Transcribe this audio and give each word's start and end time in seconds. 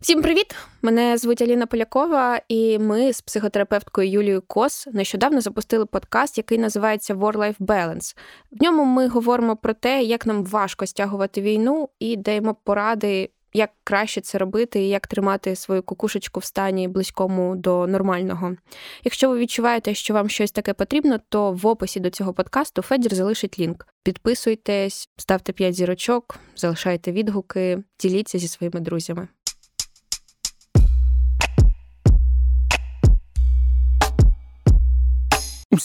Всім 0.00 0.22
привіт! 0.22 0.54
Мене 0.82 1.18
звуть 1.18 1.42
Аліна 1.42 1.66
Полякова, 1.66 2.40
і 2.48 2.78
ми 2.78 3.12
з 3.12 3.20
психотерапевткою 3.20 4.10
Юлією 4.10 4.42
Кос 4.46 4.88
нещодавно 4.92 5.40
запустили 5.40 5.86
подкаст, 5.86 6.38
який 6.38 6.58
називається 6.58 7.14
War-Life 7.14 7.58
Balance. 7.58 8.16
В 8.50 8.62
ньому 8.62 8.84
ми 8.84 9.08
говоримо 9.08 9.56
про 9.56 9.74
те, 9.74 10.02
як 10.02 10.26
нам 10.26 10.44
важко 10.44 10.86
стягувати 10.86 11.40
війну, 11.40 11.88
і 11.98 12.16
даємо 12.16 12.56
поради, 12.64 13.30
як 13.52 13.70
краще 13.84 14.20
це 14.20 14.38
робити 14.38 14.80
і 14.80 14.88
як 14.88 15.06
тримати 15.06 15.56
свою 15.56 15.82
кукушечку 15.82 16.40
в 16.40 16.44
стані 16.44 16.88
близькому 16.88 17.56
до 17.56 17.86
нормального. 17.86 18.56
Якщо 19.04 19.30
ви 19.30 19.38
відчуваєте, 19.38 19.94
що 19.94 20.14
вам 20.14 20.28
щось 20.28 20.52
таке 20.52 20.72
потрібно, 20.74 21.20
то 21.28 21.52
в 21.52 21.66
описі 21.66 22.00
до 22.00 22.10
цього 22.10 22.32
подкасту 22.32 22.82
Федір 22.82 23.14
залишить 23.14 23.58
лінк. 23.58 23.86
Підписуйтесь, 24.02 25.08
ставте 25.16 25.52
5 25.52 25.74
зірочок, 25.74 26.36
залишайте 26.56 27.12
відгуки, 27.12 27.82
діліться 27.98 28.38
зі 28.38 28.48
своїми 28.48 28.80
друзями. 28.80 29.28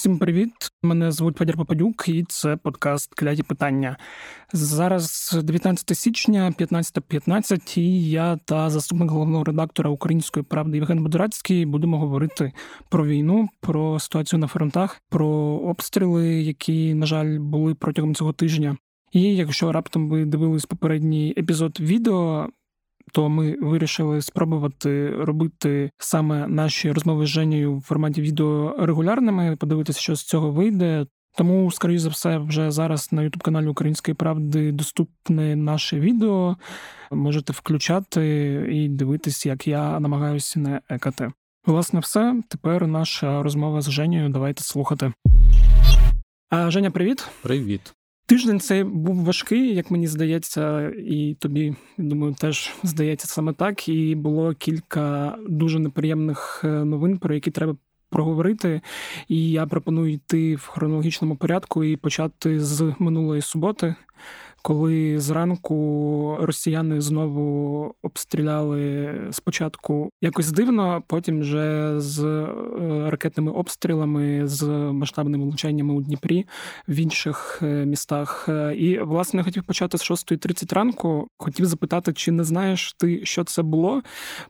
Усім 0.06 0.18
привіт! 0.18 0.52
Мене 0.82 1.12
звуть 1.12 1.36
Федір 1.36 1.56
Попадюк, 1.56 2.08
і 2.08 2.24
це 2.28 2.56
подкаст 2.56 3.14
Кляті 3.14 3.42
питання. 3.42 3.96
Зараз 4.52 5.38
19 5.42 5.96
січня, 5.98 6.52
15.15, 6.58 7.78
і 7.78 8.10
я 8.10 8.36
та 8.44 8.70
заступник 8.70 9.10
головного 9.10 9.44
редактора 9.44 9.90
Української 9.90 10.44
правди 10.44 10.76
Євген 10.76 11.02
Будурацький 11.02 11.66
будемо 11.66 11.98
говорити 11.98 12.52
про 12.88 13.06
війну, 13.06 13.48
про 13.60 14.00
ситуацію 14.00 14.40
на 14.40 14.46
фронтах, 14.46 15.00
про 15.08 15.28
обстріли, 15.64 16.28
які, 16.28 16.94
на 16.94 17.06
жаль, 17.06 17.38
були 17.38 17.74
протягом 17.74 18.14
цього 18.14 18.32
тижня. 18.32 18.76
І 19.12 19.22
якщо 19.22 19.72
раптом 19.72 20.08
ви 20.08 20.24
дивились 20.24 20.66
попередній 20.66 21.34
епізод 21.38 21.80
відео, 21.80 22.48
то 23.12 23.28
ми 23.28 23.56
вирішили 23.60 24.22
спробувати 24.22 25.10
робити 25.10 25.90
саме 25.98 26.48
наші 26.48 26.92
розмови 26.92 27.26
з 27.26 27.28
Женєю 27.28 27.76
в 27.76 27.80
форматі 27.80 28.22
відео 28.22 28.76
регулярними, 28.78 29.56
подивитися, 29.56 30.00
що 30.00 30.14
з 30.14 30.24
цього 30.24 30.50
вийде. 30.50 31.06
Тому, 31.36 31.70
скоріш 31.70 32.00
за 32.00 32.08
все, 32.08 32.38
вже 32.38 32.70
зараз 32.70 33.12
на 33.12 33.22
youtube 33.22 33.42
каналі 33.42 33.66
Української 33.66 34.14
правди 34.14 34.72
доступне 34.72 35.56
наше 35.56 36.00
відео. 36.00 36.56
Можете 37.10 37.52
включати 37.52 38.26
і 38.72 38.88
дивитись, 38.88 39.46
як 39.46 39.68
я 39.68 40.00
намагаюся 40.00 40.60
не 40.60 40.80
екати. 40.88 41.32
Власне, 41.66 42.00
все. 42.00 42.42
Тепер 42.48 42.86
наша 42.86 43.42
розмова 43.42 43.80
з 43.80 43.90
Женєю. 43.90 44.28
Давайте 44.28 44.62
слухати. 44.62 45.12
А, 46.50 46.70
Женя, 46.70 46.90
привіт. 46.90 47.28
Привіт. 47.42 47.95
Тиждень 48.26 48.60
цей 48.60 48.84
був 48.84 49.24
важкий, 49.24 49.74
як 49.74 49.90
мені 49.90 50.06
здається, 50.06 50.90
і 50.90 51.36
тобі 51.40 51.74
думаю, 51.98 52.34
теж 52.34 52.74
здається 52.82 53.26
саме 53.26 53.52
так. 53.52 53.88
І 53.88 54.14
було 54.14 54.54
кілька 54.54 55.36
дуже 55.48 55.78
неприємних 55.78 56.60
е, 56.64 56.68
новин, 56.68 57.18
про 57.18 57.34
які 57.34 57.50
треба 57.50 57.76
проговорити. 58.10 58.80
І 59.28 59.50
я 59.50 59.66
пропоную 59.66 60.12
йти 60.12 60.56
в 60.56 60.66
хронологічному 60.66 61.36
порядку 61.36 61.84
і 61.84 61.96
почати 61.96 62.60
з 62.60 62.94
минулої 62.98 63.42
суботи 63.42 63.94
коли 64.66 65.20
зранку 65.20 66.36
росіяни 66.40 67.00
знову 67.00 67.94
обстріляли 68.02 69.14
спочатку 69.30 70.10
якось 70.22 70.52
дивно, 70.52 71.02
потім 71.06 71.40
вже 71.40 71.94
з 72.00 72.24
е, 72.24 72.46
ракетними 73.10 73.52
обстрілами, 73.52 74.48
з 74.48 74.62
масштабними 74.92 75.44
влучаннями 75.44 75.94
у 75.94 76.02
Дніпрі 76.02 76.46
в 76.88 76.94
інших 76.94 77.58
е, 77.62 77.86
містах. 77.86 78.48
І 78.76 78.98
власне 78.98 79.42
хотів 79.44 79.64
почати 79.64 79.98
з 79.98 80.10
6.30 80.10 80.74
ранку. 80.74 81.28
Хотів 81.38 81.66
запитати, 81.66 82.12
чи 82.12 82.32
не 82.32 82.44
знаєш 82.44 82.94
ти, 82.98 83.26
що 83.26 83.44
це 83.44 83.62
було? 83.62 84.02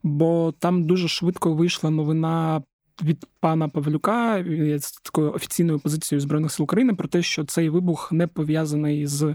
Бо 0.02 0.54
там 0.58 0.84
дуже 0.84 1.08
швидко 1.08 1.52
вийшла 1.52 1.90
новина 1.90 2.62
від 3.02 3.26
пана 3.40 3.68
Павлюка 3.68 4.44
з 4.78 4.92
такою 4.92 5.32
офіційною 5.32 5.78
позицією 5.78 6.20
збройних 6.20 6.52
сил 6.52 6.64
України 6.64 6.94
про 6.94 7.08
те, 7.08 7.22
що 7.22 7.44
цей 7.44 7.68
вибух 7.68 8.12
не 8.12 8.26
пов'язаний 8.26 9.06
з 9.06 9.34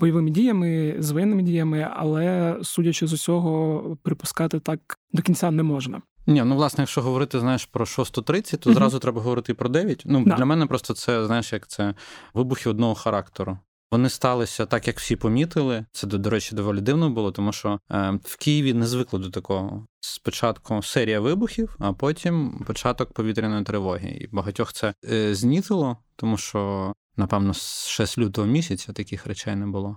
бойовими 0.00 0.30
діями, 0.30 0.96
з 0.98 1.10
воєнними 1.10 1.42
діями, 1.42 1.88
але 1.96 2.56
судячи 2.62 3.06
з 3.06 3.12
усього, 3.12 3.82
припускати 4.02 4.60
так 4.60 4.98
до 5.12 5.22
кінця 5.22 5.50
не 5.50 5.62
можна. 5.62 6.02
Ні, 6.26 6.42
ну 6.44 6.56
власне, 6.56 6.82
якщо 6.82 7.02
говорити 7.02 7.40
знаєш 7.40 7.64
про 7.64 7.84
6.30, 7.84 8.56
то 8.56 8.74
зразу 8.74 8.98
треба 8.98 9.22
говорити 9.22 9.54
про 9.54 9.68
9. 9.68 10.02
Ну 10.06 10.24
да. 10.24 10.36
для 10.36 10.44
мене 10.44 10.66
просто 10.66 10.94
це 10.94 11.26
знаєш, 11.26 11.52
як 11.52 11.66
це 11.66 11.94
вибухи 12.34 12.70
одного 12.70 12.94
характеру. 12.94 13.58
Вони 13.90 14.08
сталися 14.08 14.66
так, 14.66 14.86
як 14.86 14.98
всі 14.98 15.16
помітили. 15.16 15.86
Це, 15.92 16.06
до 16.06 16.30
речі, 16.30 16.54
доволі 16.54 16.80
дивно 16.80 17.10
було, 17.10 17.32
тому 17.32 17.52
що 17.52 17.80
е, 17.90 18.18
в 18.24 18.36
Києві 18.36 18.74
не 18.74 18.86
звикли 18.86 19.18
до 19.18 19.30
такого. 19.30 19.86
Спочатку 20.00 20.82
серія 20.82 21.20
вибухів, 21.20 21.76
а 21.78 21.92
потім 21.92 22.64
початок 22.66 23.12
повітряної 23.12 23.64
тривоги. 23.64 24.08
І 24.08 24.28
багатьох 24.32 24.72
це 24.72 24.94
е, 25.10 25.34
знітило, 25.34 25.96
тому 26.16 26.36
що. 26.36 26.92
Напевно, 27.18 27.52
ще 27.86 28.06
з 28.06 28.18
лютого 28.18 28.46
місяця 28.46 28.92
таких 28.92 29.26
речей 29.26 29.56
не 29.56 29.66
було. 29.66 29.96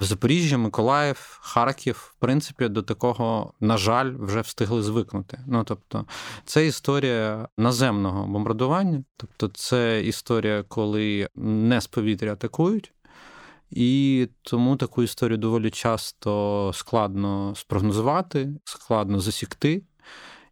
В 0.00 0.04
Запоріжжя, 0.04 0.58
Миколаїв, 0.58 1.38
Харків, 1.42 2.14
в 2.16 2.20
принципі, 2.20 2.68
до 2.68 2.82
такого, 2.82 3.52
на 3.60 3.76
жаль, 3.76 4.14
вже 4.18 4.40
встигли 4.40 4.82
звикнути. 4.82 5.40
Ну 5.46 5.64
тобто, 5.64 6.06
це 6.44 6.66
історія 6.66 7.48
наземного 7.58 8.26
бомбардування, 8.26 9.04
тобто, 9.16 9.48
це 9.48 10.02
історія, 10.04 10.62
коли 10.68 11.28
не 11.36 11.80
з 11.80 11.86
повітря 11.86 12.32
атакують, 12.32 12.92
і 13.70 14.28
тому 14.42 14.76
таку 14.76 15.02
історію 15.02 15.38
доволі 15.38 15.70
часто 15.70 16.70
складно 16.74 17.54
спрогнозувати, 17.56 18.54
складно 18.64 19.20
засікти. 19.20 19.82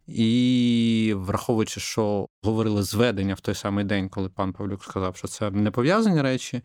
І 0.07 1.13
враховуючи, 1.15 1.79
що 1.79 2.27
говорили 2.43 2.83
зведення 2.83 3.33
в 3.33 3.39
той 3.39 3.55
самий 3.55 3.85
день, 3.85 4.09
коли 4.09 4.29
пан 4.29 4.53
Павлюк 4.53 4.83
сказав, 4.83 5.17
що 5.17 5.27
це 5.27 5.51
не 5.51 5.71
пов'язані 5.71 6.21
речі, 6.21 6.61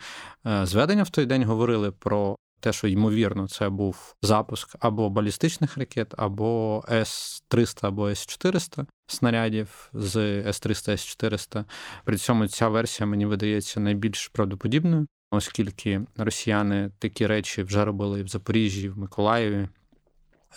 е, 0.46 0.66
зведення 0.66 1.02
в 1.02 1.10
той 1.10 1.26
день 1.26 1.44
говорили 1.44 1.90
про 1.90 2.36
те, 2.60 2.72
що 2.72 2.88
ймовірно 2.88 3.48
це 3.48 3.68
був 3.68 4.14
запуск 4.22 4.76
або 4.80 5.10
балістичних 5.10 5.78
ракет, 5.78 6.14
або 6.16 6.84
С-300 6.90 7.86
або 7.86 8.08
С-400 8.08 8.86
снарядів 9.06 9.90
з 9.92 10.16
С-300 10.46 10.90
С-400. 10.90 11.64
При 12.04 12.16
цьому 12.16 12.46
ця 12.46 12.68
версія 12.68 13.06
мені 13.06 13.26
видається 13.26 13.80
найбільш 13.80 14.28
правдоподібною 14.28 15.06
оскільки 15.30 16.00
росіяни 16.16 16.90
такі 16.98 17.26
речі 17.26 17.62
вже 17.62 17.84
робили 17.84 18.22
в 18.22 18.28
Запоріжжі, 18.28 18.88
в 18.88 18.98
Миколаєві. 18.98 19.68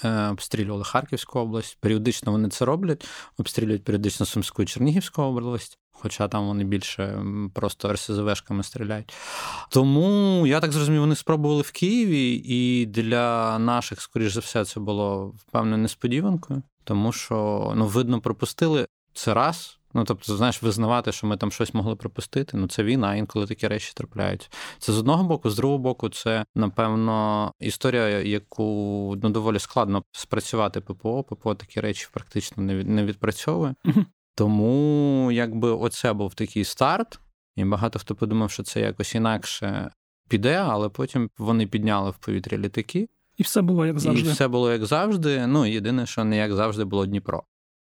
Е, 0.03 0.27
обстрілювали 0.27 0.83
Харківську 0.83 1.39
область. 1.39 1.77
Періодично 1.79 2.31
вони 2.31 2.49
це 2.49 2.65
роблять, 2.65 3.07
обстрілюють 3.37 3.83
періодично 3.83 4.25
Сумську 4.25 4.63
і 4.63 4.65
Чернігівську 4.65 5.21
область, 5.21 5.77
хоча 5.91 6.27
там 6.27 6.47
вони 6.47 6.63
більше 6.63 7.23
просто 7.53 7.93
РСЗВшками 7.93 8.63
стріляють. 8.63 9.13
Тому 9.69 10.47
я 10.47 10.59
так 10.59 10.71
зрозумів, 10.71 11.01
вони 11.01 11.15
спробували 11.15 11.61
в 11.61 11.71
Києві, 11.71 12.41
і 12.45 12.85
для 12.85 13.59
наших, 13.59 14.01
скоріш 14.01 14.33
за 14.33 14.39
все, 14.39 14.65
це 14.65 14.79
було 14.79 15.35
певною 15.51 15.77
несподіванкою, 15.77 16.63
тому 16.83 17.11
що 17.11 17.73
ну, 17.75 17.85
видно, 17.85 18.21
пропустили 18.21 18.87
це 19.13 19.33
раз. 19.33 19.77
Ну, 19.93 20.03
тобто, 20.03 20.37
знаєш, 20.37 20.63
визнавати, 20.63 21.11
що 21.11 21.27
ми 21.27 21.37
там 21.37 21.51
щось 21.51 21.73
могли 21.73 21.95
пропустити. 21.95 22.57
Ну, 22.57 22.67
це 22.67 22.83
війна, 22.83 23.15
інколи 23.15 23.47
такі 23.47 23.67
речі 23.67 23.91
трапляються. 23.95 24.49
Це 24.79 24.93
з 24.93 24.97
одного 24.97 25.23
боку, 25.23 25.49
з 25.49 25.55
другого 25.55 25.79
боку, 25.79 26.09
це 26.09 26.45
напевно 26.55 27.51
історія, 27.59 28.07
яку 28.07 28.63
ну 29.23 29.29
доволі 29.29 29.59
складно 29.59 30.03
спрацювати 30.11 30.81
ППО. 30.81 31.23
ППО 31.23 31.55
такі 31.55 31.79
речі 31.79 32.07
практично 32.13 32.63
не 32.63 32.75
від, 32.75 32.89
не 32.89 33.05
відпрацьовує. 33.05 33.75
Тому 34.35 35.31
якби 35.31 35.69
оце 35.69 36.13
був 36.13 36.33
такий 36.33 36.63
старт, 36.63 37.19
і 37.55 37.65
багато 37.65 37.99
хто 37.99 38.15
подумав, 38.15 38.51
що 38.51 38.63
це 38.63 38.79
якось 38.81 39.15
інакше 39.15 39.91
піде, 40.29 40.55
але 40.55 40.89
потім 40.89 41.29
вони 41.37 41.67
підняли 41.67 42.09
в 42.09 42.17
повітря 42.17 42.57
літаки. 42.57 43.09
І 43.37 43.43
все 43.43 43.61
було 43.61 43.85
як 43.85 43.99
завжди. 43.99 44.29
І 44.29 44.31
все 44.31 44.47
було 44.47 44.71
як 44.71 44.85
завжди. 44.85 45.47
Ну 45.47 45.65
єдине, 45.65 46.05
що 46.05 46.23
не 46.23 46.37
як 46.37 46.53
завжди 46.53 46.83
було 46.83 47.05
Дніпро. 47.05 47.43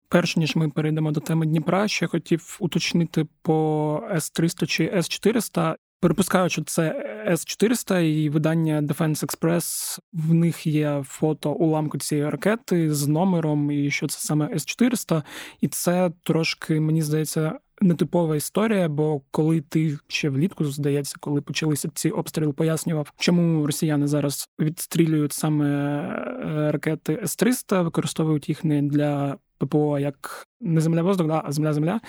Перш 0.10 0.38
ніж 0.38 0.56
ми 0.56 0.70
перейдемо 0.70 1.12
до 1.12 1.20
теми 1.20 1.46
Дніпра, 1.46 1.88
ще 1.88 2.08
хотів 2.08 2.58
уточнити 2.60 3.26
по 3.42 4.02
С-300 4.12 4.66
чи 4.66 4.84
С-400. 4.84 5.76
Перепускаю, 6.00 6.50
що 6.50 6.64
це 6.64 6.84
С-400 7.28 8.00
і 8.00 8.30
видання 8.30 8.82
Defense 8.82 9.26
Express, 9.26 10.00
В 10.14 10.34
них 10.34 10.68
є 10.68 11.04
фото 11.08 11.52
уламку 11.52 11.98
цієї 11.98 12.30
ракети 12.30 12.94
з 12.94 13.08
номером, 13.08 13.72
і 13.72 13.92
що 13.92 14.08
це 14.08 14.20
саме 14.20 14.50
С-400. 14.54 15.24
І 15.62 15.68
це 15.68 16.12
трошки, 16.24 16.80
мені 16.80 17.02
здається, 17.02 17.60
нетипова 17.82 18.36
історія. 18.36 18.90
Бо 18.90 19.22
коли 19.32 19.62
ти 19.62 19.98
ще 20.08 20.30
влітку 20.30 20.66
здається, 20.66 21.16
коли 21.20 21.42
почалися 21.42 21.90
ці 21.94 22.10
обстріли, 22.10 22.54
пояснював, 22.54 23.14
чому 23.18 23.66
росіяни 23.66 24.08
зараз 24.08 24.50
відстрілюють 24.60 25.34
саме 25.34 25.68
е, 25.68 26.72
ракети 26.72 27.20
С-300, 27.24 27.84
використовують 27.84 28.50
їх 28.50 28.64
не 28.64 28.82
для 28.82 29.38
ППО 29.58 30.00
як 30.00 30.48
не 30.62 30.82
земля 30.82 31.02
воздух, 31.02 31.28
да, 31.28 31.42
а 31.46 31.52
земля-земля. 31.52 32.00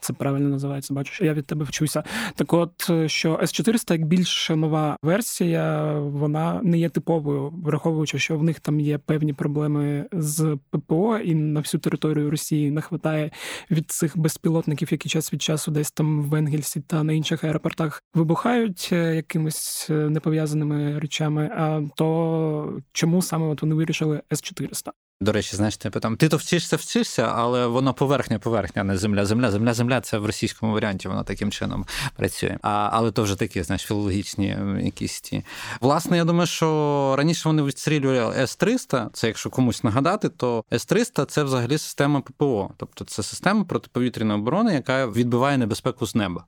Це 0.00 0.12
правильно 0.12 0.48
називається. 0.48 0.94
Бачиш, 0.94 1.20
я 1.20 1.34
від 1.34 1.46
тебе 1.46 1.64
вчуся. 1.64 2.02
Так, 2.34 2.52
от 2.52 2.90
що 3.06 3.34
С400, 3.34 3.92
як 3.92 4.04
більш 4.04 4.50
нова 4.50 4.96
версія, 5.02 5.92
вона 5.98 6.60
не 6.62 6.78
є 6.78 6.88
типовою, 6.88 7.52
враховуючи, 7.64 8.18
що 8.18 8.38
в 8.38 8.42
них 8.42 8.60
там 8.60 8.80
є 8.80 8.98
певні 8.98 9.32
проблеми 9.32 10.06
з 10.12 10.58
ППО, 10.70 11.18
і 11.18 11.34
на 11.34 11.60
всю 11.60 11.80
територію 11.80 12.30
Росії 12.30 12.70
не 12.70 12.82
вистачає 12.90 13.30
від 13.70 13.90
цих 13.90 14.18
безпілотників, 14.18 14.88
які 14.92 15.08
час 15.08 15.32
від 15.32 15.42
часу 15.42 15.70
десь 15.70 15.90
там 15.90 16.22
в 16.22 16.34
Енгельсі 16.34 16.80
та 16.80 17.02
на 17.02 17.12
інших 17.12 17.44
аеропортах 17.44 18.02
вибухають 18.14 18.88
е, 18.92 19.16
якимись 19.16 19.86
е, 19.90 19.94
непов'язаними 19.94 20.98
речами. 20.98 21.50
А 21.56 21.82
то 21.96 22.80
чому 22.92 23.22
саме 23.22 23.46
от 23.46 23.62
вони 23.62 23.74
вирішили 23.74 24.22
С400? 24.30 24.90
До 25.20 25.32
речі, 25.32 25.56
знаєш, 25.56 25.76
ти 25.76 25.90
питам, 25.90 26.16
ти 26.16 26.28
то 26.28 26.36
вчишся, 26.36 26.76
вчишся, 26.76 27.22
але 27.22 27.66
воно 27.66 27.94
поверхня, 27.94 28.38
поверхня, 28.38 28.84
не 28.84 28.96
земля. 28.98 29.26
Земля, 29.26 29.50
земля, 29.50 29.74
земля 29.74 30.00
це 30.00 30.18
в 30.18 30.26
російському 30.26 30.72
варіанті, 30.72 31.08
воно 31.08 31.24
таким 31.24 31.50
чином 31.50 31.86
працює. 32.16 32.58
А, 32.62 32.88
Але 32.92 33.12
то 33.12 33.22
вже 33.22 33.36
такі, 33.36 33.62
знаєш, 33.62 33.82
філологічні 33.82 34.58
якісь 34.80 35.20
ті. 35.20 35.44
Власне, 35.80 36.16
я 36.16 36.24
думаю, 36.24 36.46
що 36.46 37.14
раніше 37.18 37.48
вони 37.48 37.62
відстрілювали 37.62 38.36
С-300, 38.36 39.08
це 39.12 39.26
якщо 39.26 39.50
комусь 39.50 39.84
нагадати, 39.84 40.28
то 40.28 40.64
С-300 40.72 41.26
це 41.26 41.42
взагалі 41.42 41.78
система 41.78 42.20
ППО, 42.20 42.70
тобто 42.76 43.04
це 43.04 43.22
система 43.22 43.64
протиповітряної 43.64 44.40
оборони, 44.40 44.74
яка 44.74 45.06
відбиває 45.06 45.58
небезпеку 45.58 46.06
з 46.06 46.14
неба. 46.14 46.44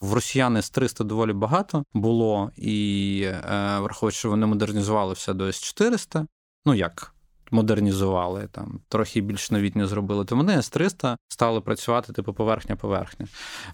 В 0.00 0.12
росіяни 0.12 0.62
з 0.62 0.70
300 0.70 1.04
доволі 1.04 1.32
багато 1.32 1.84
було, 1.94 2.50
і 2.56 3.22
е, 3.24 3.78
враховуючи, 3.80 4.18
що 4.18 4.30
вони 4.30 4.46
модернізували 4.46 5.12
все 5.12 5.34
до 5.34 5.48
С-400, 5.48 6.26
ну 6.66 6.74
як? 6.74 7.14
Модернізували, 7.50 8.48
там 8.52 8.80
трохи 8.88 9.20
більш 9.20 9.50
новітньо 9.50 9.86
зробили, 9.86 10.24
то 10.24 10.36
вони 10.36 10.52
С-300 10.52 11.16
стали 11.28 11.60
працювати 11.60 12.12
типу 12.12 12.32
поверхня-поверхня. 12.32 13.26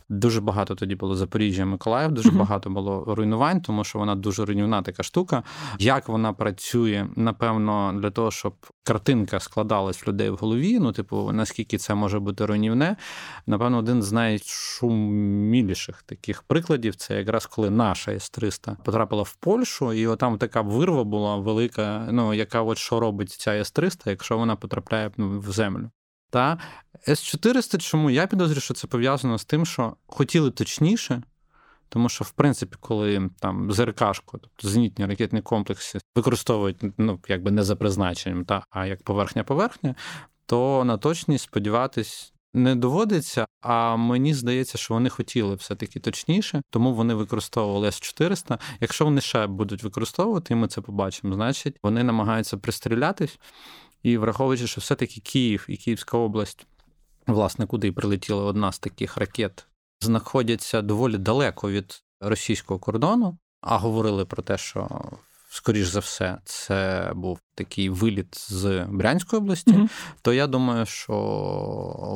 Дуже 0.09 0.41
багато 0.41 0.75
тоді 0.75 0.94
було 0.94 1.17
Запоріжжя, 1.17 1.65
Миколаїв, 1.65 2.12
дуже 2.12 2.29
uh-huh. 2.29 2.38
багато 2.38 2.71
було 2.71 3.15
руйнувань, 3.15 3.61
тому 3.61 3.85
що 3.85 3.99
вона 3.99 4.15
дуже 4.15 4.44
руйнівна 4.44 4.82
така 4.82 5.03
штука. 5.03 5.43
Як 5.79 6.09
вона 6.09 6.32
працює, 6.32 7.06
напевно, 7.17 7.99
для 8.00 8.11
того, 8.11 8.31
щоб 8.31 8.55
картинка 8.85 9.41
складалась 9.41 10.06
в 10.06 10.09
людей 10.09 10.31
в 10.31 10.37
голові. 10.37 10.79
Ну, 10.79 10.93
типу, 10.93 11.32
наскільки 11.32 11.79
це 11.79 11.94
може 11.94 12.19
бути 12.19 12.47
руйнівне, 12.47 12.97
напевно, 13.47 13.79
один 13.79 14.03
з 14.03 14.12
найшуміліших 14.12 16.03
таких 16.03 16.43
прикладів 16.43 16.97
це 16.97 17.19
якраз 17.19 17.47
коли 17.47 17.70
наша 17.70 18.12
С-300 18.12 18.77
потрапила 18.85 19.23
в 19.23 19.35
Польщу, 19.35 19.93
і 19.93 20.06
отам 20.06 20.38
така 20.38 20.61
вирва 20.61 21.05
була 21.05 21.37
велика, 21.37 22.09
ну 22.11 22.35
яка 22.35 22.62
от 22.62 22.79
що 22.79 23.00
робить 23.00 23.31
ця 23.31 23.64
С-300, 23.65 24.09
якщо 24.09 24.39
вона 24.39 24.57
потрапляє 24.57 25.11
ну, 25.17 25.41
в 25.41 25.53
землю. 25.53 25.91
Та 26.31 26.59
С-400, 27.09 27.79
чому 27.79 28.11
я 28.11 28.27
підозрюю, 28.27 28.61
що 28.61 28.75
це 28.75 28.87
пов'язано 28.87 29.39
з 29.39 29.45
тим, 29.45 29.67
що 29.67 29.97
хотіли 30.07 30.51
точніше. 30.51 31.23
Тому 31.89 32.09
що, 32.09 32.25
в 32.25 32.31
принципі, 32.31 32.77
коли 32.81 33.31
там 33.41 33.73
ЗРКшку, 33.73 34.39
тобто 34.39 34.69
зенітні 34.69 35.07
ракетні 35.07 35.43
комплекси, 35.43 35.99
використовують 36.15 36.77
ну, 36.99 37.21
якби 37.29 37.51
не 37.51 37.63
за 37.63 37.77
призначенням, 37.77 38.45
та, 38.45 38.67
а 38.71 38.87
як 38.87 39.03
поверхня-поверхня, 39.03 39.95
то 40.47 40.85
на 40.85 40.99
точність 40.99 41.45
сподіватись 41.45 42.34
не 42.55 42.77
доводиться. 42.77 43.47
А 43.61 43.97
мені 43.97 44.35
здається, 44.35 44.79
що 44.79 44.95
вони 44.95 45.09
хотіли 45.09 45.55
все-таки 45.55 46.01
точніше, 46.01 46.62
тому 46.71 46.95
вони 46.95 47.15
використовували 47.15 47.89
С-400. 47.89 48.61
Якщо 48.81 49.05
вони 49.05 49.21
ще 49.21 49.47
будуть 49.47 49.83
використовувати, 49.83 50.55
і 50.55 50.56
ми 50.56 50.69
це 50.69 50.81
побачимо, 50.81 51.35
значить 51.35 51.77
вони 51.83 52.05
намагаються 52.05 52.56
пристрілятись. 52.56 53.39
І 54.03 54.19
враховуючи, 54.19 54.67
що 54.67 54.81
все-таки 54.81 55.21
Київ 55.21 55.67
і 55.69 55.77
Київська 55.77 56.19
область, 56.19 56.67
власне, 57.27 57.67
куди 57.67 57.93
прилетіла 57.93 58.45
одна 58.45 58.73
з 58.73 58.79
таких 58.79 59.17
ракет, 59.17 59.67
знаходяться 60.01 60.83
доволі 60.83 61.19
далеко 61.19 61.71
від 61.71 62.03
російського 62.21 62.81
кордону, 62.81 63.39
а 63.61 63.77
говорили 63.77 64.25
про 64.25 64.43
те, 64.43 64.59
що 64.59 64.89
скоріш 65.55 65.87
за 65.87 66.01
все, 66.01 66.39
це 66.45 67.11
був 67.15 67.39
такий 67.55 67.89
виліт 67.89 68.51
з 68.51 68.87
Брянської 68.89 69.43
області, 69.43 69.71
mm-hmm. 69.71 69.89
то 70.23 70.33
я 70.33 70.47
думаю, 70.47 70.87
що 70.87 71.15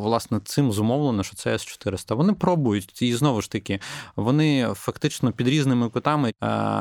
власне 0.04 0.40
цим 0.44 0.72
зумовлено, 0.72 1.22
що 1.22 1.36
це 1.36 1.54
С-400. 1.54 2.14
Вони 2.14 2.32
пробують, 2.32 3.02
і 3.02 3.14
знову 3.14 3.42
ж 3.42 3.50
таки, 3.50 3.80
вони 4.16 4.68
фактично 4.74 5.32
під 5.32 5.48
різними 5.48 5.88
кутами 5.88 6.32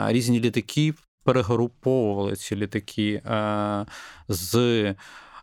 різні 0.07 0.39
літаки 0.39 0.93
перегруповували 1.23 2.35
ці 2.35 2.55
літаки 2.55 3.21
з 4.27 4.95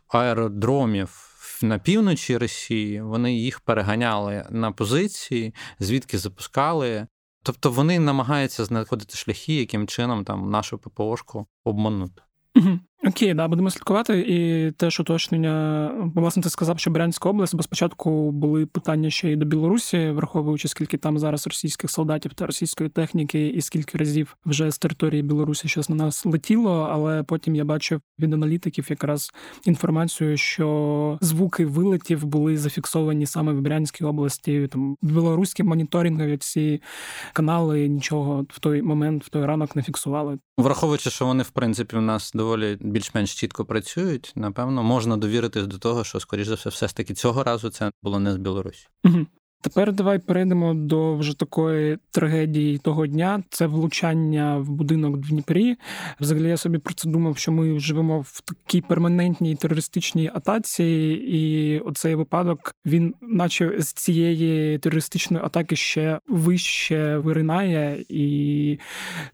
аеродромів. 0.07 1.31
На 1.61 1.79
півночі 1.79 2.37
Росії 2.37 3.01
вони 3.01 3.35
їх 3.35 3.59
переганяли 3.59 4.45
на 4.49 4.71
позиції, 4.71 5.53
звідки 5.79 6.17
запускали 6.17 7.07
Тобто 7.45 7.71
вони 7.71 7.99
намагаються 7.99 8.65
знаходити 8.65 9.17
шляхи, 9.17 9.53
яким 9.53 9.87
чином 9.87 10.23
там 10.25 10.49
нашу 10.49 10.77
ППОшку 10.77 11.47
обманути. 11.63 12.21
Окей, 13.03 13.33
да, 13.33 13.47
будемо 13.47 13.69
слідкувати. 13.69 14.19
І 14.19 14.71
теж 14.71 14.99
уточнення, 14.99 15.91
власне, 16.15 16.43
ти 16.43 16.49
сказав, 16.49 16.79
що 16.79 16.91
Брянська 16.91 17.29
область, 17.29 17.55
бо 17.55 17.63
спочатку 17.63 18.31
були 18.31 18.65
питання 18.65 19.09
ще 19.09 19.31
й 19.31 19.35
до 19.35 19.45
Білорусі, 19.45 20.09
враховуючи, 20.09 20.67
скільки 20.67 20.97
там 20.97 21.19
зараз 21.19 21.47
російських 21.47 21.91
солдатів 21.91 22.33
та 22.33 22.45
російської 22.45 22.89
техніки, 22.89 23.47
і 23.47 23.61
скільки 23.61 23.97
разів 23.97 24.37
вже 24.45 24.71
з 24.71 24.77
території 24.77 25.21
Білорусі 25.21 25.67
щось 25.67 25.89
на 25.89 25.95
нас 25.95 26.25
летіло. 26.25 26.89
Але 26.91 27.23
потім 27.23 27.55
я 27.55 27.65
бачив 27.65 28.01
від 28.19 28.33
аналітиків 28.33 28.85
якраз 28.89 29.31
інформацію, 29.65 30.37
що 30.37 31.17
звуки 31.21 31.65
вилетів 31.65 32.25
були 32.25 32.57
зафіксовані 32.57 33.25
саме 33.25 33.53
в 33.53 33.61
Брянській 33.61 34.05
області. 34.05 34.67
Там 34.71 34.97
білоруські 35.01 35.63
моніторингові 35.63 36.37
ці 36.37 36.81
канали 37.33 37.87
нічого 37.87 38.45
в 38.49 38.59
той 38.59 38.81
момент, 38.81 39.23
в 39.23 39.29
той 39.29 39.45
ранок 39.45 39.75
не 39.75 39.81
фіксували. 39.81 40.37
Враховуючи, 40.57 41.09
що 41.09 41.25
вони 41.25 41.43
в 41.43 41.49
принципі 41.49 41.95
в 41.95 42.01
нас 42.01 42.31
доволі 42.33 42.77
більш-менш 42.85 43.35
чітко 43.35 43.65
працюють, 43.65 44.33
напевно, 44.35 44.83
можна 44.83 45.17
довіритись 45.17 45.67
до 45.67 45.77
того, 45.77 46.03
що, 46.03 46.19
скоріш 46.19 46.47
за 46.47 46.55
все, 46.55 46.69
все 46.69 46.87
ж 46.87 46.95
таки 46.95 47.13
цього 47.13 47.43
разу 47.43 47.69
це 47.69 47.91
було 48.03 48.19
не 48.19 48.33
з 48.33 48.37
Білорусі. 48.37 48.87
Угу. 49.03 49.25
Тепер 49.61 49.93
давай 49.93 50.19
перейдемо 50.19 50.73
до 50.73 51.15
вже 51.15 51.37
такої 51.37 51.97
трагедії 52.11 52.77
того 52.77 53.07
дня. 53.07 53.43
Це 53.49 53.67
влучання 53.67 54.57
в 54.57 54.69
будинок 54.69 55.17
в 55.17 55.29
Дніпрі. 55.29 55.75
Взагалі 56.19 56.49
я 56.49 56.57
собі 56.57 56.77
про 56.77 56.93
це 56.93 57.09
думав, 57.09 57.37
що 57.37 57.51
ми 57.51 57.79
живемо 57.79 58.19
в 58.19 58.41
такій 58.41 58.81
перманентній 58.81 59.55
терористичній 59.55 60.31
атаці, 60.33 60.83
і 61.27 61.79
оцей 61.79 62.15
випадок 62.15 62.75
він, 62.85 63.13
наче 63.21 63.75
з 63.79 63.93
цієї 63.93 64.77
терористичної 64.77 65.43
атаки, 65.45 65.75
ще 65.75 66.19
вище 66.27 67.17
виринає 67.17 68.05
і 68.09 68.79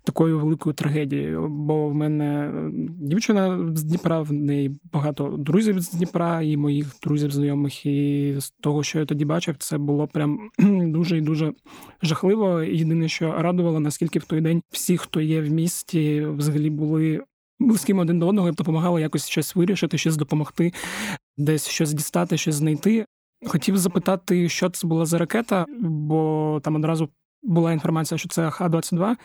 такою 0.04 0.40
великою 0.40 0.74
трагедією. 0.74 1.48
Бо 1.50 1.88
в 1.88 1.94
мене 1.96 2.52
дівчина 3.00 3.72
з 3.76 3.84
Дніпра, 3.84 4.22
в 4.22 4.34
неї 4.34 4.80
багато 4.94 5.36
друзів 5.38 5.80
з 5.80 5.92
Дніпра 5.92 6.42
і 6.42 6.58
моїх 6.58 6.88
друзів 7.04 7.32
знайомих. 7.32 7.86
І 7.86 8.36
з 8.40 8.50
того, 8.50 8.84
що 8.84 9.00
я 9.00 9.06
тоді 9.06 9.26
бачив, 9.26 9.56
це 9.60 9.78
було 9.78 10.08
прям 10.22 10.50
дуже 10.92 11.18
і 11.18 11.22
дуже 11.22 11.54
жахливо. 12.02 12.62
Єдине, 12.62 13.10
що 13.10 13.32
радувало, 13.32 13.80
наскільки 13.80 14.20
в 14.20 14.24
той 14.24 14.42
день 14.42 14.62
всі, 14.72 14.98
хто 14.98 15.22
є 15.22 15.42
в 15.42 15.50
місті, 15.50 16.26
взагалі 16.26 16.70
були. 16.70 17.24
близькими 17.60 18.02
один 18.02 18.20
до 18.20 18.28
одного 18.28 18.52
допомагали 18.52 19.02
якось 19.02 19.28
щось 19.28 19.56
вирішити, 19.56 19.98
щось 19.98 20.18
допомогти, 20.18 20.74
десь 21.38 21.68
щось 21.68 21.94
дістати, 21.94 22.38
щось 22.38 22.56
знайти. 22.56 23.06
Хотів 23.46 23.78
запитати, 23.78 24.50
що 24.50 24.70
це 24.70 24.88
була 24.88 25.06
за 25.06 25.18
ракета, 25.18 25.66
бо 25.80 26.60
там 26.64 26.76
одразу 26.76 27.10
була 27.44 27.74
інформація, 27.74 28.18
що 28.18 28.30
це 28.30 28.50
Х-22, 28.50 29.16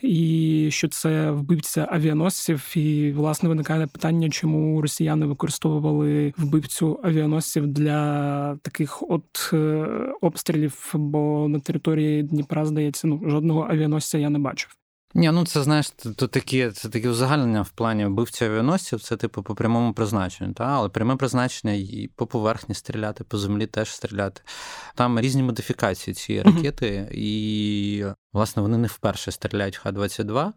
і 0.00 0.68
що 0.72 0.88
це 0.88 1.30
вбивця 1.30 1.88
авіаносців. 1.90 2.72
І 2.76 3.12
власне 3.12 3.48
виникає 3.48 3.86
питання, 3.86 4.30
чому 4.30 4.82
росіяни 4.82 5.26
використовували 5.26 6.34
вбивцю 6.36 7.00
авіаносців 7.02 7.66
для 7.66 8.56
таких 8.56 9.02
от 9.02 9.50
е, 9.52 9.86
обстрілів. 10.20 10.90
Бо 10.94 11.48
на 11.48 11.60
території 11.60 12.22
Дніпра 12.22 12.66
здається, 12.66 13.08
ну 13.08 13.22
жодного 13.26 13.66
авіаносця 13.70 14.18
я 14.18 14.30
не 14.30 14.38
бачив. 14.38 14.76
Ні, 15.16 15.30
ну 15.30 15.46
це 15.46 15.62
знаєш, 15.62 15.90
то 15.90 16.28
такі 16.28 16.70
це 16.70 16.88
такі 16.88 17.08
узагальнення 17.08 17.62
в 17.62 17.70
плані 17.70 18.06
вбивця 18.06 18.46
авіаносців, 18.46 19.00
це 19.00 19.16
типу 19.16 19.42
по 19.42 19.54
прямому 19.54 19.92
призначенню, 19.92 20.52
та? 20.52 20.64
але 20.64 20.88
пряме 20.88 21.16
призначення 21.16 21.72
і 21.72 22.10
по 22.16 22.26
поверхні 22.26 22.74
стріляти, 22.74 23.24
по 23.24 23.38
землі 23.38 23.66
теж 23.66 23.90
стріляти. 23.90 24.42
Там 24.94 25.20
різні 25.20 25.42
модифікації 25.42 26.14
цієї 26.14 26.44
ракети, 26.44 27.08
і, 27.12 28.04
власне, 28.32 28.62
вони 28.62 28.78
не 28.78 28.88
вперше 28.88 29.30
стріляють 29.30 29.76
Х-22. 29.76 30.52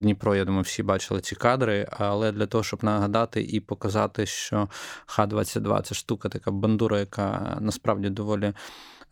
Дніпро, 0.00 0.36
я 0.36 0.44
думаю, 0.44 0.62
всі 0.62 0.82
бачили 0.82 1.20
ці 1.20 1.34
кадри, 1.34 1.88
але 1.98 2.32
для 2.32 2.46
того, 2.46 2.64
щоб 2.64 2.84
нагадати 2.84 3.42
і 3.42 3.60
показати, 3.60 4.26
що 4.26 4.68
Х-22 5.06 5.82
це 5.82 5.94
штука, 5.94 6.28
така 6.28 6.50
бандура, 6.50 6.98
яка 6.98 7.58
насправді 7.60 8.10
доволі 8.10 8.52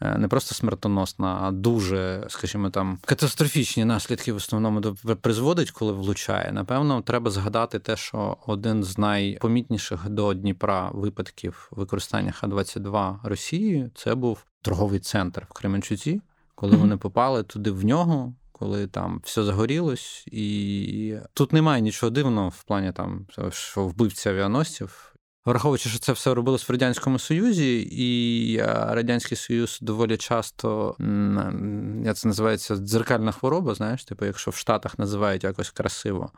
не 0.00 0.28
просто 0.28 0.54
смертоносна, 0.54 1.38
а 1.42 1.50
дуже, 1.50 2.26
скажімо, 2.28 2.70
там 2.70 2.98
катастрофічні 3.04 3.84
наслідки 3.84 4.32
в 4.32 4.36
основному 4.36 4.80
призводить, 5.20 5.70
коли 5.70 5.92
влучає. 5.92 6.52
Напевно, 6.52 7.02
треба 7.02 7.30
згадати 7.30 7.78
те, 7.78 7.96
що 7.96 8.36
один 8.46 8.84
з 8.84 8.98
найпомітніших 8.98 10.08
до 10.08 10.34
Дніпра 10.34 10.90
випадків 10.94 11.68
використання 11.70 12.32
Х-22 12.32 13.16
Росією 13.22 13.90
це 13.94 14.14
був 14.14 14.44
торговий 14.62 15.00
центр 15.00 15.46
в 15.50 15.52
Кременчуці, 15.52 16.20
коли 16.54 16.76
вони 16.76 16.96
попали 16.96 17.42
туди 17.42 17.70
в 17.70 17.84
нього 17.84 18.34
коли 18.58 18.86
там 18.86 19.20
все 19.24 19.44
загорілось, 19.44 20.24
і 20.26 21.16
тут 21.34 21.52
немає 21.52 21.82
нічого 21.82 22.10
дивного 22.10 22.48
в 22.48 22.62
плані 22.62 22.92
там, 22.92 23.26
що 23.50 23.86
вбивці 23.86 24.28
авіаносців. 24.28 25.13
Враховуючи, 25.46 25.88
що 25.88 25.98
це 25.98 26.12
все 26.12 26.34
робилось 26.34 26.68
в 26.68 26.72
радянському 26.72 27.18
Союзі, 27.18 27.88
і 27.90 28.58
радянський 28.66 29.36
союз 29.36 29.78
доволі 29.82 30.16
часто 30.16 30.96
я 32.04 32.14
це 32.14 32.28
називається 32.28 32.76
дзеркальна 32.76 33.32
хвороба. 33.32 33.74
Знаєш, 33.74 34.04
типу, 34.04 34.24
якщо 34.24 34.50
в 34.50 34.54
Штатах 34.54 34.98
називають 34.98 35.44
якось 35.44 35.70
красиво 35.70 36.30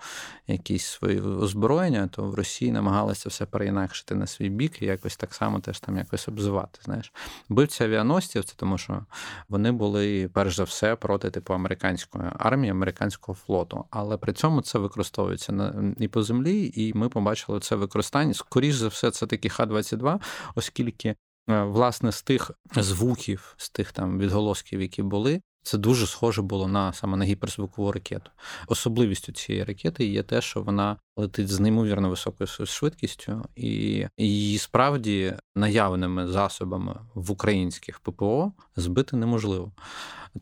якісь 0.46 0.84
свої 0.84 1.20
озброєння, 1.20 2.08
то 2.12 2.22
в 2.22 2.34
Росії 2.34 2.72
намагалися 2.72 3.28
все 3.28 3.46
переінакшити 3.46 4.14
на 4.14 4.26
свій 4.26 4.48
бік 4.48 4.82
і 4.82 4.86
якось 4.86 5.16
так 5.16 5.34
само 5.34 5.60
теж 5.60 5.80
там 5.80 5.96
якось 5.96 6.28
обзивати. 6.28 6.78
Знаєш, 6.84 7.12
бивці 7.48 7.84
авіаносців, 7.84 8.44
це 8.44 8.54
тому, 8.56 8.78
що 8.78 9.04
вони 9.48 9.72
були 9.72 10.30
перш 10.32 10.56
за 10.56 10.64
все 10.64 10.96
проти 10.96 11.30
типу 11.30 11.54
американської 11.54 12.24
армії, 12.38 12.70
американського 12.70 13.38
флоту. 13.46 13.84
Але 13.90 14.16
при 14.16 14.32
цьому 14.32 14.62
це 14.62 14.78
використовується 14.78 15.74
і 15.98 16.08
по 16.08 16.22
землі, 16.22 16.72
і 16.74 16.92
ми 16.94 17.08
побачили 17.08 17.60
це 17.60 17.76
використання 17.76 18.34
скоріш 18.34 18.74
за 18.74 18.88
все 18.96 19.10
це 19.10 19.26
таки 19.26 19.48
Х-22, 19.48 20.20
оскільки, 20.54 21.08
е, 21.48 21.62
власне, 21.62 22.12
з 22.12 22.22
тих 22.22 22.50
звуків, 22.76 23.54
з 23.56 23.70
тих 23.70 23.92
там 23.92 24.18
відголосків, 24.18 24.80
які 24.80 25.02
були, 25.02 25.40
це 25.62 25.78
дуже 25.78 26.06
схоже 26.06 26.42
було 26.42 26.68
на 26.68 26.92
саме 26.92 27.16
на 27.16 27.24
гіперзвукову 27.24 27.92
ракету. 27.92 28.30
Особливістю 28.66 29.32
цієї 29.32 29.64
ракети 29.64 30.06
є 30.06 30.22
те, 30.22 30.40
що 30.40 30.62
вона 30.62 30.96
летить 31.16 31.48
з 31.48 31.60
неймовірно 31.60 32.10
високою 32.10 32.48
швидкістю, 32.66 33.44
і 33.56 34.06
її 34.18 34.58
справді 34.58 35.34
наявними 35.54 36.26
засобами 36.26 37.00
в 37.14 37.30
українських 37.30 38.00
ППО 38.00 38.52
збити 38.76 39.16
неможливо. 39.16 39.72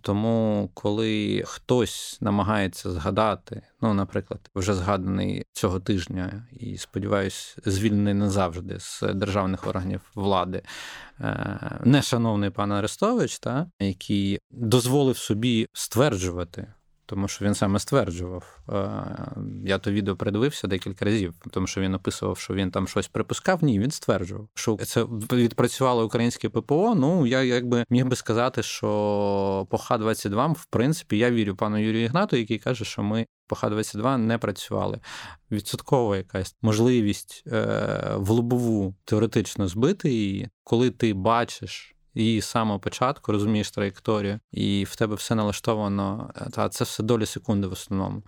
Тому, 0.01 0.71
коли 0.75 1.43
хтось 1.47 2.19
намагається 2.21 2.91
згадати, 2.91 3.63
ну, 3.81 3.95
наприклад, 3.95 4.51
вже 4.55 4.75
згаданий 4.75 5.45
цього 5.53 5.81
тижня, 5.81 6.47
і 6.53 6.77
сподіваюсь, 6.79 7.57
звільнений 7.65 8.15
назавжди 8.15 8.81
з 8.81 9.03
державних 9.03 9.67
органів 9.67 10.01
влади, 10.15 10.63
е, 11.21 11.81
нешановний 11.85 12.51
пан 12.51 12.73
Арестович, 12.73 13.39
та, 13.39 13.67
який 13.81 14.39
дозволив 14.51 15.17
собі 15.17 15.67
стверджувати 15.73 16.67
тому 17.07 17.29
що 17.29 17.45
він 17.45 17.55
саме 17.55 17.79
стверджував. 17.79 18.59
Е, 18.69 19.01
я 19.65 19.79
то 19.79 19.91
відео 19.91 20.17
передивився 20.17 20.67
декілька 20.67 21.05
разів, 21.05 21.35
тому 21.51 21.67
що 21.67 21.81
він 21.81 21.95
описував, 21.95 22.39
що 22.39 22.55
він 22.55 22.71
там 22.71 22.89
щось 22.89 23.09
припускав. 23.09 23.65
Ні, 23.65 23.79
він 23.79 23.91
стверджував, 23.91 24.49
що 24.55 24.77
це 24.77 25.05
відпрацювало 25.33 26.07
українське 26.07 26.49
ППО. 26.49 26.95
Ну 26.95 27.27
я 27.27 27.43
якби 27.43 27.85
міг 27.91 28.07
би 28.07 28.17
сказати, 28.17 28.63
що 28.63 29.67
по 29.71 29.79
Х-22, 29.79 30.53
в 30.53 30.65
принципі, 30.65 31.19
я 31.19 31.31
вірю 31.31 31.57
пану 31.57 31.79
Юрію 31.79 32.05
Ігнату, 32.05 32.37
який 32.37 32.59
каже, 32.59 32.85
що 32.85 33.03
ми 33.03 33.27
по 33.47 33.57
Х-22 33.57 34.17
не 34.17 34.39
працювали. 34.39 35.01
Відсоткова 35.51 36.17
якась 36.17 36.57
можливість 36.63 37.45
е, 37.47 38.15
в 38.17 38.31
лобову 38.31 38.95
теоретично 39.05 39.69
збити 39.69 40.11
її, 40.11 40.49
коли 40.65 40.91
ти 40.91 41.15
бачиш 41.15 41.94
і 42.15 42.41
з 42.41 42.45
самого 42.45 42.79
початку 42.81 43.33
розумієш 43.33 43.71
траєкторію, 43.71 44.41
і 44.53 44.85
в 44.85 44.97
тебе 44.97 45.15
все 45.15 45.35
налаштовано. 45.35 46.31
Та 46.53 46.69
це 46.69 46.85
все 46.85 47.03
долі 47.03 47.27
секунди 47.27 47.67
в 47.67 47.73
основному. 47.73 48.23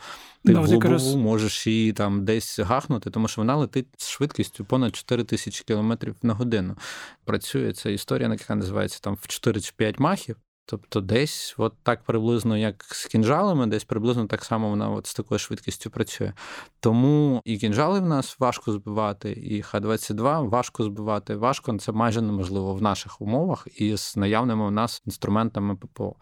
Ти 0.45 0.53
ну, 0.53 0.61
в 0.61 0.65
глибу 0.65 0.85
якраз... 0.85 1.15
можеш 1.15 1.67
її 1.67 1.93
там 1.93 2.25
десь 2.25 2.59
гахнути, 2.59 3.11
тому 3.11 3.29
що 3.29 3.41
вона 3.41 3.57
летить 3.57 3.89
з 3.99 4.09
швидкістю 4.09 4.65
понад 4.65 4.97
4 4.97 5.25
тисячі 5.25 5.65
кілометрів 5.65 6.17
на 6.23 6.35
годину. 6.35 6.77
Працює 7.25 7.73
ця 7.73 7.91
історія, 7.91 8.29
яка 8.29 8.55
називається 8.55 8.99
там 9.03 9.15
в 9.21 9.27
4 9.27 9.61
чи 9.61 9.73
5 9.77 9.99
махів. 9.99 10.37
Тобто 10.69 11.01
десь 11.01 11.55
от 11.59 11.75
так 11.83 12.03
приблизно, 12.03 12.57
як 12.57 12.85
з 12.85 13.07
кінжалами, 13.07 13.67
десь 13.67 13.85
приблизно 13.85 14.27
так 14.27 14.45
само 14.45 14.71
вона 14.71 14.91
от 14.91 15.07
з 15.07 15.15
такою 15.15 15.39
швидкістю 15.39 15.91
працює. 15.91 16.33
Тому 16.81 17.43
і 17.45 17.59
кінжали 17.59 18.01
в 18.01 18.07
нас 18.07 18.37
важко 18.39 18.73
збивати, 18.73 19.33
і 19.33 19.63
Х-22 19.63 20.49
важко 20.49 20.83
збивати. 20.83 21.37
Важко 21.37 21.79
це 21.79 21.93
майже 21.93 22.23
неможливо 22.23 22.75
в 22.75 22.83
наших 22.83 23.21
умовах 23.21 23.69
і 23.77 23.97
з 23.97 24.17
наявними 24.17 24.67
в 24.67 24.71
нас 24.71 25.03
інструментами 25.07 25.77
ППО. 25.77 26.17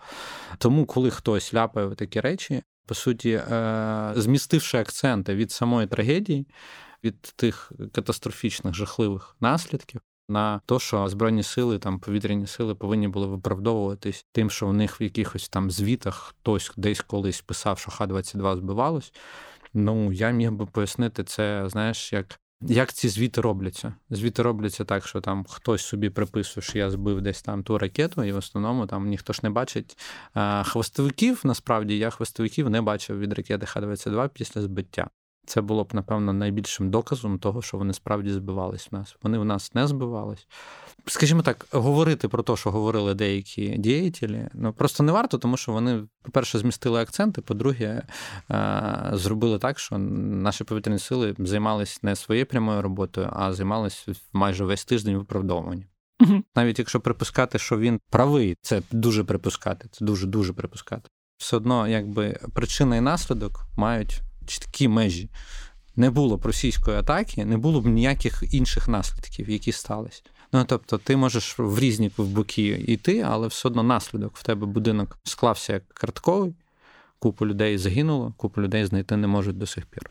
Тому, 0.58 0.86
коли 0.86 1.10
хтось 1.10 1.54
ляпає 1.54 1.90
такі 1.94 2.20
речі, 2.20 2.62
по 2.86 2.94
суті, 2.94 3.30
е, 3.30 4.12
змістивши 4.16 4.78
акценти 4.78 5.34
від 5.34 5.52
самої 5.52 5.86
трагедії, 5.86 6.46
від 7.04 7.22
тих 7.22 7.72
катастрофічних 7.92 8.74
жахливих 8.74 9.36
наслідків 9.40 10.00
на 10.28 10.60
те, 10.66 10.78
що 10.78 11.08
збройні 11.08 11.42
сили, 11.42 11.78
там 11.78 11.98
повітряні 11.98 12.46
сили 12.46 12.74
повинні 12.74 13.08
були 13.08 13.26
виправдовуватись 13.26 14.26
тим, 14.32 14.50
що 14.50 14.66
в 14.66 14.72
них 14.72 15.00
в 15.00 15.02
якихось 15.02 15.48
там 15.48 15.70
звітах 15.70 16.14
хтось 16.14 16.72
десь 16.76 17.00
колись 17.00 17.40
писав, 17.40 17.78
що 17.78 17.90
Х-22 17.90 18.56
збивалось. 18.56 19.12
Ну 19.74 20.12
я 20.12 20.30
міг 20.30 20.52
би 20.52 20.66
пояснити 20.66 21.24
це, 21.24 21.68
знаєш, 21.68 22.12
як. 22.12 22.40
Як 22.60 22.92
ці 22.92 23.08
звіти 23.08 23.40
робляться? 23.40 23.94
Звіти 24.10 24.42
робляться 24.42 24.84
так, 24.84 25.06
що 25.06 25.20
там 25.20 25.44
хтось 25.48 25.82
собі 25.84 26.10
приписує, 26.10 26.64
що 26.64 26.78
я 26.78 26.90
збив 26.90 27.20
десь 27.20 27.42
там 27.42 27.62
ту 27.62 27.78
ракету, 27.78 28.24
і 28.24 28.32
в 28.32 28.36
основному 28.36 28.86
там 28.86 29.08
ніхто 29.08 29.32
ж 29.32 29.40
не 29.42 29.50
бачить 29.50 29.98
хвостовиків. 30.64 31.40
Насправді 31.44 31.98
я 31.98 32.10
хвостовиків 32.10 32.70
не 32.70 32.82
бачив 32.82 33.18
від 33.18 33.32
ракети 33.32 33.66
Х-22 33.66 34.28
після 34.28 34.62
збиття. 34.62 35.10
Це 35.46 35.60
було 35.60 35.84
б, 35.84 35.88
напевно, 35.92 36.32
найбільшим 36.32 36.90
доказом 36.90 37.38
того, 37.38 37.62
що 37.62 37.76
вони 37.76 37.92
справді 37.92 38.30
збивались 38.30 38.88
в 38.90 38.94
нас. 38.94 39.16
Вони 39.22 39.38
в 39.38 39.44
нас 39.44 39.74
не 39.74 39.86
збивались. 39.86 40.46
Скажімо 41.06 41.42
так, 41.42 41.66
говорити 41.70 42.28
про 42.28 42.42
те, 42.42 42.56
що 42.56 42.70
говорили 42.70 43.14
деякі 43.14 43.68
діятелі, 43.78 44.48
ну 44.54 44.72
просто 44.72 45.02
не 45.02 45.12
варто, 45.12 45.38
тому 45.38 45.56
що 45.56 45.72
вони, 45.72 46.02
по-перше, 46.22 46.58
змістили 46.58 47.02
акценти, 47.02 47.40
по-друге, 47.40 48.02
е, 48.50 49.10
зробили 49.12 49.58
так, 49.58 49.78
що 49.78 49.98
наші 49.98 50.64
повітряні 50.64 50.98
сили 50.98 51.34
займалися 51.38 51.98
не 52.02 52.16
своєю 52.16 52.46
прямою 52.46 52.82
роботою, 52.82 53.30
а 53.32 53.52
займалися 53.52 54.12
майже 54.32 54.64
весь 54.64 54.84
тиждень 54.84 55.16
виправдовуванням. 55.16 55.88
Угу. 56.20 56.42
Навіть 56.56 56.78
якщо 56.78 57.00
припускати, 57.00 57.58
що 57.58 57.78
він 57.78 58.00
правий, 58.10 58.56
це 58.62 58.82
дуже 58.92 59.24
припускати, 59.24 59.88
це 59.92 60.04
дуже 60.04 60.26
дуже 60.26 60.52
припускати. 60.52 61.10
Все 61.36 61.56
одно, 61.56 61.88
якби 61.88 62.40
причина 62.54 62.96
і 62.96 63.00
наслідок 63.00 63.66
мають 63.76 64.20
чіткі 64.46 64.88
межі. 64.88 65.28
Не 65.96 66.10
було 66.10 66.36
б 66.36 66.46
російської 66.46 66.96
атаки, 66.96 67.44
не 67.44 67.56
було 67.56 67.80
б 67.80 67.86
ніяких 67.86 68.42
інших 68.50 68.88
наслідків, 68.88 69.50
які 69.50 69.72
сталися. 69.72 70.22
Ну 70.52 70.64
тобто, 70.68 70.98
ти 70.98 71.16
можеш 71.16 71.58
в 71.58 71.78
різні 71.78 72.10
боки 72.18 72.62
йти, 72.68 73.20
але 73.20 73.46
все 73.46 73.68
одно 73.68 73.82
наслідок 73.82 74.36
в 74.36 74.42
тебе 74.42 74.66
будинок 74.66 75.18
склався 75.24 75.72
як 75.72 75.88
картковий, 75.88 76.54
купу 77.18 77.46
людей 77.46 77.78
загинуло, 77.78 78.34
купу 78.36 78.62
людей 78.62 78.84
знайти 78.84 79.16
не 79.16 79.26
можуть 79.26 79.58
до 79.58 79.66
сих 79.66 79.86
пір. 79.86 80.10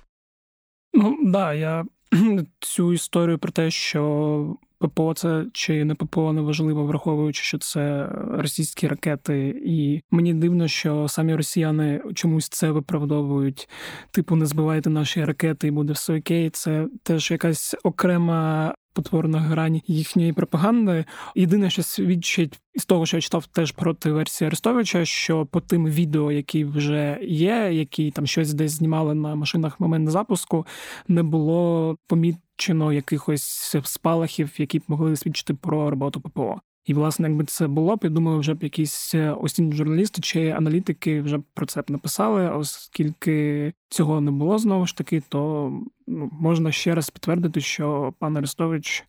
Ну 0.93 1.17
да, 1.23 1.53
я 1.53 1.85
цю 2.59 2.93
історію 2.93 3.39
про 3.39 3.51
те, 3.51 3.71
що 3.71 4.55
ППО 4.83 5.13
це 5.13 5.45
чи 5.53 5.85
не 5.85 5.95
ППО 5.95 6.33
неважливо, 6.33 6.83
враховуючи, 6.83 7.43
що 7.43 7.57
це 7.57 8.09
російські 8.31 8.87
ракети, 8.87 9.61
і 9.65 10.01
мені 10.11 10.33
дивно, 10.33 10.67
що 10.67 11.07
самі 11.07 11.35
росіяни 11.35 12.01
чомусь 12.13 12.49
це 12.49 12.71
виправдовують. 12.71 13.69
Типу, 14.11 14.35
не 14.35 14.45
збивайте 14.45 14.89
наші 14.89 15.25
ракети, 15.25 15.67
і 15.67 15.71
буде 15.71 15.93
все 15.93 16.17
окей. 16.17 16.49
Це 16.49 16.87
теж 17.03 17.31
якась 17.31 17.75
окрема. 17.83 18.75
Потворна 18.95 19.39
грань 19.39 19.81
їхньої 19.87 20.33
пропаганди. 20.33 21.05
Єдине, 21.35 21.69
що 21.69 21.83
свідчить 21.83 22.59
із 22.73 22.85
того, 22.85 23.05
що 23.05 23.17
я 23.17 23.21
читав 23.21 23.45
теж 23.45 23.71
проти 23.71 24.11
версії 24.11 24.47
Арестовича, 24.47 25.05
що 25.05 25.45
по 25.45 25.61
тим 25.61 25.85
відео, 25.85 26.31
які 26.31 26.65
вже 26.65 27.19
є, 27.21 27.69
які 27.73 28.11
там 28.11 28.27
щось 28.27 28.53
десь 28.53 28.71
знімали 28.71 29.13
на 29.13 29.35
машинах 29.35 29.79
в 29.79 29.83
момент 29.83 30.09
запуску, 30.09 30.65
не 31.07 31.23
було 31.23 31.97
поміт 32.07 32.35
чино 32.57 32.93
якихось 32.93 33.75
спалахів, 33.83 34.53
які 34.57 34.79
б 34.79 34.83
могли 34.87 35.15
свідчити 35.15 35.53
про 35.53 35.89
роботу 35.89 36.21
ППО. 36.21 36.61
І, 36.85 36.93
власне, 36.93 37.27
якби 37.27 37.43
це 37.43 37.67
було 37.67 37.95
б, 37.95 37.99
я 38.03 38.09
думаю, 38.09 38.39
вже 38.39 38.53
б 38.53 38.63
якісь 38.63 39.15
е, 39.15 39.31
осінні 39.31 39.75
журналісти 39.75 40.21
чи 40.21 40.49
аналітики 40.49 41.21
вже 41.21 41.37
б 41.37 41.43
про 41.53 41.65
це 41.65 41.81
б 41.81 41.85
написали, 41.87 42.49
оскільки 42.49 43.73
цього 43.89 44.21
не 44.21 44.31
було 44.31 44.57
знову 44.57 44.85
ж 44.85 44.97
таки, 44.97 45.23
то 45.29 45.71
ну, 46.07 46.29
можна 46.31 46.71
ще 46.71 46.95
раз 46.95 47.09
підтвердити, 47.09 47.61
що 47.61 48.13
пан 48.19 48.37
Арестович 48.37 49.03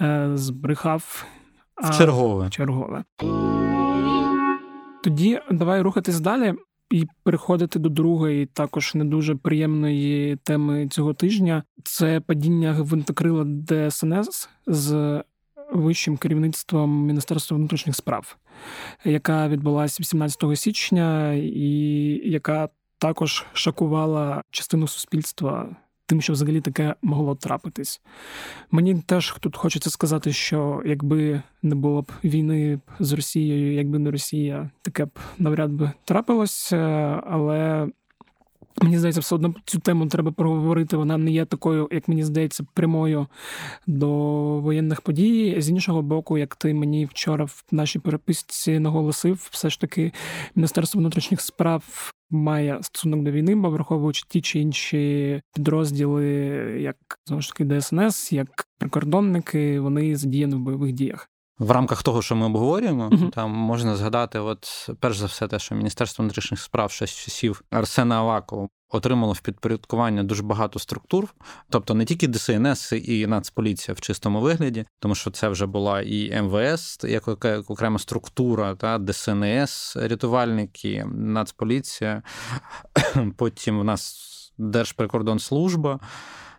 е, 0.00 0.30
збрехав 0.34 1.26
в 1.82 1.98
чергове. 1.98 2.50
чергове. 2.50 3.04
Тоді 5.04 5.40
давай 5.50 5.82
рухатись 5.82 6.20
далі. 6.20 6.54
І 6.90 7.06
переходити 7.22 7.78
до 7.78 7.88
другої, 7.88 8.46
також 8.46 8.94
не 8.94 9.04
дуже 9.04 9.34
приємної 9.34 10.36
теми 10.36 10.88
цього 10.88 11.14
тижня. 11.14 11.62
Це 11.84 12.20
падіння 12.20 12.72
гвинтокрила 12.72 13.44
ДСНС 13.44 14.48
з 14.66 15.22
вищим 15.72 16.16
керівництвом 16.16 17.06
Міністерства 17.06 17.56
внутрішніх 17.56 17.96
справ, 17.96 18.36
яка 19.04 19.48
відбулася 19.48 19.96
18 20.00 20.58
січня, 20.58 21.32
і 21.32 21.70
яка 22.24 22.68
також 22.98 23.46
шокувала 23.52 24.42
частину 24.50 24.88
суспільства. 24.88 25.76
Тим, 26.08 26.20
що 26.20 26.32
взагалі 26.32 26.60
таке 26.60 26.94
могло 27.02 27.34
трапитись. 27.34 28.00
Мені 28.70 29.02
теж 29.06 29.36
тут 29.40 29.56
хочеться 29.56 29.90
сказати, 29.90 30.32
що 30.32 30.82
якби 30.86 31.42
не 31.62 31.74
було 31.74 32.02
б 32.02 32.12
війни 32.24 32.80
з 32.98 33.12
Росією, 33.12 33.72
якби 33.72 33.98
не 33.98 34.10
Росія, 34.10 34.70
таке 34.82 35.04
б 35.04 35.10
навряд 35.38 35.70
би 35.70 35.90
трапилося, 36.04 36.76
але 37.26 37.88
Мені 38.82 38.98
здається, 38.98 39.20
все 39.20 39.34
одно 39.34 39.54
цю 39.64 39.78
тему 39.78 40.06
треба 40.06 40.32
проговорити. 40.32 40.96
Вона 40.96 41.18
не 41.18 41.30
є 41.30 41.44
такою, 41.44 41.88
як 41.92 42.08
мені 42.08 42.24
здається, 42.24 42.64
прямою 42.74 43.26
до 43.86 44.08
воєнних 44.60 45.00
подій. 45.00 45.54
З 45.58 45.70
іншого 45.70 46.02
боку, 46.02 46.38
як 46.38 46.56
ти 46.56 46.74
мені 46.74 47.04
вчора 47.04 47.44
в 47.44 47.62
нашій 47.70 47.98
переписці 47.98 48.78
наголосив, 48.78 49.48
все 49.50 49.70
ж 49.70 49.80
таки 49.80 50.12
Міністерство 50.54 50.98
внутрішніх 50.98 51.40
справ 51.40 52.12
має 52.30 52.78
стосунок 52.82 53.22
до 53.22 53.30
війни, 53.30 53.54
бо 53.54 53.70
враховуючи 53.70 54.24
ті 54.28 54.40
чи 54.40 54.58
інші 54.58 55.42
підрозділи, 55.54 56.26
як 56.80 56.96
знову 57.26 57.42
ж 57.42 57.48
таки 57.48 57.64
ДСНС, 57.64 58.32
як 58.32 58.68
прикордонники, 58.78 59.80
вони 59.80 60.16
задіяні 60.16 60.54
в 60.54 60.58
бойових 60.58 60.92
діях. 60.92 61.30
В 61.58 61.70
рамках 61.70 62.02
того, 62.02 62.22
що 62.22 62.36
ми 62.36 62.46
обговорюємо, 62.46 63.08
uh-huh. 63.08 63.30
там 63.30 63.50
можна 63.50 63.96
згадати, 63.96 64.38
от 64.38 64.90
перш 65.00 65.18
за 65.18 65.26
все, 65.26 65.48
те, 65.48 65.58
що 65.58 65.74
Міністерство 65.74 66.22
внутрішніх 66.22 66.60
справ 66.60 66.90
ще 66.90 67.06
з 67.06 67.10
часів 67.10 67.62
Арсена 67.70 68.16
Авакова 68.16 68.68
отримало 68.88 69.32
в 69.32 69.40
підпорядкування 69.40 70.22
дуже 70.22 70.42
багато 70.42 70.78
структур, 70.78 71.34
тобто 71.70 71.94
не 71.94 72.04
тільки 72.04 72.28
ДСНС 72.28 72.92
і 72.92 73.26
Нацполіція 73.26 73.94
в 73.94 74.00
чистому 74.00 74.40
вигляді, 74.40 74.84
тому 75.00 75.14
що 75.14 75.30
це 75.30 75.48
вже 75.48 75.66
була 75.66 76.02
і 76.02 76.42
МВС, 76.42 77.08
як 77.08 77.28
окрема 77.70 77.98
структура, 77.98 78.74
та 78.74 78.98
ДСНС, 78.98 79.96
рятувальники, 79.96 81.04
Нацполіція. 81.14 82.22
Потім 83.36 83.80
в 83.80 83.84
нас 83.84 84.32
Держприкордонслужба 84.58 86.00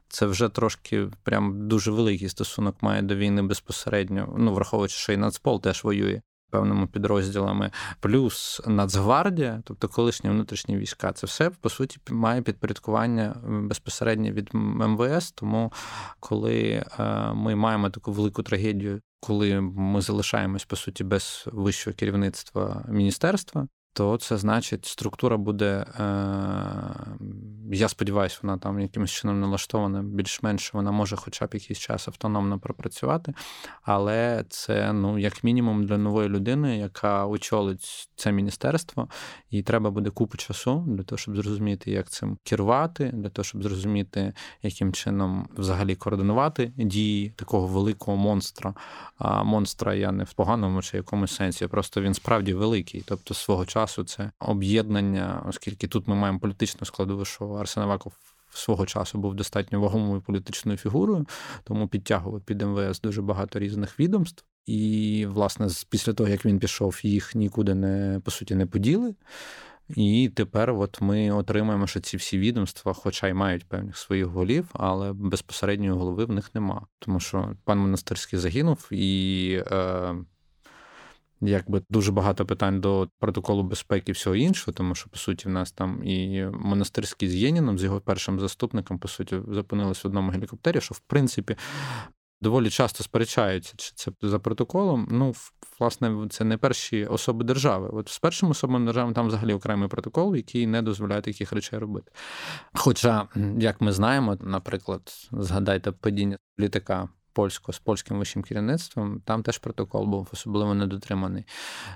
це 0.09 0.25
вже 0.25 0.49
трошки 0.49 1.07
прям 1.23 1.67
дуже 1.67 1.91
великий 1.91 2.29
стосунок 2.29 2.83
має 2.83 3.01
до 3.01 3.15
війни 3.15 3.41
безпосередньо. 3.41 4.35
Ну, 4.37 4.53
враховуючи, 4.53 4.95
що 4.95 5.13
і 5.13 5.17
Нацпол 5.17 5.61
теж 5.61 5.83
воює 5.83 6.21
певними 6.49 6.87
підрозділами, 6.87 7.71
плюс 7.99 8.61
Нацгвардія, 8.67 9.61
тобто 9.65 9.87
колишні 9.87 10.29
внутрішні 10.29 10.77
війська, 10.77 11.13
це 11.13 11.27
все 11.27 11.49
по 11.49 11.69
суті 11.69 11.97
має 12.09 12.41
підпорядкування 12.41 13.35
безпосередньо 13.43 14.31
від 14.31 14.49
МВС. 14.53 15.31
Тому 15.35 15.73
коли 16.19 16.85
е, 16.99 17.33
ми 17.33 17.55
маємо 17.55 17.89
таку 17.89 18.11
велику 18.11 18.43
трагедію, 18.43 19.01
коли 19.19 19.61
ми 19.61 20.01
залишаємось 20.01 20.65
по 20.65 20.75
суті 20.75 21.03
без 21.03 21.45
вищого 21.51 21.95
керівництва 21.95 22.85
міністерства, 22.89 23.67
то 23.97 24.17
це 24.17 24.37
значить, 24.37 24.85
структура 24.85 25.37
буде, 25.37 25.85
е, 25.99 26.03
я 27.71 27.89
сподіваюся, 27.89 28.39
вона 28.43 28.57
там 28.57 28.79
якимось 28.79 29.11
чином 29.11 29.39
налаштована, 29.39 30.03
більш-менш 30.03 30.73
вона 30.73 30.91
може 30.91 31.15
хоча 31.15 31.45
б 31.45 31.49
якийсь 31.53 31.79
час 31.79 32.07
автономно 32.07 32.59
пропрацювати. 32.59 33.33
Але 33.81 34.45
це, 34.49 34.93
ну, 34.93 35.19
як 35.19 35.43
мінімум, 35.43 35.85
для 35.85 35.97
нової 35.97 36.29
людини, 36.29 36.77
яка 36.77 37.25
очолить 37.25 38.09
це 38.15 38.31
міністерство, 38.31 39.07
і 39.49 39.63
треба 39.63 39.91
буде 39.91 40.09
купу 40.09 40.37
часу 40.37 40.83
для 40.87 41.03
того, 41.03 41.19
щоб 41.19 41.35
зрозуміти, 41.35 41.91
як 41.91 42.09
цим 42.09 42.37
керувати, 42.43 43.11
для 43.13 43.29
того, 43.29 43.43
щоб 43.43 43.63
зрозуміти, 43.63 44.33
яким 44.63 44.93
чином 44.93 45.47
взагалі 45.57 45.95
координувати 45.95 46.71
дії 46.77 47.33
такого 47.35 47.67
великого 47.67 48.17
монстра. 48.17 48.73
А 49.17 49.43
монстра 49.43 49.95
я 49.95 50.11
не 50.11 50.23
в 50.23 50.33
поганому 50.33 50.81
чи 50.81 50.97
якомусь 50.97 51.35
сенсі, 51.35 51.67
просто 51.67 52.01
він 52.01 52.13
справді 52.13 52.53
великий, 52.53 53.03
тобто 53.05 53.33
свого 53.33 53.65
часу 53.65 53.86
часу 53.87 54.03
це 54.03 54.31
об'єднання, 54.39 55.43
оскільки 55.49 55.87
тут 55.87 56.07
ми 56.07 56.15
маємо 56.15 56.39
політичну 56.39 56.85
складову, 56.85 57.25
що 57.25 57.49
Арсен 57.49 57.83
Аваков 57.83 58.13
свого 58.53 58.85
часу 58.85 59.17
був 59.17 59.35
достатньо 59.35 59.81
вагомою 59.81 60.21
політичною 60.21 60.77
фігурою, 60.77 61.25
тому 61.63 61.87
підтягував 61.87 62.41
під 62.41 62.61
МВС 62.61 63.01
дуже 63.03 63.21
багато 63.21 63.59
різних 63.59 63.99
відомств. 63.99 64.43
І, 64.65 65.25
власне, 65.29 65.67
після 65.89 66.13
того, 66.13 66.29
як 66.29 66.45
він 66.45 66.59
пішов, 66.59 66.99
їх 67.03 67.35
нікуди 67.35 67.73
не 67.73 68.21
по 68.23 68.31
суті 68.31 68.55
не 68.55 68.65
поділи. 68.65 69.15
І 69.95 70.31
тепер 70.35 70.71
от 70.71 71.01
ми 71.01 71.31
отримаємо, 71.31 71.87
що 71.87 71.99
ці 71.99 72.17
всі 72.17 72.37
відомства, 72.37 72.93
хоча 72.93 73.27
й 73.27 73.33
мають 73.33 73.65
певних 73.65 73.97
своїх 73.97 74.25
голів, 74.25 74.69
але 74.73 75.13
безпосередньої 75.13 75.91
голови 75.91 76.25
в 76.25 76.31
них 76.31 76.55
нема. 76.55 76.87
Тому 76.99 77.19
що 77.19 77.55
пан 77.63 77.79
монастирський 77.79 78.39
загинув, 78.39 78.87
і 78.91 79.63
е, 79.71 80.15
Якби 81.41 81.81
дуже 81.89 82.11
багато 82.11 82.45
питань 82.45 82.81
до 82.81 83.09
протоколу 83.19 83.63
безпеки 83.63 84.11
і 84.11 84.13
всього 84.13 84.35
іншого, 84.35 84.73
тому 84.73 84.95
що, 84.95 85.09
по 85.09 85.17
суті, 85.17 85.47
в 85.47 85.51
нас 85.51 85.71
там 85.71 86.03
і 86.03 86.45
монастирський 86.45 87.29
з 87.29 87.35
Єніном, 87.35 87.79
з 87.79 87.83
його 87.83 88.01
першим 88.01 88.39
заступником, 88.39 88.99
по 88.99 89.07
суті, 89.07 89.39
зупинились 89.47 90.03
в 90.03 90.07
одному 90.07 90.31
гелікоптері, 90.31 90.81
що 90.81 90.95
в 90.95 90.99
принципі 90.99 91.55
доволі 92.41 92.69
часто 92.69 93.03
сперечаються, 93.03 93.73
чи 93.77 93.91
це 93.95 94.11
за 94.21 94.39
протоколом. 94.39 95.07
Ну, 95.11 95.33
власне, 95.79 96.27
це 96.29 96.43
не 96.43 96.57
перші 96.57 97.05
особи 97.05 97.43
держави. 97.43 97.89
От 97.93 98.09
з 98.09 98.19
першим 98.19 98.49
особами 98.49 98.85
держави 98.85 99.13
там 99.13 99.27
взагалі 99.27 99.53
окремий 99.53 99.89
протокол, 99.89 100.35
який 100.35 100.67
не 100.67 100.81
дозволяє 100.81 101.21
таких 101.21 101.51
речей 101.51 101.79
робити. 101.79 102.11
Хоча, 102.73 103.27
як 103.59 103.81
ми 103.81 103.91
знаємо, 103.91 104.37
наприклад, 104.41 105.01
згадайте 105.31 105.91
падіння 105.91 106.37
літака 106.59 107.09
польського 107.37 107.73
з 107.73 107.79
польським 107.79 108.19
вищим 108.19 108.43
керівництвом, 108.43 109.21
там 109.25 109.43
теж 109.43 109.57
протокол 109.57 110.05
був 110.05 110.29
особливо 110.33 110.73
недотриманий. 110.73 111.43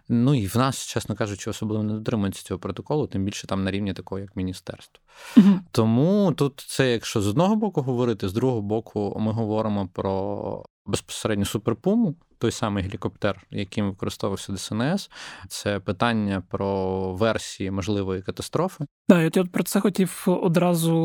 Ну 0.09 0.35
і 0.35 0.47
в 0.47 0.57
нас, 0.57 0.85
чесно 0.85 1.15
кажучи, 1.15 1.49
особливо 1.49 1.83
не 1.83 1.93
дотримується 1.93 2.43
цього 2.43 2.59
протоколу, 2.59 3.07
тим 3.07 3.25
більше 3.25 3.47
там 3.47 3.63
на 3.63 3.71
рівні 3.71 3.93
такого, 3.93 4.19
як 4.19 4.35
міністерство. 4.35 5.03
Угу. 5.37 5.59
Тому 5.71 6.31
тут 6.31 6.65
це, 6.67 6.91
якщо 6.91 7.21
з 7.21 7.27
одного 7.27 7.55
боку 7.55 7.81
говорити, 7.81 8.29
з 8.29 8.33
другого 8.33 8.61
боку, 8.61 9.17
ми 9.19 9.31
говоримо 9.31 9.87
про 9.87 10.65
безпосередньо 10.85 11.45
суперпуму 11.45 12.15
той 12.41 12.51
самий 12.51 12.83
гелікоптер, 12.83 13.47
яким 13.51 13.89
використовувався 13.89 14.53
ДСНС, 14.53 15.09
це 15.47 15.79
питання 15.79 16.43
про 16.49 17.13
версії 17.13 17.71
можливої 17.71 18.21
катастрофи. 18.21 18.85
Да, 19.09 19.21
я 19.21 19.29
про 19.29 19.63
це 19.63 19.79
хотів 19.79 20.23
одразу 20.27 20.95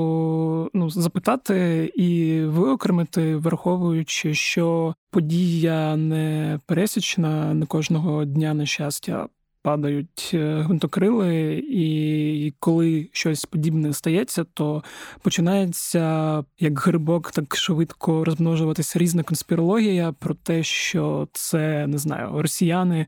ну, 0.74 0.90
запитати 0.90 1.84
і 1.96 2.40
виокремити, 2.40 3.36
враховуючи, 3.36 4.34
що 4.34 4.94
подія 5.10 5.96
не 5.96 6.60
пересічна 6.66 7.54
не 7.54 7.66
кожного 7.66 8.24
дня 8.24 8.54
на 8.54 8.66
щастя 8.66 9.28
падають 9.66 10.30
е, 10.34 10.60
гвинтокрили, 10.60 11.62
і 11.70 12.54
коли 12.58 13.08
щось 13.12 13.44
подібне 13.44 13.92
стається, 13.92 14.44
то 14.54 14.82
починається 15.22 16.44
як 16.58 16.80
грибок 16.80 17.30
так 17.30 17.56
швидко 17.56 18.24
розмножуватися 18.24 18.98
різна 18.98 19.22
конспірологія 19.22 20.12
про 20.12 20.34
те, 20.34 20.62
що 20.62 21.28
це 21.32 21.86
не 21.86 21.98
знаю, 21.98 22.42
росіяни. 22.42 23.06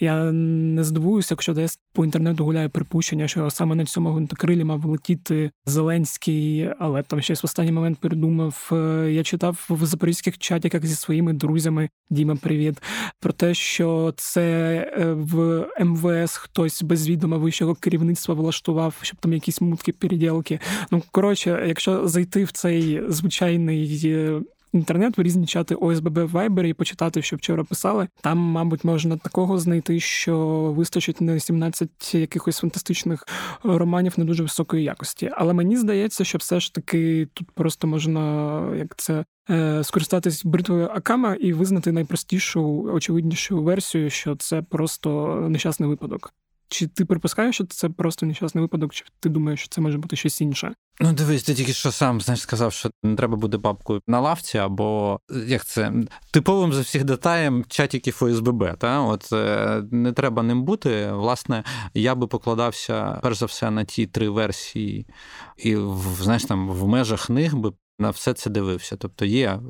Я 0.00 0.32
не 0.32 0.84
здивуюся, 0.84 1.34
якщо 1.34 1.54
десь 1.54 1.80
по 1.92 2.04
інтернету 2.04 2.44
гуляє 2.44 2.68
припущення, 2.68 3.28
що 3.28 3.50
саме 3.50 3.74
на 3.74 3.84
цьому 3.84 4.10
гвинтокрилі 4.10 4.64
мав 4.64 4.84
летіти 4.84 5.50
Зеленський, 5.66 6.70
але 6.78 7.02
там 7.02 7.20
щось 7.20 7.42
в 7.42 7.46
останній 7.46 7.72
момент 7.72 7.98
придумав. 7.98 8.70
Е, 8.72 9.10
я 9.12 9.22
читав 9.22 9.66
в 9.68 9.86
запорізьких 9.86 10.38
чатіках 10.38 10.86
зі 10.86 10.94
своїми 10.94 11.32
друзями 11.32 11.88
Діма, 12.10 12.36
привіт, 12.36 12.82
про 13.20 13.32
те, 13.32 13.54
що 13.54 14.14
це 14.16 14.42
е, 14.98 15.12
в 15.12 15.66
МВ. 15.80 15.97
МВС 15.98 16.38
хтось 16.38 16.82
без 16.82 17.08
відома 17.08 17.36
вищого 17.36 17.74
керівництва 17.74 18.34
влаштував, 18.34 18.94
щоб 19.02 19.20
там 19.20 19.32
якісь 19.32 19.60
мутки 19.60 19.92
переділки. 19.92 20.60
Ну 20.90 21.02
коротше, 21.10 21.64
якщо 21.66 22.08
зайти 22.08 22.44
в 22.44 22.52
цей 22.52 23.02
звичайний. 23.08 23.86
Е, 24.74 24.78
інтернет 24.78 25.18
в 25.18 25.22
різні 25.22 25.46
чати 25.46 25.74
ОСББ 25.74 26.18
в 26.18 26.36
Viber 26.36 26.66
і 26.66 26.74
почитати, 26.74 27.22
що 27.22 27.36
вчора 27.36 27.64
писали. 27.64 28.08
Там, 28.20 28.38
мабуть, 28.38 28.84
можна 28.84 29.16
такого 29.16 29.58
знайти, 29.58 30.00
що 30.00 30.38
вистачить 30.76 31.20
на 31.20 31.40
17 31.40 32.14
якихось 32.14 32.58
фантастичних 32.58 33.26
романів 33.64 34.14
не 34.16 34.24
дуже 34.24 34.42
високої 34.42 34.84
якості. 34.84 35.30
Але 35.36 35.52
мені 35.52 35.76
здається, 35.76 36.24
що 36.24 36.38
все 36.38 36.60
ж 36.60 36.74
таки 36.74 37.28
тут 37.34 37.50
просто 37.50 37.86
можна 37.86 38.62
як 38.76 38.96
це 38.96 39.24
Е, 39.50 39.84
скористатись 39.84 40.44
бритвою 40.44 40.88
Акама 40.88 41.34
і 41.34 41.52
визнати 41.52 41.92
найпростішу, 41.92 42.82
очевиднішу 42.82 43.62
версію, 43.62 44.10
що 44.10 44.36
це 44.36 44.62
просто 44.62 45.34
нещасний 45.48 45.88
випадок. 45.88 46.34
Чи 46.68 46.86
ти 46.86 47.04
припускаєш, 47.04 47.54
що 47.54 47.66
це 47.66 47.88
просто 47.88 48.26
нещасний 48.26 48.62
випадок, 48.62 48.94
чи 48.94 49.04
ти 49.20 49.28
думаєш, 49.28 49.60
що 49.60 49.68
це 49.68 49.80
може 49.80 49.98
бути 49.98 50.16
щось 50.16 50.40
інше? 50.40 50.74
Ну, 51.00 51.12
дивись, 51.12 51.42
ти 51.42 51.54
тільки 51.54 51.72
що 51.72 51.92
сам 51.92 52.20
знаєш, 52.20 52.40
сказав, 52.40 52.72
що 52.72 52.90
не 53.02 53.16
треба 53.16 53.36
буде 53.36 53.56
бабкою 53.56 54.00
на 54.06 54.20
лавці, 54.20 54.58
або 54.58 55.20
як 55.46 55.64
це 55.64 55.92
типовим 56.32 56.72
за 56.72 56.80
всіх 56.80 57.04
детаєм 57.04 57.64
чатіків 57.68 58.14
ФСББ. 58.14 58.76
Та? 58.78 59.00
От 59.00 59.32
е, 59.32 59.82
не 59.90 60.12
треба 60.12 60.42
ним 60.42 60.64
бути. 60.64 61.12
Власне, 61.12 61.64
я 61.94 62.14
би 62.14 62.26
покладався 62.26 63.20
перш 63.22 63.38
за 63.38 63.46
все 63.46 63.70
на 63.70 63.84
ті 63.84 64.06
три 64.06 64.28
версії, 64.28 65.06
і 65.56 65.76
знаєш 66.20 66.44
там 66.44 66.70
в 66.70 66.88
межах 66.88 67.30
них 67.30 67.56
би 67.56 67.72
на 67.98 68.10
все 68.10 68.34
це 68.34 68.50
дивився. 68.50 68.96
Тобто 68.96 69.24
є 69.24 69.60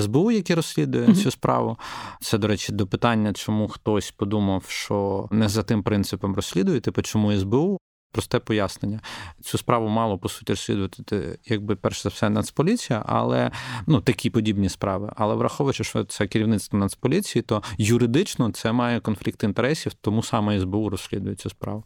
СБУ, 0.00 0.30
який 0.30 0.56
розслідує 0.56 1.06
mm-hmm. 1.06 1.22
цю 1.22 1.30
справу. 1.30 1.78
Це, 2.20 2.38
до 2.38 2.46
речі, 2.48 2.72
до 2.72 2.86
питання, 2.86 3.32
чому 3.32 3.68
хтось 3.68 4.10
подумав, 4.10 4.64
що 4.68 5.28
не 5.30 5.48
за 5.48 5.62
тим 5.62 5.82
принципом 5.82 6.34
розслідує, 6.34 6.80
типу, 6.80 7.02
чому 7.02 7.36
СБУ. 7.36 7.78
Просте 8.12 8.38
пояснення. 8.38 9.00
Цю 9.40 9.58
справу 9.58 9.88
мало 9.88 10.18
по 10.18 10.28
суті 10.28 10.52
розслідувати, 10.52 11.38
якби 11.44 11.76
перш 11.76 12.02
за 12.02 12.08
все, 12.08 12.30
Нацполіція, 12.30 13.02
але 13.06 13.50
ну 13.86 14.00
такі 14.00 14.30
подібні 14.30 14.68
справи. 14.68 15.12
Але 15.16 15.34
враховуючи, 15.34 15.84
що 15.84 16.04
це 16.04 16.26
керівництво 16.26 16.78
Нацполіції, 16.78 17.42
то 17.42 17.62
юридично 17.78 18.50
це 18.50 18.72
має 18.72 19.00
конфлікт 19.00 19.44
інтересів, 19.44 19.94
тому 19.94 20.22
саме 20.22 20.60
СБУ 20.60 20.88
розслідує 20.88 21.36
цю 21.36 21.50
справу. 21.50 21.84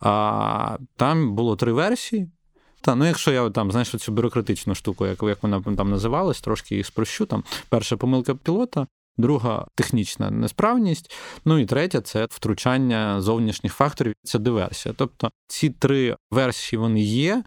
А, 0.00 0.78
Там 0.96 1.34
було 1.34 1.56
три 1.56 1.72
версії. 1.72 2.30
Та, 2.80 2.94
ну 2.94 3.06
якщо 3.06 3.30
я 3.30 3.50
там 3.50 3.70
знаєш 3.70 3.88
цю 3.88 4.12
бюрократичну 4.12 4.74
штуку, 4.74 5.06
як 5.06 5.22
як 5.22 5.42
вона 5.42 5.62
там 5.76 5.90
називалась, 5.90 6.40
трошки 6.40 6.76
їх 6.76 6.86
спрощу. 6.86 7.26
Там 7.26 7.44
перша 7.68 7.96
помилка 7.96 8.34
пілота, 8.34 8.86
друга 9.18 9.66
технічна 9.74 10.30
несправність. 10.30 11.14
Ну 11.44 11.58
і 11.58 11.66
третя 11.66 12.00
це 12.00 12.26
втручання 12.30 13.20
зовнішніх 13.20 13.72
факторів. 13.74 14.14
Це 14.22 14.38
диверсія. 14.38 14.94
Тобто 14.98 15.30
ці 15.46 15.70
три 15.70 16.16
версії 16.30 16.80
вони 16.80 17.00
є. 17.00 17.44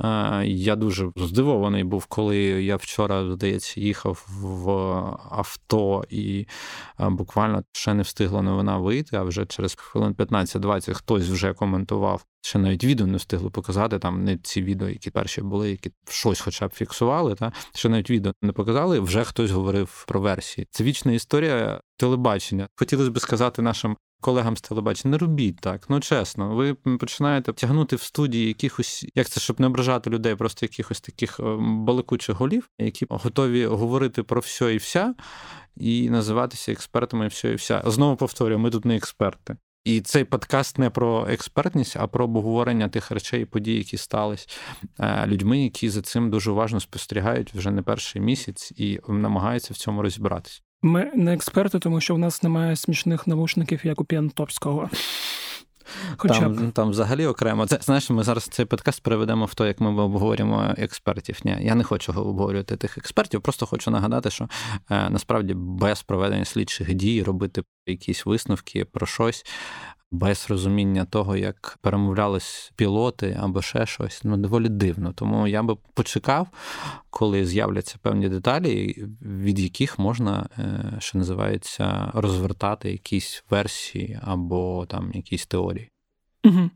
Е, 0.00 0.42
я 0.46 0.76
дуже 0.76 1.10
здивований 1.16 1.84
був, 1.84 2.06
коли 2.06 2.36
я 2.46 2.76
вчора, 2.76 3.32
здається, 3.34 3.80
їхав 3.80 4.26
в 4.28 4.70
авто 5.30 6.04
і 6.10 6.46
е, 7.00 7.08
буквально 7.08 7.62
ще 7.72 7.94
не 7.94 8.02
встигла 8.02 8.42
новина 8.42 8.78
вийти, 8.78 9.16
а 9.16 9.22
вже 9.22 9.46
через 9.46 9.74
хвилин 9.74 10.12
15-20 10.12 10.94
хтось 10.94 11.28
вже 11.28 11.54
коментував. 11.54 12.24
Ще 12.44 12.58
навіть 12.58 12.84
відео 12.84 13.06
не 13.06 13.16
встигли 13.16 13.50
показати, 13.50 13.98
там 13.98 14.24
не 14.24 14.38
ці 14.38 14.62
відео, 14.62 14.88
які 14.88 15.10
перші 15.10 15.42
були, 15.42 15.70
які 15.70 15.92
щось 16.08 16.40
хоча 16.40 16.68
б 16.68 16.74
фіксували. 16.74 17.34
Та 17.34 17.52
ще 17.74 17.88
навіть 17.88 18.10
відео 18.10 18.32
не 18.42 18.52
показали, 18.52 19.00
вже 19.00 19.24
хтось 19.24 19.50
говорив 19.50 20.04
про 20.08 20.20
версії. 20.20 20.66
Це 20.70 20.84
вічна 20.84 21.12
історія 21.12 21.80
телебачення. 21.96 22.68
Хотілося 22.76 23.10
б 23.10 23.20
сказати 23.20 23.62
нашим 23.62 23.96
колегам 24.20 24.56
з 24.56 24.60
телебачення, 24.60 25.10
не 25.12 25.18
робіть 25.18 25.60
так. 25.60 25.86
Ну 25.88 26.00
чесно, 26.00 26.54
ви 26.54 26.74
починаєте 26.74 27.52
тягнути 27.52 27.96
в 27.96 28.02
студії 28.02 28.48
якихось, 28.48 29.06
як 29.14 29.28
це, 29.28 29.40
щоб 29.40 29.60
не 29.60 29.66
ображати 29.66 30.10
людей, 30.10 30.34
просто 30.34 30.66
якихось 30.66 31.00
таких 31.00 31.40
е, 31.40 31.56
балакучих 31.60 32.36
голів, 32.36 32.68
які 32.78 33.06
готові 33.10 33.66
говорити 33.66 34.22
про 34.22 34.40
все 34.40 34.74
і 34.74 34.76
вся, 34.76 35.14
і 35.76 36.10
називатися 36.10 36.72
експертами 36.72 37.28
все 37.28 37.52
і 37.52 37.54
вся. 37.54 37.82
Знову 37.86 38.16
повторюю, 38.16 38.58
ми 38.58 38.70
тут 38.70 38.84
не 38.84 38.96
експерти. 38.96 39.56
І 39.84 40.00
цей 40.00 40.24
подкаст 40.24 40.78
не 40.78 40.90
про 40.90 41.26
експертність, 41.30 41.96
а 41.96 42.06
про 42.06 42.24
обговорення 42.24 42.88
тих 42.88 43.10
речей 43.10 43.42
і 43.42 43.44
подій, 43.44 43.74
які 43.74 43.96
стались 43.96 44.48
е, 45.00 45.26
людьми, 45.26 45.62
які 45.62 45.88
за 45.88 46.02
цим 46.02 46.30
дуже 46.30 46.50
уважно 46.50 46.80
спостерігають 46.80 47.54
вже 47.54 47.70
не 47.70 47.82
перший 47.82 48.22
місяць 48.22 48.72
і 48.76 49.00
намагаються 49.08 49.74
в 49.74 49.76
цьому 49.76 50.02
розібратись. 50.02 50.62
Ми 50.82 51.10
не 51.14 51.34
експерти, 51.34 51.78
тому 51.78 52.00
що 52.00 52.14
в 52.14 52.18
нас 52.18 52.42
немає 52.42 52.76
смішних 52.76 53.26
навушників, 53.26 53.80
як 53.84 54.00
у 54.00 54.04
Піантопського. 54.04 54.90
Хоча 56.16 56.40
там 56.40 56.72
там 56.72 56.90
взагалі 56.90 57.26
окремо. 57.26 57.66
Це 57.66 57.78
знаєш, 57.82 58.10
ми 58.10 58.22
зараз 58.22 58.44
цей 58.44 58.66
подкаст 58.66 59.02
переведемо 59.02 59.44
в 59.44 59.54
то, 59.54 59.66
як 59.66 59.80
ми 59.80 60.02
обговорюємо 60.02 60.74
експертів. 60.78 61.38
Ні, 61.44 61.58
я 61.60 61.74
не 61.74 61.84
хочу 61.84 62.12
обговорювати 62.12 62.76
тих 62.76 62.98
експертів, 62.98 63.40
просто 63.40 63.66
хочу 63.66 63.90
нагадати, 63.90 64.30
що 64.30 64.48
е, 64.90 65.10
насправді 65.10 65.54
без 65.54 66.02
проведення 66.02 66.44
слідчих 66.44 66.94
дій 66.94 67.22
робити 67.22 67.62
якісь 67.86 68.26
висновки 68.26 68.84
про 68.84 69.06
щось 69.06 69.44
без 70.14 70.46
розуміння 70.50 71.04
того, 71.04 71.36
як 71.36 71.78
перемовлялись 71.80 72.72
пілоти 72.76 73.38
або 73.40 73.62
ще 73.62 73.86
щось, 73.86 74.20
ну 74.24 74.36
доволі 74.36 74.68
дивно. 74.68 75.12
Тому 75.12 75.46
я 75.46 75.62
би 75.62 75.76
почекав, 75.94 76.48
коли 77.10 77.46
з'являться 77.46 77.96
певні 78.02 78.28
деталі, 78.28 79.04
від 79.22 79.58
яких 79.58 79.98
можна, 79.98 80.48
е, 80.58 80.96
що 80.98 81.18
називається, 81.18 82.10
розвертати 82.14 82.92
якісь 82.92 83.44
версії 83.50 84.20
або 84.22 84.86
там 84.86 85.12
якісь 85.14 85.46
теорії. 85.46 85.90
Угу. 86.44 86.70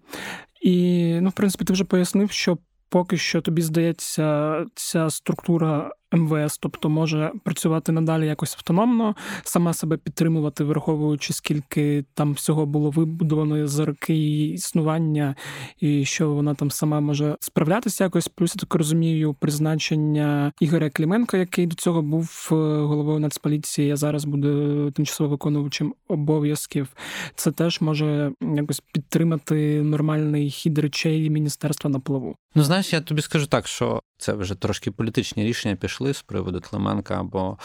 І, 0.62 1.18
ну, 1.20 1.28
в 1.28 1.32
принципі, 1.32 1.64
ти 1.64 1.72
вже 1.72 1.84
пояснив, 1.84 2.30
що 2.30 2.58
поки 2.88 3.16
що 3.16 3.40
тобі 3.40 3.62
здається, 3.62 4.64
ця 4.74 5.10
структура 5.10 5.90
МВС, 6.12 6.58
тобто 6.60 6.88
може 6.88 7.32
працювати 7.44 7.92
надалі 7.92 8.26
якось 8.26 8.54
автономно, 8.54 9.14
сама 9.44 9.72
себе 9.72 9.96
підтримувати, 9.96 10.64
враховуючи 10.64 11.32
скільки 11.32 12.04
там 12.14 12.32
всього 12.32 12.66
було 12.66 12.90
вибудовано 12.90 13.66
за 13.66 13.84
роки 13.84 14.14
її 14.14 14.52
існування, 14.52 15.34
і 15.80 16.04
що 16.04 16.30
вона 16.30 16.54
там 16.54 16.70
сама 16.70 17.00
може 17.00 17.36
справлятися 17.40 18.04
якось. 18.04 18.28
Плюс 18.28 18.54
я 18.56 18.60
так 18.60 18.74
розумію, 18.74 19.34
призначення 19.34 20.52
Ігоря 20.60 20.90
Кліменка, 20.90 21.36
який 21.36 21.66
до 21.66 21.76
цього 21.76 22.02
був 22.02 22.48
е, 22.52 22.54
головою 22.82 23.18
Нацполіції, 23.18 23.90
а 23.90 23.96
зараз 23.96 24.24
буде 24.24 24.48
тимчасово 24.90 25.30
виконувачем 25.30 25.94
обов'язків. 26.08 26.88
Це 27.34 27.52
теж 27.52 27.80
може 27.80 28.32
якось 28.56 28.80
підтримати 28.92 29.82
нормальний 29.82 30.50
хід 30.50 30.78
речей 30.78 31.30
міністерства 31.30 31.90
на 31.90 32.00
плаву. 32.00 32.36
Ну 32.54 32.62
знаєш, 32.62 32.92
я 32.92 33.00
тобі 33.00 33.22
скажу 33.22 33.46
так, 33.46 33.66
що 33.66 34.02
це 34.18 34.32
вже 34.32 34.54
трошки 34.54 34.90
політичні 34.90 35.44
рішення 35.44 35.76
пішли 35.76 36.14
з 36.14 36.22
приводу 36.22 36.60
Клименка, 36.60 37.20
або 37.20 37.58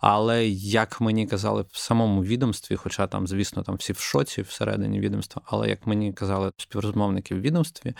але 0.00 0.46
як 0.48 1.00
мені 1.00 1.26
казали 1.26 1.64
в 1.70 1.78
самому 1.78 2.24
відомстві, 2.24 2.76
хоча 2.76 3.06
там, 3.06 3.26
звісно, 3.26 3.62
там 3.62 3.74
всі 3.74 3.92
в 3.92 3.98
шоці 3.98 4.42
всередині 4.42 5.00
відомства, 5.00 5.42
але 5.44 5.68
як 5.68 5.86
мені 5.86 6.12
казали 6.12 6.52
співрозмовники 6.56 7.34
в 7.34 7.40
відомстві, 7.40 7.94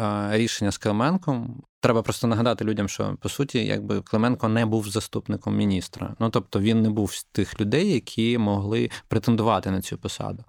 е, 0.00 0.28
рішення 0.32 0.70
з 0.70 0.78
Клименком. 0.78 1.62
Треба 1.80 2.02
просто 2.02 2.26
нагадати 2.26 2.64
людям, 2.64 2.88
що 2.88 3.16
по 3.20 3.28
суті, 3.28 3.66
якби 3.66 4.00
Клименко 4.00 4.48
не 4.48 4.66
був 4.66 4.88
заступником 4.88 5.56
міністра. 5.56 6.14
Ну 6.18 6.30
тобто 6.30 6.60
він 6.60 6.82
не 6.82 6.90
був 6.90 7.12
з 7.12 7.24
тих 7.24 7.60
людей, 7.60 7.92
які 7.92 8.38
могли 8.38 8.90
претендувати 9.08 9.70
на 9.70 9.80
цю 9.80 9.98
посаду. 9.98 10.44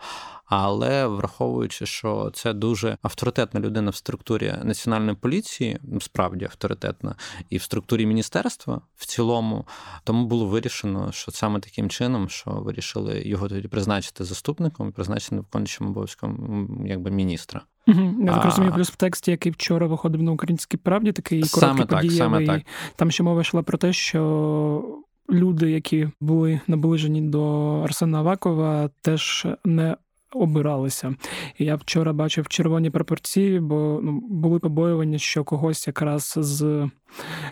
Але 0.45 1.07
враховуючи, 1.07 1.85
що 1.85 2.31
це 2.33 2.53
дуже 2.53 2.97
авторитетна 3.01 3.59
людина 3.59 3.91
в 3.91 3.95
структурі 3.95 4.55
національної 4.63 5.15
поліції, 5.15 5.79
справді 6.01 6.45
авторитетна, 6.45 7.15
і 7.49 7.57
в 7.57 7.61
структурі 7.61 8.05
міністерства 8.05 8.81
в 8.95 9.05
цілому, 9.05 9.67
тому 10.03 10.25
було 10.25 10.45
вирішено, 10.45 11.11
що 11.11 11.31
саме 11.31 11.59
таким 11.59 11.89
чином, 11.89 12.29
що 12.29 12.51
вирішили 12.51 13.21
його 13.25 13.49
тоді 13.49 13.67
призначити 13.67 14.23
заступником 14.23 14.91
призначити 14.91 15.35
виконуючим 15.35 15.87
обов'язком 15.87 16.85
якби 16.87 17.11
міністра. 17.11 17.61
Угу, 17.87 18.15
Я 18.19 18.33
так 18.33 18.45
розумію, 18.45 18.73
плюс 18.73 18.89
в 18.89 18.95
тексті, 18.95 19.31
який 19.31 19.51
вчора 19.51 19.87
виходив 19.87 20.23
на 20.23 20.31
українській 20.31 20.77
правді, 20.77 21.11
такий 21.11 21.43
короткий 21.43 21.85
подієвий. 21.85 22.45
Так. 22.45 22.61
Там 22.95 23.11
ще 23.11 23.23
мова 23.23 23.41
йшла 23.41 23.63
про 23.63 23.77
те, 23.77 23.93
що. 23.93 24.97
Люди, 25.29 25.71
які 25.71 26.09
були 26.19 26.59
наближені 26.67 27.21
до 27.21 27.71
Арсена 27.81 28.19
Авакова, 28.19 28.89
теж 29.01 29.47
не 29.65 29.95
обиралися. 30.33 31.15
І 31.57 31.65
я 31.65 31.75
вчора 31.75 32.13
бачив 32.13 32.47
червоні 32.47 32.89
пропорції, 32.89 33.59
бо 33.59 33.99
ну, 34.03 34.21
були 34.29 34.59
побоювання, 34.59 35.17
що 35.17 35.43
когось 35.43 35.87
якраз 35.87 36.33
з 36.37 36.89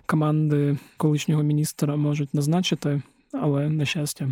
команди 0.05 0.77
колишнього 0.97 1.43
міністра 1.43 1.95
можуть 1.95 2.33
назначити 2.33 3.01
але 3.33 3.69
на 3.69 3.85
щастя. 3.85 4.29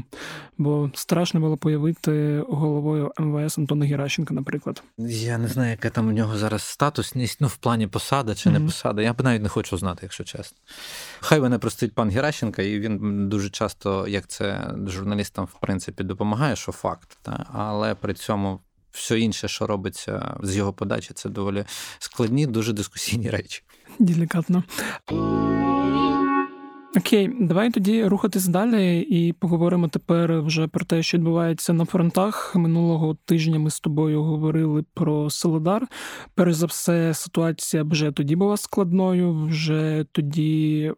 Бо 0.57 0.91
страшно 0.93 1.39
було 1.39 1.57
появити 1.57 2.43
головою 2.49 3.11
МВС 3.19 3.61
Антона 3.61 3.85
Геращенка, 3.85 4.33
наприклад. 4.33 4.83
Я 4.97 5.37
не 5.37 5.47
знаю, 5.47 5.71
яка 5.71 5.89
там 5.89 6.07
у 6.07 6.11
нього 6.11 6.37
зараз 6.37 6.63
статусність, 6.63 7.41
ну 7.41 7.47
в 7.47 7.57
плані 7.57 7.87
посада 7.87 8.35
чи 8.35 8.49
mm-hmm. 8.49 8.59
не 8.59 8.65
посада. 8.65 9.01
Я 9.01 9.13
б 9.13 9.23
навіть 9.23 9.43
не 9.43 9.49
хочу 9.49 9.77
знати, 9.77 9.99
якщо 10.03 10.23
чесно. 10.23 10.57
Хай 11.19 11.41
мене 11.41 11.59
простить 11.59 11.95
пан 11.95 12.09
Геращенка, 12.09 12.61
і 12.61 12.79
він 12.79 13.29
дуже 13.29 13.49
часто, 13.49 14.07
як 14.07 14.27
це 14.27 14.73
журналістам, 14.85 15.45
в 15.45 15.59
принципі, 15.59 16.03
допомагає, 16.03 16.55
що 16.55 16.71
факт, 16.71 17.17
та? 17.21 17.45
але 17.53 17.95
при 17.95 18.13
цьому. 18.13 18.59
Все 18.91 19.19
інше, 19.19 19.47
що 19.47 19.67
робиться 19.67 20.37
з 20.43 20.55
його 20.55 20.73
подачі, 20.73 21.13
це 21.13 21.29
доволі 21.29 21.65
складні, 21.99 22.47
дуже 22.47 22.73
дискусійні 22.73 23.29
речі. 23.29 23.63
Делікатно. 23.99 24.63
Окей, 26.97 27.29
давай 27.39 27.71
тоді 27.71 28.05
рухатись 28.05 28.47
далі 28.47 28.99
і 29.01 29.33
поговоримо 29.33 29.87
тепер 29.87 30.41
вже 30.41 30.67
про 30.67 30.85
те, 30.85 31.03
що 31.03 31.17
відбувається 31.17 31.73
на 31.73 31.85
фронтах. 31.85 32.55
Минулого 32.55 33.17
тижня 33.25 33.59
ми 33.59 33.69
з 33.69 33.79
тобою 33.79 34.23
говорили 34.23 34.83
про 34.93 35.29
Солодар. 35.29 35.87
Перш 36.35 36.53
за 36.53 36.65
все, 36.65 37.13
ситуація 37.13 37.83
вже 37.83 38.11
тоді 38.11 38.35
була 38.35 38.57
складною. 38.57 39.45
Вже 39.45 40.05
тоді 40.11 40.93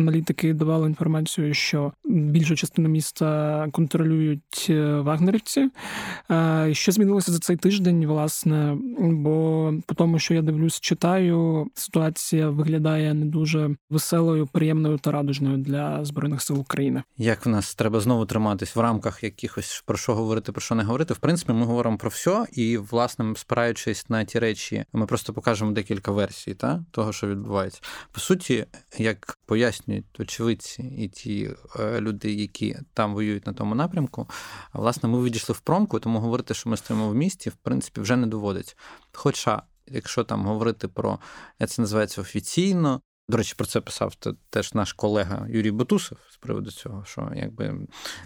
аналітики 0.00 0.54
давали 0.54 0.86
інформацію, 0.86 1.54
що 1.54 1.92
більшу 2.04 2.56
частину 2.56 2.88
міста 2.88 3.68
контролюють 3.72 4.66
е, 4.70 4.94
вагнерівці. 4.94 5.68
Е, 6.30 6.70
що 6.72 6.92
змінилося 6.92 7.32
за 7.32 7.38
цей 7.38 7.56
тиждень, 7.56 8.06
власне? 8.06 8.78
Бо 8.98 9.72
по 9.86 9.94
тому, 9.94 10.18
що 10.18 10.34
я 10.34 10.42
дивлюсь, 10.42 10.80
читаю, 10.80 11.66
ситуація 11.74 12.50
виглядає 12.50 13.14
не 13.14 13.26
дуже 13.26 13.76
веселою, 13.90 14.46
приємною 14.46 14.98
та 14.98 15.12
радужною 15.12 15.56
для 15.56 16.04
збройних 16.04 16.42
сил 16.42 16.60
України. 16.60 17.02
Як 17.16 17.46
в 17.46 17.48
нас 17.48 17.74
треба 17.74 18.00
знову 18.00 18.26
триматись 18.26 18.76
в 18.76 18.80
рамках 18.80 19.24
якихось 19.24 19.82
про 19.86 19.96
що 19.96 20.14
говорити, 20.14 20.52
про 20.52 20.60
що 20.60 20.74
не 20.74 20.82
говорити? 20.82 21.14
В 21.14 21.18
принципі, 21.18 21.52
ми 21.52 21.64
говоримо 21.64 21.96
про 21.96 22.10
все, 22.10 22.46
і 22.52 22.76
власне 22.76 23.32
спираючись 23.36 24.10
на 24.10 24.24
ті 24.24 24.38
речі, 24.38 24.84
ми 24.92 25.06
просто 25.06 25.32
покажемо 25.32 25.72
декілька 25.72 26.12
версій 26.12 26.54
та 26.54 26.84
того, 26.90 27.12
що 27.12 27.26
відбувається. 27.26 27.80
По 28.12 28.20
суті, 28.20 28.66
як 28.98 29.38
пояснює 29.46 29.89
пояснюють 29.90 30.20
очевидці 30.20 30.82
і 30.82 31.08
ті 31.08 31.50
е, 31.80 32.00
люди, 32.00 32.32
які 32.32 32.76
там 32.94 33.14
воюють 33.14 33.46
на 33.46 33.52
тому 33.52 33.74
напрямку. 33.74 34.28
Власне, 34.72 35.08
ми 35.08 35.24
відійшли 35.24 35.52
в 35.52 35.60
промку, 35.60 36.00
тому 36.00 36.20
говорити, 36.20 36.54
що 36.54 36.70
ми 36.70 36.76
стоїмо 36.76 37.08
в 37.08 37.14
місті, 37.14 37.50
в 37.50 37.54
принципі, 37.54 38.00
вже 38.00 38.16
не 38.16 38.26
доводиться. 38.26 38.74
Хоча, 39.12 39.62
якщо 39.86 40.24
там 40.24 40.46
говорити 40.46 40.88
про 40.88 41.18
як 41.58 41.70
це 41.70 41.82
називається 41.82 42.20
офіційно, 42.20 43.00
до 43.30 43.36
речі, 43.36 43.54
про 43.56 43.66
це 43.66 43.80
писав 43.80 44.14
теж 44.50 44.74
наш 44.74 44.92
колега 44.92 45.46
Юрій 45.48 45.70
Бутусов 45.70 46.18
з 46.30 46.36
приводу 46.36 46.70
цього, 46.70 47.04
що 47.06 47.32
якби 47.36 47.74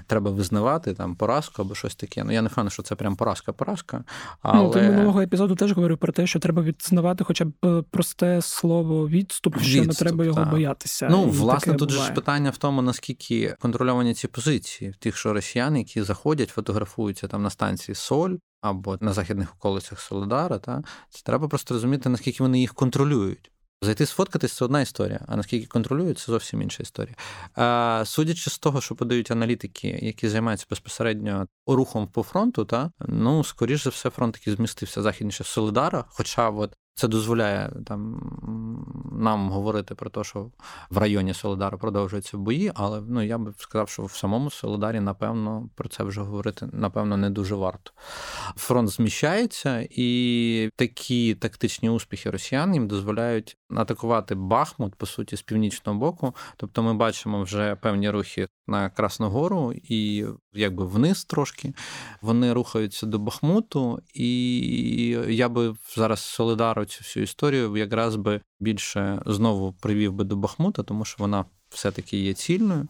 треба 0.06 0.30
визнавати 0.30 0.94
там 0.94 1.16
поразку 1.16 1.62
або 1.62 1.74
щось 1.74 1.94
таке. 1.94 2.24
Ну 2.24 2.32
я 2.32 2.42
не 2.42 2.48
впевнений, 2.48 2.70
що 2.70 2.82
це 2.82 2.94
прям 2.94 3.16
поразка-поразка. 3.16 4.04
Але... 4.42 4.62
Ну, 4.62 4.70
ти 4.70 4.80
минулого 4.80 5.20
епізоду 5.20 5.54
теж 5.54 5.72
говорив 5.72 5.98
про 5.98 6.12
те, 6.12 6.26
що 6.26 6.38
треба 6.38 6.62
відзнавати 6.62 7.24
хоча 7.24 7.44
б 7.44 7.52
е, 7.64 7.82
просте 7.90 8.42
слово 8.42 9.08
відступ, 9.08 9.60
що 9.60 9.80
відступ, 9.80 9.86
не 9.86 9.94
треба 9.94 10.24
його 10.24 10.44
боятися. 10.44 11.08
Ну, 11.10 11.24
І 11.26 11.30
власне, 11.30 11.74
тут 11.74 11.88
буває. 11.88 12.08
ж 12.08 12.14
питання 12.14 12.50
в 12.50 12.56
тому, 12.56 12.82
наскільки 12.82 13.56
контрольовані 13.60 14.14
ці 14.14 14.28
позиції, 14.28 14.94
тих, 14.98 15.16
що 15.16 15.32
росіяни, 15.32 15.78
які 15.78 16.02
заходять, 16.02 16.48
фотографуються 16.48 17.28
там 17.28 17.42
на 17.42 17.50
станції 17.50 17.94
Соль. 17.94 18.36
Або 18.60 18.98
на 19.00 19.12
західних 19.12 19.54
околицях 19.54 20.00
Солодара, 20.00 20.58
та 20.58 20.82
це 21.10 21.22
треба 21.24 21.48
просто 21.48 21.74
розуміти, 21.74 22.08
наскільки 22.08 22.42
вони 22.42 22.60
їх 22.60 22.74
контролюють. 22.74 23.50
Зайти 23.82 24.06
сфоткатись 24.06 24.52
це 24.52 24.64
одна 24.64 24.80
історія, 24.80 25.20
а 25.28 25.36
наскільки 25.36 25.66
контролюють, 25.66 26.18
це 26.18 26.32
зовсім 26.32 26.62
інша 26.62 26.82
історія. 26.82 27.16
А, 27.54 28.02
Судячи 28.06 28.50
з 28.50 28.58
того, 28.58 28.80
що 28.80 28.94
подають 28.94 29.30
аналітики, 29.30 29.98
які 30.02 30.28
займаються 30.28 30.66
безпосередньо 30.70 31.46
рухом 31.66 32.08
по 32.08 32.22
фронту, 32.22 32.64
та 32.64 32.90
ну 33.08 33.44
скоріш 33.44 33.84
за 33.84 33.90
все, 33.90 34.10
фронт 34.10 34.34
таки 34.34 34.52
змістився 34.52 35.02
західніше 35.02 35.44
Солидара. 35.44 36.04
Хоча 36.08 36.50
от 36.50 36.74
це 36.94 37.08
дозволяє 37.08 37.72
там 37.86 38.20
нам 39.12 39.50
говорити 39.50 39.94
про 39.94 40.10
те, 40.10 40.24
що 40.24 40.50
в 40.90 40.98
районі 40.98 41.34
Солидару 41.34 41.78
продовжуються 41.78 42.36
бої, 42.38 42.72
але 42.74 43.02
ну 43.08 43.22
я 43.22 43.38
би 43.38 43.52
сказав, 43.58 43.88
що 43.88 44.02
в 44.04 44.12
самому 44.12 44.50
Солидарі, 44.50 45.00
напевно, 45.00 45.68
про 45.74 45.88
це 45.88 46.04
вже 46.04 46.20
говорити 46.20 46.68
напевно 46.72 47.16
не 47.16 47.30
дуже 47.30 47.54
варто. 47.54 47.92
Фронт 48.56 48.88
зміщається, 48.88 49.86
і 49.90 50.70
такі 50.76 51.34
тактичні 51.34 51.90
успіхи 51.90 52.30
росіян 52.30 52.74
їм 52.74 52.88
дозволяють 52.88 53.56
атакувати 53.76 54.34
Бахмут, 54.34 54.94
по 54.94 55.06
суті, 55.06 55.36
з 55.36 55.42
північного 55.42 55.98
боку. 55.98 56.34
Тобто 56.56 56.82
ми 56.82 56.94
бачимо 56.94 57.42
вже 57.42 57.76
певні 57.76 58.10
рухи 58.10 58.48
на 58.66 58.90
Красну 58.90 59.28
Гору 59.28 59.72
і 59.82 60.26
якби 60.52 60.86
вниз 60.86 61.24
трошки. 61.24 61.72
Вони 62.22 62.52
рухаються 62.52 63.06
до 63.06 63.18
Бахмуту, 63.18 64.02
і 64.14 65.18
я 65.28 65.48
би 65.48 65.74
зараз 65.96 66.20
Солидару 66.20 66.84
цю 66.84 66.98
всю 67.00 67.24
історію 67.24 67.76
якраз 67.76 68.16
би 68.16 68.40
більше 68.60 69.22
знову 69.26 69.72
привів 69.72 70.12
би 70.12 70.24
до 70.24 70.36
Бахмута, 70.36 70.82
тому 70.82 71.04
що 71.04 71.16
вона 71.18 71.44
все-таки 71.68 72.16
є 72.16 72.34
цільною. 72.34 72.88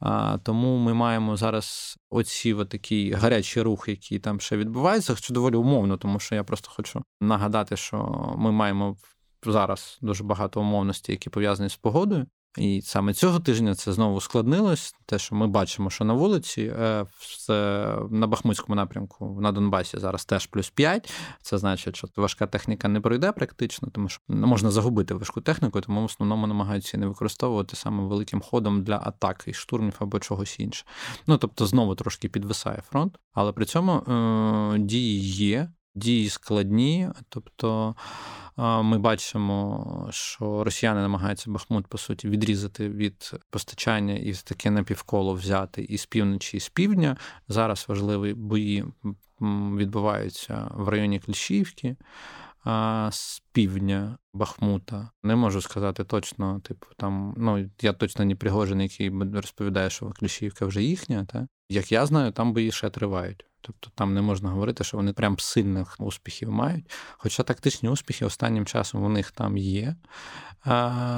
А, 0.00 0.38
Тому 0.38 0.78
ми 0.78 0.94
маємо 0.94 1.36
зараз 1.36 1.96
оці 2.10 2.56
такий 2.68 3.12
гарячий 3.12 3.62
рух, 3.62 3.88
який 3.88 4.18
там 4.18 4.40
ще 4.40 4.56
відбувається, 4.56 5.16
що 5.16 5.34
доволі 5.34 5.56
умовно, 5.56 5.96
тому 5.96 6.18
що 6.18 6.34
я 6.34 6.44
просто 6.44 6.70
хочу 6.70 7.02
нагадати, 7.20 7.76
що 7.76 7.96
ми 8.38 8.52
маємо 8.52 8.96
зараз 9.46 9.98
дуже 10.02 10.24
багато 10.24 10.60
умовностей, 10.60 11.12
які 11.12 11.30
пов'язані 11.30 11.68
з 11.68 11.76
погодою. 11.76 12.26
І 12.58 12.82
саме 12.82 13.14
цього 13.14 13.40
тижня 13.40 13.74
це 13.74 13.92
знову 13.92 14.16
ускладнилось. 14.16 14.94
Те, 15.06 15.18
що 15.18 15.34
ми 15.34 15.46
бачимо, 15.46 15.90
що 15.90 16.04
на 16.04 16.12
вулиці 16.12 16.62
е, 16.62 17.06
на 18.10 18.26
Бахмутському 18.26 18.76
напрямку 18.76 19.38
на 19.40 19.52
Донбасі 19.52 19.98
зараз 19.98 20.24
теж 20.24 20.46
плюс 20.46 20.70
5. 20.70 21.12
Це 21.42 21.58
значить, 21.58 21.96
що 21.96 22.08
важка 22.16 22.46
техніка 22.46 22.88
не 22.88 23.00
пройде 23.00 23.32
практично, 23.32 23.88
тому 23.92 24.08
що 24.08 24.22
можна 24.28 24.70
загубити 24.70 25.14
важку 25.14 25.40
техніку, 25.40 25.80
тому 25.80 26.00
в 26.00 26.04
основному 26.04 26.46
намагаються 26.46 26.98
не 26.98 27.06
використовувати 27.06 27.76
саме 27.76 28.04
великим 28.04 28.40
ходом 28.40 28.82
для 28.82 29.00
атаки, 29.04 29.52
штурмів 29.52 29.96
або 29.98 30.20
чогось 30.20 30.60
інше. 30.60 30.84
Ну 31.26 31.38
тобто, 31.38 31.66
знову 31.66 31.94
трошки 31.94 32.28
підвисає 32.28 32.82
фронт, 32.90 33.18
але 33.32 33.52
при 33.52 33.64
цьому 33.64 33.92
е- 33.92 34.78
дії 34.78 35.20
є, 35.20 35.68
дії 35.94 36.28
складні, 36.28 37.08
тобто 37.28 37.94
ми 38.58 38.98
бачимо, 38.98 40.08
що 40.10 40.64
росіяни 40.64 41.00
намагаються 41.00 41.50
Бахмут, 41.50 41.86
по 41.86 41.98
суті, 41.98 42.28
відрізати 42.28 42.88
від 42.88 43.32
постачання 43.50 44.14
і 44.14 44.32
таке 44.32 44.70
напівколо 44.70 45.34
взяти 45.34 45.82
і 45.82 45.98
з 45.98 46.06
півночі, 46.06 46.56
і 46.56 46.60
з 46.60 46.68
півдня. 46.68 47.16
Зараз 47.48 47.84
важливі 47.88 48.34
бої 48.34 48.84
відбуваються 49.76 50.70
в 50.74 50.88
районі 50.88 51.20
Кліщівки. 51.20 51.96
З 53.10 53.42
півдня 53.52 54.18
Бахмута 54.34 55.10
не 55.22 55.36
можу 55.36 55.60
сказати 55.60 56.04
точно, 56.04 56.60
типу, 56.60 56.86
там 56.96 57.34
ну 57.36 57.70
я 57.80 57.92
точно 57.92 58.24
не 58.24 58.34
Пригожин, 58.34 58.80
який 58.80 59.10
розповідає, 59.34 59.90
що 59.90 60.10
Кліщівка 60.10 60.66
вже 60.66 60.82
їхня. 60.82 61.24
Та 61.24 61.48
як 61.68 61.92
я 61.92 62.06
знаю, 62.06 62.32
там 62.32 62.52
бої 62.52 62.72
ще 62.72 62.90
тривають. 62.90 63.44
Тобто 63.60 63.90
там 63.94 64.14
не 64.14 64.22
можна 64.22 64.50
говорити, 64.50 64.84
що 64.84 64.96
вони 64.96 65.12
прям 65.12 65.38
сильних 65.38 65.96
успіхів 65.98 66.50
мають. 66.50 66.90
Хоча 67.16 67.42
тактичні 67.42 67.88
успіхи 67.88 68.24
останнім 68.24 68.66
часом 68.66 69.04
у 69.04 69.08
них 69.08 69.30
там 69.30 69.56
є. 69.56 69.96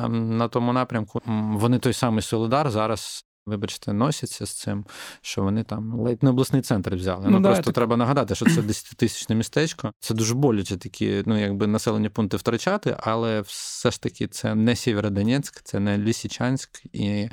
На 0.09 0.49
тому 0.49 0.73
напрямку 0.73 1.23
вони 1.27 1.79
той 1.79 1.93
самий 1.93 2.23
Солидар 2.23 2.71
зараз 2.71 3.25
вибачте, 3.47 3.93
носяться 3.93 4.47
з 4.47 4.51
цим, 4.51 4.85
що 5.21 5.43
вони 5.43 5.65
там 5.65 6.01
ледь 6.01 6.23
не 6.23 6.31
обласний 6.31 6.63
центр 6.63 6.95
взяли. 6.95 7.25
Ну, 7.25 7.41
ну 7.41 7.43
Просто 7.43 7.63
так. 7.63 7.75
треба 7.75 7.97
нагадати, 7.97 8.35
що 8.35 8.45
це 8.45 8.51
10-тисячне 8.61 9.35
містечко. 9.35 9.93
Це 10.01 10.15
дуже 10.15 10.35
боляче 10.35 10.77
такі, 10.77 11.23
ну 11.27 11.41
якби 11.41 11.67
населені 11.67 12.09
пункти 12.09 12.37
втрачати, 12.37 12.97
але 13.01 13.41
все 13.41 13.91
ж 13.91 14.03
таки 14.03 14.27
це 14.27 14.55
не 14.55 14.77
Сєвєродонецьк, 14.77 15.63
це 15.63 15.81
не 15.81 15.99
Лісічанськ, 15.99 16.83
і 16.93 17.29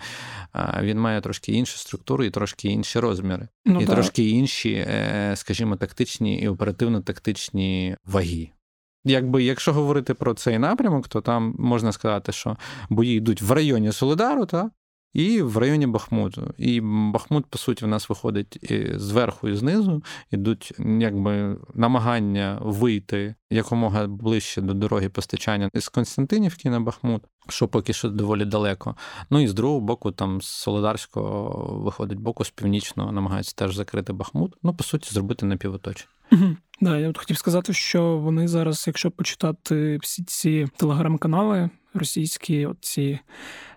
а, 0.51 0.83
він 0.83 0.99
має 0.99 1.21
трошки 1.21 1.51
іншу 1.51 1.77
структуру 1.77 2.23
і 2.23 2.29
трошки 2.29 2.67
інші 2.67 2.99
розміри, 2.99 3.47
ну, 3.65 3.81
і 3.81 3.85
так. 3.85 3.95
трошки 3.95 4.29
інші, 4.29 4.73
е, 4.73 5.33
скажімо, 5.35 5.75
тактичні 5.75 6.39
і 6.39 6.47
оперативно-тактичні 6.47 7.97
ваги. 8.05 8.49
Якби, 9.05 9.43
якщо 9.43 9.73
говорити 9.73 10.13
про 10.13 10.33
цей 10.33 10.59
напрямок, 10.59 11.07
то 11.07 11.21
там 11.21 11.55
можна 11.59 11.91
сказати, 11.91 12.31
що 12.31 12.57
бої 12.89 13.17
йдуть 13.17 13.41
в 13.41 13.51
районі 13.51 13.91
Солидару, 13.91 14.45
та 14.45 14.69
і 15.17 15.41
в 15.41 15.57
районі 15.57 15.87
Бахмуту. 15.87 16.53
І 16.57 16.81
Бахмут, 16.81 17.45
по 17.45 17.57
суті, 17.57 17.85
в 17.85 17.87
нас 17.87 18.09
виходить 18.09 18.71
і 18.71 18.91
зверху 18.95 19.49
і 19.49 19.55
знизу, 19.55 20.03
ідуть 20.31 20.73
якби 20.99 21.57
намагання 21.73 22.59
вийти 22.61 23.35
якомога 23.49 24.07
ближче 24.07 24.61
до 24.61 24.73
дороги 24.73 25.09
постачання 25.09 25.69
з 25.73 25.89
Константинівки 25.89 26.69
на 26.69 26.79
Бахмут, 26.79 27.23
що 27.49 27.67
поки 27.67 27.93
що 27.93 28.09
доволі 28.09 28.45
далеко. 28.45 28.95
Ну 29.29 29.39
і 29.39 29.47
з 29.47 29.53
другого 29.53 29.79
боку, 29.79 30.11
там 30.11 30.41
з 30.41 30.47
Солодарського 30.47 31.81
виходить 31.83 32.19
боку, 32.19 32.45
з 32.45 32.49
північного 32.49 33.11
намагаються 33.11 33.55
теж 33.55 33.75
закрити 33.75 34.13
Бахмут. 34.13 34.55
Ну, 34.63 34.73
по 34.73 34.83
суті, 34.83 35.13
зробити 35.13 35.45
напівоточення. 35.45 36.09
Да, 36.81 36.97
я 36.97 37.09
от 37.09 37.17
хотів 37.17 37.37
сказати, 37.37 37.73
що 37.73 38.17
вони 38.17 38.47
зараз, 38.47 38.83
якщо 38.87 39.11
почитати 39.11 39.97
всі 39.97 40.23
ці 40.23 40.67
телеграм-канали 40.77 41.69
російські, 41.93 42.65
оці 42.65 43.19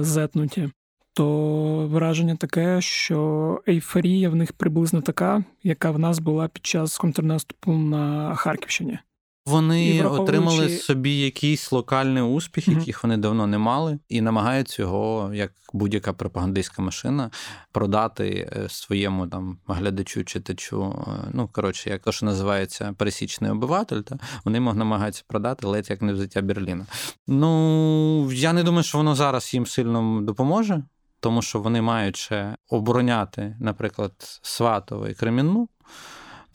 зетнуті, 0.00 0.70
то 1.12 1.88
враження 1.88 2.36
таке, 2.36 2.80
що 2.80 3.60
ейфорія 3.68 4.30
в 4.30 4.34
них 4.34 4.52
приблизно 4.52 5.00
така, 5.00 5.44
яка 5.62 5.90
в 5.90 5.98
нас 5.98 6.18
була 6.18 6.48
під 6.48 6.66
час 6.66 6.98
контрнаступу 6.98 7.72
на 7.72 8.34
Харківщині. 8.34 8.98
Вони 9.46 10.00
враховуючи... 10.00 10.22
отримали 10.22 10.68
собі 10.68 11.18
якийсь 11.18 11.72
локальний 11.72 12.22
успіх, 12.22 12.68
mm-hmm. 12.68 12.78
яких 12.78 13.02
вони 13.02 13.16
давно 13.16 13.46
не 13.46 13.58
мали, 13.58 13.98
і 14.08 14.20
намагаються 14.20 14.82
його, 14.82 15.30
як 15.34 15.52
будь-яка 15.72 16.12
пропагандистська 16.12 16.82
машина, 16.82 17.30
продати 17.72 18.50
е, 18.56 18.68
своєму 18.68 19.26
там 19.26 19.58
глядачу, 19.66 20.24
читачу. 20.24 21.04
Е, 21.08 21.30
ну 21.32 21.48
коротше, 21.52 21.90
як 21.90 22.02
то, 22.02 22.12
що 22.12 22.26
називається 22.26 22.94
пересічний 22.98 23.50
обиватель, 23.50 24.00
та 24.00 24.18
вони 24.44 24.60
намагаються 24.60 25.24
продати 25.26 25.66
ледь 25.66 25.90
як 25.90 26.02
не 26.02 26.12
взяття 26.12 26.42
Берліна. 26.42 26.86
Ну 27.26 28.32
я 28.32 28.52
не 28.52 28.62
думаю, 28.62 28.82
що 28.82 28.98
воно 28.98 29.14
зараз 29.14 29.54
їм 29.54 29.66
сильно 29.66 30.20
допоможе, 30.22 30.82
тому 31.20 31.42
що 31.42 31.60
вони 31.60 31.82
мають 31.82 32.16
ще 32.16 32.56
обороняти, 32.68 33.56
наприклад, 33.60 34.12
Сватово 34.42 35.08
і 35.08 35.14
Кремінну. 35.14 35.68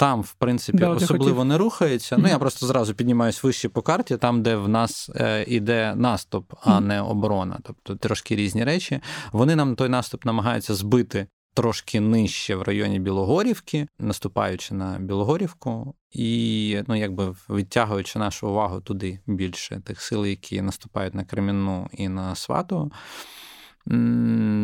Там, 0.02 0.22
в 0.22 0.34
принципі, 0.34 0.78
да, 0.78 0.90
особливо 0.90 1.44
не 1.44 1.58
рухається. 1.58 2.16
Mm-hmm. 2.16 2.22
Ну, 2.22 2.28
я 2.28 2.40
просто 2.40 2.66
зразу 2.66 2.94
піднімаюсь 2.94 3.44
вище 3.44 3.70
по 3.70 3.82
карті, 3.82 4.18
там, 4.18 4.44
де 4.44 4.56
в 4.56 4.70
нас 4.70 5.10
е, 5.16 5.46
іде 5.48 5.96
наступ, 5.96 6.54
а 6.62 6.70
mm-hmm. 6.70 6.86
не 6.86 7.02
оборона. 7.02 7.60
Тобто 7.64 7.96
трошки 7.96 8.36
різні 8.36 8.64
речі. 8.64 9.00
Вони 9.32 9.56
нам 9.56 9.76
той 9.76 9.90
наступ 9.90 10.26
намагаються 10.26 10.76
збити 10.76 11.28
трошки 11.54 12.00
нижче 12.00 12.56
в 12.56 12.62
районі 12.62 13.00
Білогорівки, 13.00 13.88
наступаючи 14.00 14.74
на 14.74 15.00
Білогорівку, 15.00 15.96
і 16.12 16.78
ну, 16.88 16.96
якби 16.96 17.36
відтягуючи 17.50 18.20
нашу 18.20 18.50
увагу 18.50 18.82
туди 18.82 19.20
більше 19.28 19.82
тих 19.86 20.02
сил, 20.02 20.26
які 20.26 20.62
наступають 20.62 21.16
на 21.16 21.24
Кремінну 21.24 21.90
і 21.92 22.10
на 22.10 22.36
Сватову. 22.36 22.92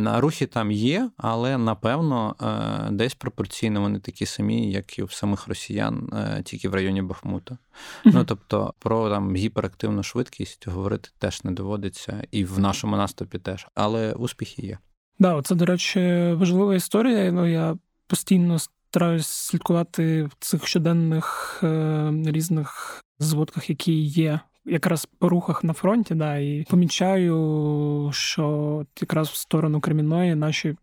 Рухи 0.05 0.45
там 0.45 0.71
є, 0.71 1.09
але 1.17 1.57
напевно 1.57 2.35
е, 2.41 2.91
десь 2.91 3.15
пропорційно 3.15 3.81
вони 3.81 3.99
такі 3.99 4.25
самі, 4.25 4.71
як 4.71 4.99
і 4.99 5.03
в 5.03 5.11
самих 5.11 5.47
росіян, 5.47 6.09
е, 6.13 6.43
тільки 6.43 6.69
в 6.69 6.73
районі 6.73 7.01
Бахмута. 7.01 7.57
Ну 8.05 8.23
тобто 8.23 8.73
про 8.79 9.09
там 9.09 9.35
гіперактивну 9.35 10.03
швидкість 10.03 10.67
говорити 10.67 11.09
теж 11.17 11.43
не 11.43 11.51
доводиться, 11.51 12.23
і 12.31 12.45
в 12.45 12.59
нашому 12.59 12.97
наступі 12.97 13.39
теж, 13.39 13.67
але 13.75 14.13
успіхи 14.13 14.61
є. 14.61 14.77
Да, 15.19 15.41
це, 15.41 15.55
до 15.55 15.65
речі, 15.65 15.99
важлива 16.37 16.75
історія. 16.75 17.31
Ну 17.31 17.47
я 17.47 17.77
постійно 18.07 18.59
стараюсь 18.89 19.27
слідкувати 19.27 20.23
в 20.23 20.31
цих 20.39 20.67
щоденних 20.67 21.59
е, 21.63 22.11
різних 22.25 23.01
зводках, 23.19 23.69
які 23.69 23.93
є 24.03 24.39
якраз 24.67 25.05
по 25.05 25.29
рухах 25.29 25.63
на 25.63 25.73
фронті, 25.73 26.15
да, 26.15 26.37
і 26.37 26.65
помічаю, 26.69 28.09
що 28.13 28.85
якраз 29.01 29.29
в 29.29 29.35
сторону 29.35 29.81
Кремінної 29.81 30.35
наші 30.35 30.75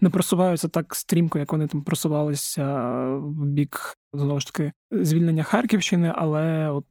не 0.00 0.10
просуваються 0.10 0.68
так 0.68 0.94
стрімко, 0.94 1.38
як 1.38 1.52
вони 1.52 1.66
там 1.66 1.82
просувалися 1.82 2.64
в 3.16 3.46
бік 3.46 3.96
знову 4.12 4.40
ж 4.40 4.46
таки 4.46 4.72
звільнення 4.90 5.42
Харківщини, 5.42 6.12
але 6.16 6.70
от 6.70 6.86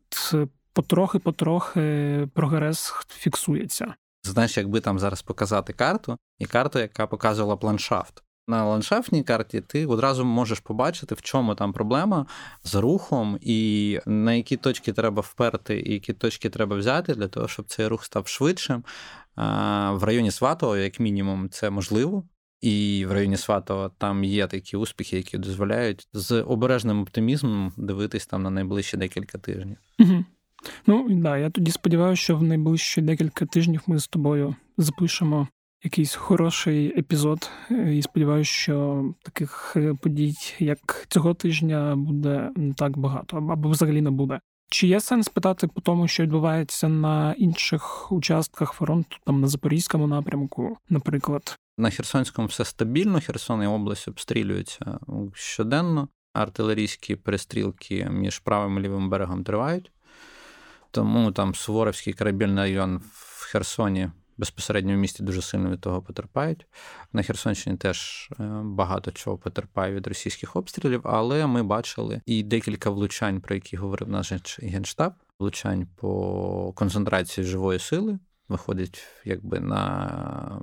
потрохи-потрохи 0.73 2.27
прогрес 2.33 2.93
фіксується. 3.09 3.93
Знаєш, 4.23 4.57
якби 4.57 4.81
там 4.81 4.99
зараз 4.99 5.21
показати 5.21 5.73
карту, 5.73 6.17
і 6.39 6.45
карту, 6.45 6.79
яка 6.79 7.07
показувала 7.07 7.57
планшафт. 7.57 8.23
На 8.47 8.65
ландшафтній 8.65 9.23
карті 9.23 9.61
ти 9.61 9.85
одразу 9.85 10.25
можеш 10.25 10.59
побачити, 10.59 11.15
в 11.15 11.21
чому 11.21 11.55
там 11.55 11.73
проблема 11.73 12.25
з 12.63 12.75
рухом, 12.75 13.37
і 13.41 13.99
на 14.05 14.33
які 14.33 14.57
точки 14.57 14.93
треба 14.93 15.21
вперти, 15.21 15.79
і 15.79 15.93
які 15.93 16.13
точки 16.13 16.49
треба 16.49 16.75
взяти 16.75 17.15
для 17.15 17.27
того, 17.27 17.47
щоб 17.47 17.65
цей 17.65 17.87
рух 17.87 18.05
став 18.05 18.27
швидшим. 18.27 18.83
В 19.91 20.03
районі 20.03 20.31
Сватова, 20.31 20.77
як 20.77 20.99
мінімум, 20.99 21.49
це 21.49 21.69
можливо. 21.69 22.23
І 22.61 23.05
в 23.09 23.11
районі 23.11 23.37
Сватова 23.37 23.91
там 23.97 24.23
є 24.23 24.47
такі 24.47 24.77
успіхи, 24.77 25.17
які 25.17 25.37
дозволяють 25.37 26.07
з 26.13 26.41
обережним 26.41 27.01
оптимізмом 27.01 27.73
дивитись 27.77 28.25
там 28.25 28.43
на 28.43 28.49
найближчі 28.49 28.97
декілька 28.97 29.37
тижнів. 29.37 29.77
Угу. 29.99 30.25
Ну 30.87 31.07
да, 31.09 31.37
я 31.37 31.49
тоді 31.49 31.71
сподіваюся, 31.71 32.21
що 32.21 32.37
в 32.37 32.43
найближчі 32.43 33.01
декілька 33.01 33.45
тижнів 33.45 33.81
ми 33.87 33.99
з 33.99 34.07
тобою 34.07 34.55
запишемо 34.77 35.47
якийсь 35.85 36.15
хороший 36.15 36.99
епізод. 36.99 37.49
І 37.91 38.01
сподіваюся, 38.01 38.51
що 38.51 39.05
таких 39.23 39.73
е, 39.75 39.93
подій, 40.01 40.35
як 40.59 41.05
цього 41.09 41.33
тижня, 41.33 41.95
буде 41.95 42.51
не 42.55 42.73
так 42.73 42.97
багато, 42.97 43.37
або 43.37 43.69
взагалі 43.69 44.01
не 44.01 44.11
буде. 44.11 44.39
Чи 44.69 44.87
є 44.87 44.99
сенс 44.99 45.29
питати 45.29 45.67
по 45.67 45.81
тому, 45.81 46.07
що 46.07 46.23
відбувається 46.23 46.87
на 46.87 47.33
інших 47.33 48.11
участках 48.11 48.73
фронту, 48.73 49.17
там 49.25 49.41
на 49.41 49.47
Запорізькому 49.47 50.07
напрямку, 50.07 50.77
наприклад? 50.89 51.57
На 51.77 51.89
Херсонському 51.89 52.47
все 52.47 52.65
стабільно, 52.65 53.21
Херсон 53.21 53.63
і 53.63 53.67
область 53.67 54.07
обстрілюються 54.07 54.99
щоденно. 55.33 56.07
Артилерійські 56.33 57.15
перестрілки 57.15 58.07
між 58.11 58.39
правим 58.39 58.77
і 58.77 58.81
лівим 58.81 59.09
берегом 59.09 59.43
тривають. 59.43 59.91
Тому 60.91 61.31
там 61.31 61.55
Суворовський 61.55 62.13
корабельний 62.13 62.63
район 62.63 63.01
в 63.11 63.45
Херсоні 63.51 64.09
безпосередньо 64.37 64.93
в 64.93 64.97
місті 64.97 65.23
дуже 65.23 65.41
сильно 65.41 65.69
від 65.69 65.81
того 65.81 66.01
потерпають. 66.01 66.67
На 67.13 67.23
Херсонщині 67.23 67.77
теж 67.77 68.29
е, 68.39 68.43
багато 68.63 69.11
чого 69.11 69.37
потерпає 69.37 69.93
від 69.93 70.07
російських 70.07 70.55
обстрілів, 70.55 71.01
але 71.03 71.47
ми 71.47 71.63
бачили 71.63 72.21
і 72.25 72.43
декілька 72.43 72.89
влучань, 72.89 73.41
про 73.41 73.55
які 73.55 73.77
говорив 73.77 74.09
наш 74.09 74.59
генштаб, 74.59 75.13
влучань 75.39 75.87
по 75.95 76.73
концентрації 76.75 77.47
живої 77.47 77.79
сили 77.79 78.19
виходить 78.49 79.03
якби 79.25 79.59
на 79.59 80.61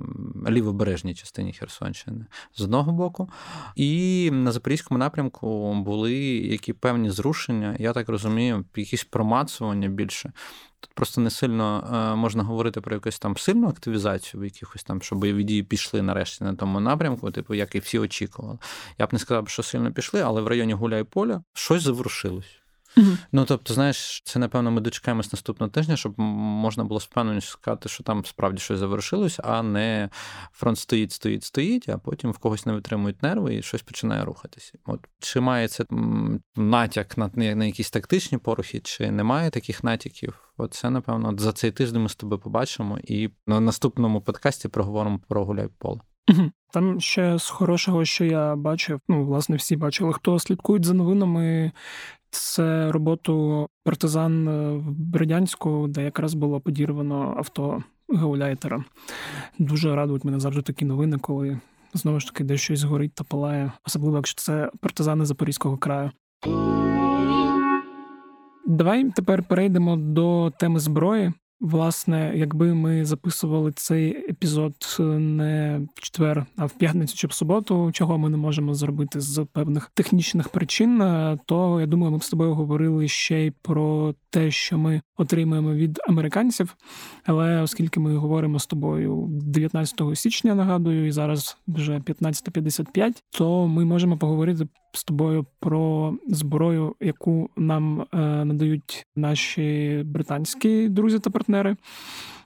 лівобережній 0.49 1.15
частині 1.15 1.53
Херсонщини 1.53 2.25
з 2.55 2.61
одного 2.61 2.91
боку. 2.91 3.29
І 3.75 4.29
на 4.33 4.51
Запорізькому 4.51 4.97
напрямку 4.97 5.73
були 5.73 6.13
які 6.37 6.73
певні 6.73 7.09
зрушення, 7.11 7.75
я 7.79 7.93
так 7.93 8.09
розумію, 8.09 8.65
якісь 8.75 9.03
промацування 9.03 9.87
більше. 9.87 10.31
Тут 10.79 10.91
просто 10.93 11.21
не 11.21 11.29
сильно 11.29 11.89
е, 11.93 12.15
можна 12.15 12.43
говорити 12.43 12.81
про 12.81 12.95
якусь 12.95 13.19
там 13.19 13.37
сильну 13.37 13.67
активізацію, 13.67 14.43
якихось 14.43 14.83
там, 14.83 15.01
щоб 15.01 15.19
бойові 15.19 15.43
дії 15.43 15.63
пішли 15.63 16.01
нарешті 16.01 16.43
на 16.43 16.55
тому 16.55 16.79
напрямку, 16.79 17.31
типу, 17.31 17.53
як 17.53 17.75
і 17.75 17.79
всі 17.79 17.99
очікували. 17.99 18.57
Я 18.97 19.07
б 19.07 19.13
не 19.13 19.19
сказав, 19.19 19.49
що 19.49 19.63
сильно 19.63 19.91
пішли, 19.91 20.21
але 20.21 20.41
в 20.41 20.47
районі 20.47 20.73
Гуляй 20.73 21.03
поля 21.03 21.43
щось 21.53 21.83
заворушилось. 21.83 22.62
Угу. 22.97 23.07
Ну 23.31 23.45
тобто, 23.45 23.73
знаєш, 23.73 24.21
це 24.25 24.39
напевно 24.39 24.71
ми 24.71 24.81
дочекаємось 24.81 25.33
наступного 25.33 25.69
тижня, 25.69 25.97
щоб 25.97 26.13
можна 26.19 26.83
було 26.83 26.99
з 26.99 27.03
впевненістю 27.03 27.51
сказати, 27.51 27.89
що 27.89 28.03
там 28.03 28.25
справді 28.25 28.59
щось 28.59 28.79
завершилось, 28.79 29.39
а 29.43 29.63
не 29.63 30.09
фронт 30.51 30.79
стоїть, 30.79 31.11
стоїть, 31.11 31.43
стоїть, 31.43 31.89
а 31.89 31.97
потім 31.97 32.31
в 32.31 32.37
когось 32.37 32.65
не 32.65 32.73
витримують 32.73 33.23
нерви 33.23 33.55
і 33.55 33.61
щось 33.61 33.81
починає 33.81 34.25
рухатися. 34.25 34.73
От 34.85 34.99
чи 35.19 35.39
має 35.39 35.67
це 35.67 35.85
натяк 36.55 37.17
на, 37.17 37.31
на 37.35 37.65
якісь 37.65 37.91
тактичні 37.91 38.37
порухи, 38.37 38.79
чи 38.79 39.11
немає 39.11 39.49
таких 39.49 39.83
натяків? 39.83 40.39
Оце, 40.57 40.89
напевно, 40.89 41.35
за 41.37 41.53
цей 41.53 41.71
тиждень 41.71 42.01
ми 42.01 42.09
з 42.09 42.15
тобою 42.15 42.41
побачимо 42.41 42.99
і 43.03 43.29
на 43.47 43.59
наступному 43.59 44.21
подкасті 44.21 44.67
проговоримо 44.67 45.19
про 45.27 45.45
гуляй 45.45 45.67
поле. 45.77 45.99
Там 46.73 47.01
ще 47.01 47.37
з 47.39 47.49
хорошого, 47.49 48.05
що 48.05 48.25
я 48.25 48.55
бачив, 48.55 48.99
ну 49.07 49.25
власне 49.25 49.55
всі 49.55 49.75
бачили, 49.75 50.13
хто 50.13 50.39
слідкують 50.39 50.85
за 50.85 50.93
новинами. 50.93 51.71
Це 52.33 52.91
роботу 52.91 53.67
партизан 53.83 54.47
е, 54.47 54.71
в 54.71 54.91
Бердянську, 54.91 55.87
де 55.89 56.03
якраз 56.03 56.33
було 56.33 56.59
подірвано 56.59 57.33
авто 57.37 57.83
гауляйтера. 58.09 58.83
Дуже 59.59 59.95
радують 59.95 60.23
мене 60.23 60.39
завжди 60.39 60.61
такі 60.61 60.85
новини, 60.85 61.17
коли 61.21 61.59
знову 61.93 62.19
ж 62.19 62.27
таки 62.27 62.43
десь 62.43 62.61
щось 62.61 62.83
горить 62.83 63.15
та 63.15 63.23
палає, 63.23 63.71
особливо 63.87 64.15
якщо 64.15 64.41
це 64.41 64.71
партизани 64.81 65.25
Запорізького 65.25 65.77
краю. 65.77 66.11
Давай 68.67 69.09
тепер 69.09 69.43
перейдемо 69.43 69.95
до 69.95 70.51
теми 70.59 70.79
зброї. 70.79 71.33
Власне, 71.63 72.33
якби 72.35 72.73
ми 72.73 73.05
записували 73.05 73.71
цей 73.71 74.29
епізод 74.29 74.73
е, 74.99 75.03
не 75.03 75.81
в 75.95 76.01
четвер, 76.01 76.45
а 76.57 76.65
в 76.65 76.71
п'ятницю 76.71 77.15
чи 77.15 77.27
в 77.27 77.31
суботу, 77.31 77.89
чого 77.93 78.17
ми 78.17 78.29
не 78.29 78.37
можемо 78.37 78.73
зробити 78.73 79.21
з 79.21 79.45
певних 79.53 79.91
технічних 79.93 80.49
причин, 80.49 81.01
е, 81.01 81.37
то 81.45 81.79
я 81.79 81.87
думаю, 81.87 82.11
ми 82.11 82.17
б 82.17 82.23
з 82.23 82.29
тобою 82.29 82.53
говорили 82.53 83.07
ще 83.07 83.45
й 83.45 83.51
про 83.51 84.13
те, 84.29 84.51
що 84.51 84.77
ми 84.77 85.01
отримуємо 85.17 85.73
від 85.73 85.99
американців. 86.07 86.75
Але 87.25 87.61
оскільки 87.61 87.99
ми 87.99 88.15
говоримо 88.15 88.59
з 88.59 88.67
тобою 88.67 89.27
19 89.29 90.01
січня, 90.13 90.55
нагадую, 90.55 91.07
і 91.07 91.11
зараз 91.11 91.57
вже 91.67 91.99
15.55, 91.99 93.11
то 93.31 93.67
ми 93.67 93.85
можемо 93.85 94.17
поговорити 94.17 94.67
з 94.93 95.03
тобою 95.03 95.45
про 95.59 96.13
зброю, 96.27 96.95
яку 97.01 97.49
нам 97.57 98.01
е, 98.01 98.17
надають 98.45 99.05
наші 99.15 100.01
британські 100.05 100.89
друзі 100.89 101.19
та 101.19 101.29
партнери 101.29 101.52
partnerį. 101.53 101.75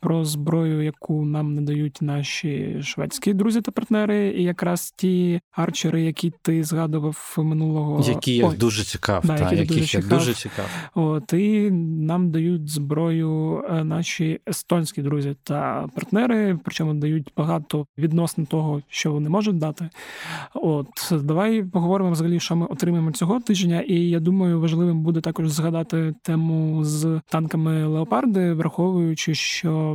Про 0.01 0.25
зброю, 0.25 0.81
яку 0.81 1.25
нам 1.25 1.53
надають 1.53 2.01
наші 2.01 2.81
шведські 2.81 3.33
друзі 3.33 3.61
та 3.61 3.71
партнери, 3.71 4.33
і 4.37 4.43
якраз 4.43 4.93
ті 4.95 5.39
арчери, 5.51 6.01
які 6.01 6.33
ти 6.41 6.63
згадував 6.63 7.35
минулого 7.37 8.03
які 8.17 8.35
я 8.35 8.51
дуже 8.51 8.83
цікав, 8.83 9.23
да, 9.25 9.37
та, 9.37 9.51
яких 9.51 9.67
дуже 9.67 9.79
я 9.79 9.85
цікав. 9.85 10.19
дуже 10.19 10.33
цікав. 10.33 10.65
От 10.95 11.33
і 11.33 11.71
нам 11.71 12.31
дають 12.31 12.69
зброю 12.69 13.63
е, 13.69 13.83
наші 13.83 14.39
естонські 14.49 15.01
друзі 15.01 15.35
та 15.43 15.87
партнери, 15.95 16.59
причому 16.63 16.93
дають 16.93 17.31
багато 17.37 17.85
відносно 17.97 18.45
того, 18.45 18.81
що 18.87 19.11
вони 19.11 19.29
можуть 19.29 19.57
дати. 19.57 19.89
От 20.53 20.87
давай 21.11 21.63
поговоримо 21.63 22.11
взагалі, 22.11 22.39
що 22.39 22.55
ми 22.55 22.65
отримаємо 22.65 23.11
цього 23.11 23.39
тижня. 23.39 23.81
І 23.81 23.95
я 23.95 24.19
думаю, 24.19 24.61
важливим 24.61 25.01
буде 25.01 25.21
також 25.21 25.49
згадати 25.49 26.13
тему 26.21 26.83
з 26.83 27.21
танками 27.29 27.87
Леопарди, 27.87 28.53
враховуючи, 28.53 29.35
що 29.35 29.86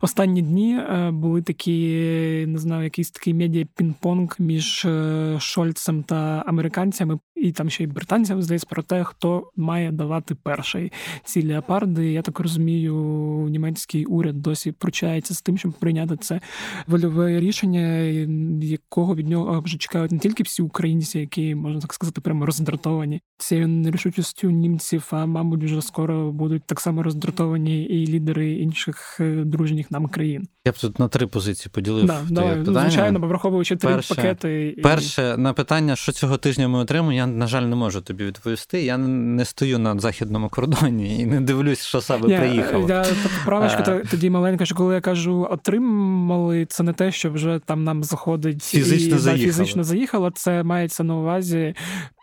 останні 0.00 0.42
дні 0.42 0.76
е, 0.76 1.10
були 1.10 1.42
такі, 1.42 1.74
не 2.48 2.58
знаю, 2.58 2.84
якийсь 2.84 3.10
такий 3.10 3.34
медіа 3.34 3.66
пінг-понг 3.76 4.34
між 4.38 4.84
е, 4.84 5.36
Шольцем 5.40 6.02
та 6.02 6.44
американцями, 6.46 7.18
і 7.36 7.52
там 7.52 7.70
ще 7.70 7.84
й 7.84 7.86
британцям 7.86 8.42
здається 8.42 8.66
про 8.70 8.82
те, 8.82 9.04
хто 9.04 9.50
має 9.56 9.92
давати 9.92 10.34
перший 10.34 10.92
ці 11.24 11.48
леопарди. 11.48 12.12
Я 12.12 12.22
так 12.22 12.40
розумію, 12.40 12.94
німецький 13.50 14.04
уряд 14.04 14.42
досі 14.42 14.72
пручається 14.72 15.34
з 15.34 15.42
тим, 15.42 15.58
щоб 15.58 15.72
прийняти 15.72 16.16
це 16.16 16.40
вольове 16.86 17.40
рішення, 17.40 17.86
якого 18.62 19.14
від 19.14 19.28
нього 19.28 19.60
вже 19.60 19.78
чекають 19.78 20.12
не 20.12 20.18
тільки 20.18 20.42
всі 20.42 20.62
українці, 20.62 21.18
які 21.18 21.54
можна 21.54 21.80
так 21.80 21.94
сказати, 21.94 22.20
прямо 22.20 22.46
роздратовані 22.46 23.20
цією 23.38 23.68
нерішучістю 23.68 24.50
німців, 24.50 25.08
а 25.10 25.26
мабуть, 25.26 25.64
вже 25.64 25.82
скоро 25.82 26.32
будуть 26.32 26.62
так 26.66 26.80
само 26.80 27.02
роздратовані 27.02 27.84
і 27.84 28.06
лідери 28.06 28.52
інших 28.52 29.11
е, 29.20 29.42
дружніх 29.44 29.90
нам 29.90 30.06
країн. 30.06 30.48
Я 30.64 30.72
б 30.72 30.78
тут 30.78 30.98
на 30.98 31.08
три 31.08 31.26
позиції 31.26 31.70
поділив. 31.74 32.06
Да, 32.06 32.20
давай, 32.30 32.56
ну, 32.66 32.80
Звичайно, 32.80 33.18
враховуючи 33.18 33.76
три 33.76 33.94
перше, 33.94 34.14
пакети. 34.14 34.76
Перше, 34.82 35.36
на 35.36 35.52
питання, 35.52 35.96
що 35.96 36.12
цього 36.12 36.36
тижня 36.36 36.68
ми 36.68 36.78
отримуємо, 36.78 37.12
я, 37.12 37.26
на 37.26 37.46
жаль, 37.46 37.62
не 37.62 37.76
можу 37.76 38.00
тобі 38.00 38.24
відповісти. 38.24 38.82
Я 38.82 38.98
не 38.98 39.44
стою 39.44 39.78
на 39.78 39.98
західному 39.98 40.48
кордоні 40.48 41.20
і 41.20 41.26
не 41.26 41.40
дивлюсь, 41.40 41.84
що 41.84 42.00
саме 42.00 42.28
Ні, 42.28 42.36
приїхало. 42.36 42.88
Я 42.88 43.04
правочка 43.44 43.84
е. 43.88 44.02
тоді 44.10 44.30
маленька, 44.30 44.66
що 44.66 44.74
коли 44.74 44.94
я 44.94 45.00
кажу 45.00 45.48
отримали, 45.50 46.66
це 46.66 46.82
не 46.82 46.92
те, 46.92 47.12
що 47.12 47.30
вже 47.30 47.60
там 47.66 47.84
нам 47.84 48.04
заходить 48.04 48.62
фізично 48.62 49.16
і 49.16 49.18
заїхало. 49.18 49.52
фізично 49.52 49.84
заїхало. 49.84 50.30
Це 50.30 50.62
мається 50.62 51.04
на 51.04 51.16
увазі 51.16 51.74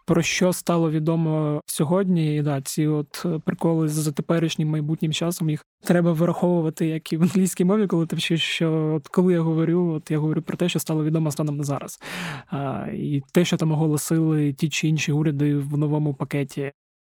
про 0.09 0.21
що 0.21 0.53
стало 0.53 0.91
відомо 0.91 1.61
сьогодні, 1.65 2.35
і 2.35 2.41
да, 2.41 2.61
ці 2.61 2.87
от 2.87 3.23
е, 3.25 3.39
приколи 3.45 3.87
з 3.87 4.11
теперішнім 4.11 4.69
майбутнім 4.69 5.13
часом 5.13 5.49
їх 5.49 5.65
треба 5.83 6.11
враховувати, 6.13 6.87
як 6.87 7.13
і 7.13 7.17
в 7.17 7.21
англійській 7.21 7.65
мові, 7.65 7.87
коли 7.87 8.05
ти 8.05 8.15
вчиш, 8.15 8.41
що 8.41 8.93
от 8.95 9.07
коли 9.07 9.33
я 9.33 9.41
говорю, 9.41 9.93
от 9.93 10.11
я 10.11 10.19
говорю 10.19 10.41
про 10.41 10.57
те, 10.57 10.69
що 10.69 10.79
стало 10.79 11.03
відомо 11.03 11.31
станом 11.31 11.57
на 11.57 11.63
зараз. 11.63 11.99
А, 12.47 12.87
І 12.93 13.23
те, 13.31 13.45
що 13.45 13.57
там 13.57 13.71
оголосили 13.71 14.53
ті 14.53 14.69
чи 14.69 14.87
інші 14.87 15.11
уряди 15.11 15.55
в 15.55 15.77
новому 15.77 16.13
пакеті 16.13 16.71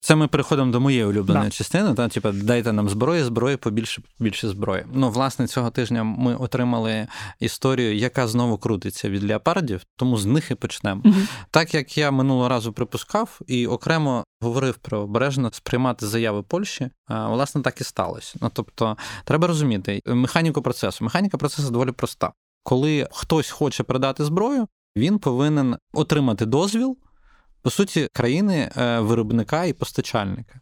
це 0.04 0.14
ми 0.14 0.28
переходимо 0.28 0.72
до 0.72 0.80
моєї 0.80 1.04
улюбленої 1.04 1.46
да. 1.46 1.50
частини. 1.50 1.94
Та 1.94 2.08
типу, 2.08 2.32
дайте 2.32 2.72
нам 2.72 2.88
зброї, 2.88 3.24
зброї 3.24 3.56
побільше 3.56 4.02
більше 4.18 4.48
зброї. 4.48 4.84
Ну, 4.92 5.10
власне, 5.10 5.46
цього 5.46 5.70
тижня 5.70 6.04
ми 6.04 6.34
отримали 6.36 7.06
історію, 7.40 7.96
яка 7.96 8.28
знову 8.28 8.58
крутиться 8.58 9.10
від 9.10 9.24
леопардів, 9.24 9.80
тому 9.96 10.16
з 10.16 10.26
них 10.26 10.50
і 10.50 10.54
почнемо. 10.54 11.02
Угу. 11.04 11.14
Так 11.50 11.74
як 11.74 11.98
я 11.98 12.10
минулого 12.10 12.48
разу 12.48 12.72
припускав 12.72 13.40
і 13.46 13.66
окремо 13.66 14.24
говорив 14.40 14.76
про 14.76 14.98
обережно 14.98 15.50
сприймати 15.52 16.06
заяви 16.06 16.42
Польщі, 16.42 16.90
власне, 17.08 17.62
так 17.62 17.80
і 17.80 17.84
сталося. 17.84 18.38
Ну 18.40 18.50
тобто, 18.52 18.96
треба 19.24 19.48
розуміти 19.48 20.00
механіку 20.06 20.62
процесу. 20.62 21.04
Механіка 21.04 21.38
процесу 21.38 21.70
доволі 21.70 21.92
проста. 21.92 22.32
Коли 22.62 23.08
хтось 23.12 23.50
хоче 23.50 23.82
передати 23.82 24.24
зброю, 24.24 24.66
він 24.96 25.18
повинен 25.18 25.76
отримати 25.92 26.46
дозвіл 26.46 26.96
по 27.62 27.70
суті, 27.70 28.08
країни 28.12 28.70
е, 28.76 29.00
виробника 29.00 29.64
і 29.64 29.72
постачальника. 29.72 30.60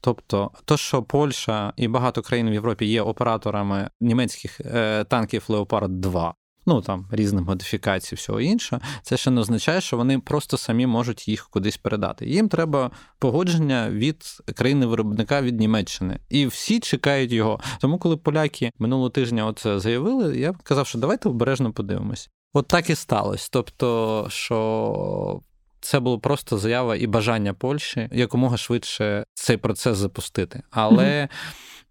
Тобто, 0.00 0.50
то, 0.64 0.76
що 0.76 1.02
Польща 1.02 1.72
і 1.76 1.88
багато 1.88 2.22
країн 2.22 2.50
в 2.50 2.52
Європі 2.52 2.86
є 2.86 3.02
операторами 3.02 3.90
німецьких 4.00 4.60
е, 4.60 5.04
танків 5.04 5.44
Леопард 5.48 6.00
2, 6.00 6.34
ну 6.66 6.82
там 6.82 7.06
різних 7.10 7.44
модифікацій, 7.44 8.14
всього 8.14 8.40
іншого, 8.40 8.82
це 9.02 9.16
ще 9.16 9.30
не 9.30 9.40
означає, 9.40 9.80
що 9.80 9.96
вони 9.96 10.18
просто 10.18 10.56
самі 10.56 10.86
можуть 10.86 11.28
їх 11.28 11.48
кудись 11.48 11.76
передати. 11.76 12.26
Їм 12.26 12.48
треба 12.48 12.90
погодження 13.18 13.90
від 13.90 14.24
країни-виробника 14.56 15.42
від 15.42 15.60
Німеччини, 15.60 16.18
і 16.28 16.46
всі 16.46 16.80
чекають 16.80 17.32
його. 17.32 17.60
Тому, 17.80 17.98
коли 17.98 18.16
поляки 18.16 18.72
минулого 18.78 19.10
тижня 19.10 19.46
оце 19.46 19.80
заявили, 19.80 20.38
я 20.38 20.52
казав, 20.52 20.86
що 20.86 20.98
давайте 20.98 21.28
обережно 21.28 21.72
подивимось. 21.72 22.30
От 22.52 22.68
так 22.68 22.90
і 22.90 22.94
сталося. 22.94 23.48
Тобто, 23.52 24.26
що 24.30 25.40
це 25.80 26.00
було 26.00 26.18
просто 26.18 26.58
заява 26.58 26.96
і 26.96 27.06
бажання 27.06 27.54
Польщі 27.54 28.08
якомога 28.12 28.56
швидше 28.56 29.24
цей 29.34 29.56
процес 29.56 29.98
запустити. 29.98 30.62
Але 30.70 31.04
mm-hmm. 31.04 31.28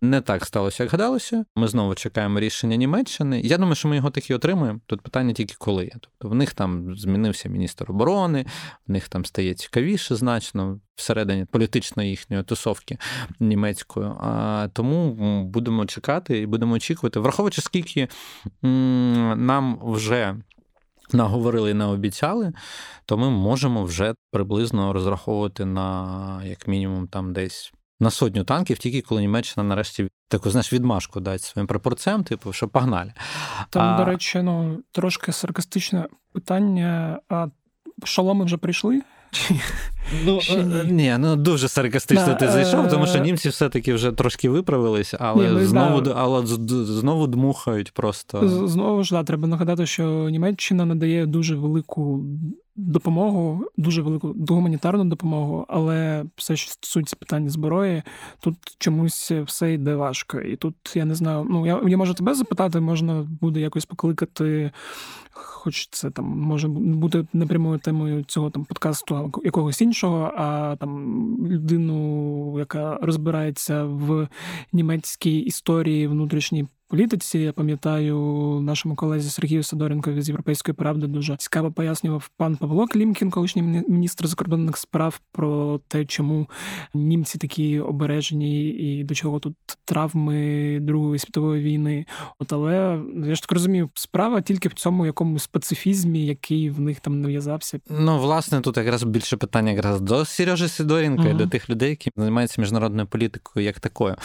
не 0.01 0.21
так 0.21 0.45
сталося, 0.45 0.83
як 0.83 0.91
гадалося. 0.91 1.45
Ми 1.55 1.67
знову 1.67 1.95
чекаємо 1.95 2.39
рішення 2.39 2.75
Німеччини. 2.75 3.41
Я 3.43 3.57
думаю, 3.57 3.75
що 3.75 3.87
ми 3.87 3.95
його 3.95 4.09
таки 4.09 4.35
отримуємо. 4.35 4.79
Тут 4.85 5.01
питання 5.01 5.33
тільки 5.33 5.55
коли. 5.57 5.91
Тобто 5.93 6.29
в 6.29 6.35
них 6.35 6.53
там 6.53 6.95
змінився 6.95 7.49
міністр 7.49 7.85
оборони, 7.91 8.45
в 8.87 8.91
них 8.91 9.09
там 9.09 9.25
стає 9.25 9.53
цікавіше 9.53 10.15
значно 10.15 10.79
всередині 10.95 11.45
політичної 11.45 12.09
їхньої 12.09 12.43
тусовки 12.43 12.97
німецькою. 13.39 14.17
А 14.21 14.67
тому 14.73 15.13
будемо 15.43 15.85
чекати 15.85 16.39
і 16.39 16.45
будемо 16.45 16.73
очікувати, 16.73 17.19
враховуючи, 17.19 17.61
скільки 17.61 18.07
м- 18.63 19.45
нам 19.45 19.79
вже 19.83 20.35
наговорили 21.13 21.71
і 21.71 21.73
наобіцяли, 21.73 22.53
то 23.05 23.17
ми 23.17 23.29
можемо 23.29 23.83
вже 23.83 24.13
приблизно 24.31 24.93
розраховувати 24.93 25.65
на 25.65 26.41
як 26.45 26.67
мінімум 26.67 27.07
там 27.07 27.33
десь. 27.33 27.73
На 28.01 28.09
сотню 28.09 28.43
танків, 28.43 28.77
тільки 28.77 29.01
коли 29.01 29.21
Німеччина 29.21 29.63
нарешті 29.63 30.09
таку 30.27 30.49
знаєш, 30.49 30.73
відмашку 30.73 31.19
дасть 31.19 31.45
своїм 31.45 31.67
прапорцем, 31.67 32.23
типу, 32.23 32.53
що 32.53 32.67
погнали. 32.67 33.13
Там, 33.69 33.93
а... 33.93 33.97
до 33.97 34.05
речі, 34.05 34.41
ну 34.41 34.83
трошки 34.91 35.31
саркастичне 35.31 36.07
питання: 36.33 37.19
а 37.29 37.47
шоломи 38.03 38.45
вже 38.45 38.57
прийшли? 38.57 39.01
Ну, 40.25 40.39
ні? 40.49 40.57
Е, 40.57 40.85
ні, 40.89 41.15
ну 41.19 41.35
дуже 41.35 41.67
саркастично 41.67 42.25
да, 42.25 42.33
ти 42.33 42.47
зайшов, 42.47 42.89
тому 42.89 43.07
що 43.07 43.17
е, 43.17 43.21
німці 43.21 43.49
все-таки 43.49 43.93
вже 43.93 44.11
трошки 44.11 44.49
виправились, 44.49 45.15
але 45.19 45.51
ні, 45.51 45.65
знову 45.65 46.01
да. 46.01 46.13
але 46.17 46.45
знову 46.45 47.27
дмухають 47.27 47.91
просто. 47.91 48.67
Знову 48.67 49.03
ж 49.03 49.11
да, 49.11 49.23
треба 49.23 49.47
нагадати, 49.47 49.85
що 49.85 50.29
Німеччина 50.29 50.85
надає 50.85 51.25
дуже 51.25 51.55
велику 51.55 52.25
допомогу, 52.79 53.65
дуже 53.77 54.01
велику 54.01 54.35
гуманітарну 54.49 55.05
допомогу, 55.05 55.65
але 55.67 56.25
все, 56.35 56.55
що 56.55 56.71
стосується 56.71 57.15
питання 57.15 57.49
зброї, 57.49 58.03
тут 58.39 58.55
чомусь 58.77 59.31
все 59.31 59.73
йде 59.73 59.95
важко. 59.95 60.39
І 60.39 60.55
тут 60.55 60.75
я 60.95 61.05
не 61.05 61.15
знаю. 61.15 61.47
Ну 61.49 61.65
я 61.65 61.81
я 61.87 61.97
можу 61.97 62.13
тебе 62.13 62.33
запитати, 62.33 62.79
можна 62.79 63.27
буде 63.41 63.59
якось 63.59 63.85
покликати, 63.85 64.71
хоч 65.31 65.87
це 65.89 66.09
там 66.11 66.25
може 66.25 66.67
бути 66.67 67.25
непрямою 67.33 67.79
темою 67.79 68.23
цього 68.23 68.49
там 68.49 68.65
подкасту 68.65 69.31
якогось 69.43 69.81
іншого, 69.81 70.33
а 70.37 70.75
там 70.79 71.37
людину, 71.47 72.59
яка 72.59 72.97
розбирається 73.01 73.83
в 73.83 74.27
німецькій 74.73 75.39
історії 75.39 76.07
внутрішній 76.07 76.67
політиці. 76.89 77.39
Я 77.39 77.53
пам'ятаю, 77.53 78.17
нашому 78.63 78.95
колезі 78.95 79.29
Сергію 79.29 79.63
Сидоренкові 79.63 80.21
з 80.21 80.29
Європейської 80.29 80.75
правди 80.75 81.07
дуже 81.07 81.37
цікаво 81.37 81.71
пояснював 81.71 82.29
пан 82.37 82.55
Павло 82.55 82.87
Клімкін, 82.87 83.31
колишній 83.31 83.61
міністр 83.61 84.27
закордонних 84.27 84.77
справ, 84.77 85.19
про 85.31 85.79
те, 85.87 86.05
чому 86.05 86.49
німці 86.93 87.37
такі 87.37 87.79
обережені 87.79 88.69
і 88.69 89.03
до 89.03 89.15
чого 89.15 89.39
тут 89.39 89.55
травми 89.85 90.79
Другої 90.81 91.19
світової 91.19 91.63
війни. 91.63 92.05
От 92.39 92.53
але 92.53 92.99
я 93.25 93.35
ж 93.35 93.41
так 93.41 93.51
розумію, 93.51 93.89
справа 93.93 94.41
тільки 94.41 94.69
в 94.69 94.73
цьому 94.73 95.05
якомусь 95.05 95.43
специфізмі, 95.43 96.25
який 96.25 96.69
в 96.69 96.79
них 96.79 96.99
там 96.99 97.21
нав'язався. 97.21 97.79
Ну 97.89 98.19
власне, 98.19 98.61
тут 98.61 98.77
якраз 98.77 99.03
більше 99.03 99.37
питання 99.37 99.71
якраз 99.71 100.01
до 100.01 100.25
Сережі 100.25 100.67
Сидоренка 100.67 101.23
uh-huh. 101.23 101.31
і 101.31 101.33
до 101.33 101.47
тих 101.47 101.69
людей, 101.69 101.89
які 101.89 102.11
займаються 102.17 102.61
міжнародною 102.61 103.07
політикою, 103.07 103.65
як 103.65 103.79
такою. 103.79 104.15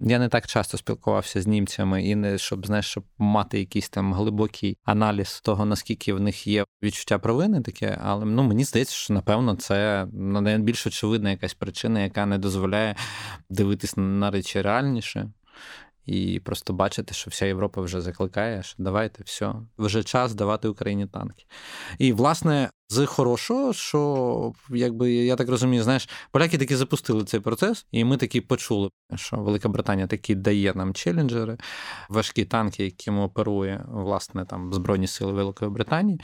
Я 0.00 0.18
не 0.18 0.28
так 0.28 0.46
часто 0.46 0.78
спілкувався 0.78 1.42
з 1.42 1.46
німцями 1.46 2.11
не 2.16 2.38
щоб 2.38 2.66
знаєш, 2.66 2.86
щоб 2.86 3.04
мати 3.18 3.58
якийсь 3.58 3.88
там 3.88 4.14
глибокий 4.14 4.78
аналіз 4.84 5.40
того, 5.40 5.64
наскільки 5.64 6.14
в 6.14 6.20
них 6.20 6.46
є 6.46 6.64
відчуття 6.82 7.18
провини, 7.18 7.60
таке, 7.60 7.98
але 8.02 8.24
ну 8.24 8.42
мені 8.42 8.64
здається, 8.64 8.94
що 8.94 9.14
напевно 9.14 9.54
це 9.54 10.06
найбільш 10.12 10.86
очевидна 10.86 11.30
якась 11.30 11.54
причина, 11.54 12.00
яка 12.00 12.26
не 12.26 12.38
дозволяє 12.38 12.96
дивитись 13.50 13.94
на 13.96 14.30
речі 14.30 14.62
реальніше. 14.62 15.30
І 16.06 16.40
просто 16.40 16.72
бачити, 16.72 17.14
що 17.14 17.30
вся 17.30 17.46
Європа 17.46 17.80
вже 17.80 18.00
закликає, 18.00 18.62
що 18.62 18.74
давайте 18.78 19.22
все, 19.24 19.54
вже 19.78 20.04
час 20.04 20.34
давати 20.34 20.68
Україні 20.68 21.06
танки. 21.06 21.44
І, 21.98 22.12
власне, 22.12 22.70
з 22.88 23.06
хорошого, 23.06 23.72
що 23.72 24.52
якби 24.70 25.12
я 25.12 25.36
так 25.36 25.48
розумію, 25.48 25.82
знаєш, 25.82 26.08
поляки 26.30 26.58
таки 26.58 26.76
запустили 26.76 27.24
цей 27.24 27.40
процес, 27.40 27.86
і 27.92 28.04
ми 28.04 28.16
таки 28.16 28.40
почули, 28.40 28.90
що 29.14 29.36
Велика 29.36 29.68
Британія 29.68 30.06
таки 30.06 30.34
дає 30.34 30.72
нам 30.74 30.94
челенджери, 30.94 31.58
важкі 32.08 32.44
танки, 32.44 32.84
якими 32.84 33.22
оперує 33.22 33.84
власне 33.88 34.44
там 34.44 34.72
Збройні 34.72 35.06
Сили 35.06 35.32
Великої 35.32 35.70
Британії. 35.70 36.20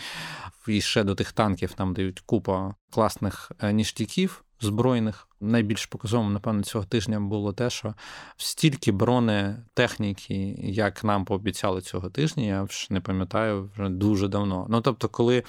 І 0.68 0.80
ще 0.80 1.04
до 1.04 1.14
тих 1.14 1.32
танків 1.32 1.74
нам 1.78 1.94
дають 1.94 2.20
купа 2.20 2.74
класних 2.90 3.52
е, 3.62 3.72
ніштяків 3.72 4.44
збройних. 4.60 5.28
Найбільш 5.40 5.86
показовим, 5.86 6.32
напевно, 6.32 6.62
цього 6.62 6.84
тижня 6.84 7.20
було 7.20 7.52
те, 7.52 7.70
що 7.70 7.94
стільки 8.36 8.92
бронетехніки, 8.92 10.56
як 10.58 11.04
нам 11.04 11.24
пообіцяли 11.24 11.80
цього 11.80 12.10
тижня, 12.10 12.42
я 12.42 12.62
вже 12.62 12.86
не 12.90 13.00
пам'ятаю 13.00 13.70
вже 13.74 13.88
дуже 13.88 14.28
давно. 14.28 14.66
Ну 14.68 14.80
тобто, 14.80 15.08
коли 15.08 15.44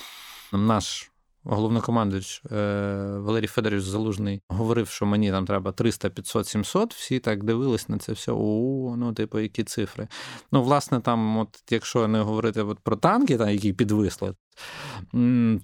наш 0.53 1.11
головнокомандуючий 1.49 2.51
е, 2.51 2.55
Валерій 3.17 3.47
Федорович 3.47 3.85
Залужний 3.85 4.41
говорив, 4.49 4.87
що 4.87 5.05
мені 5.05 5.31
там 5.31 5.45
треба 5.45 5.71
300, 5.71 6.09
500, 6.09 6.47
700, 6.47 6.93
всі 6.93 7.19
так 7.19 7.43
дивились 7.43 7.89
на 7.89 7.97
це 7.97 8.11
все. 8.13 8.31
О, 8.31 8.95
ну, 8.97 9.13
типу, 9.13 9.39
які 9.39 9.63
цифри. 9.63 10.07
Ну, 10.51 10.63
власне, 10.63 10.99
там, 10.99 11.37
от, 11.37 11.63
якщо 11.69 12.07
не 12.07 12.19
говорити 12.19 12.61
от 12.61 12.79
про 12.79 12.95
танки, 12.95 13.37
там, 13.37 13.49
які 13.49 13.73
підвисли, 13.73 14.35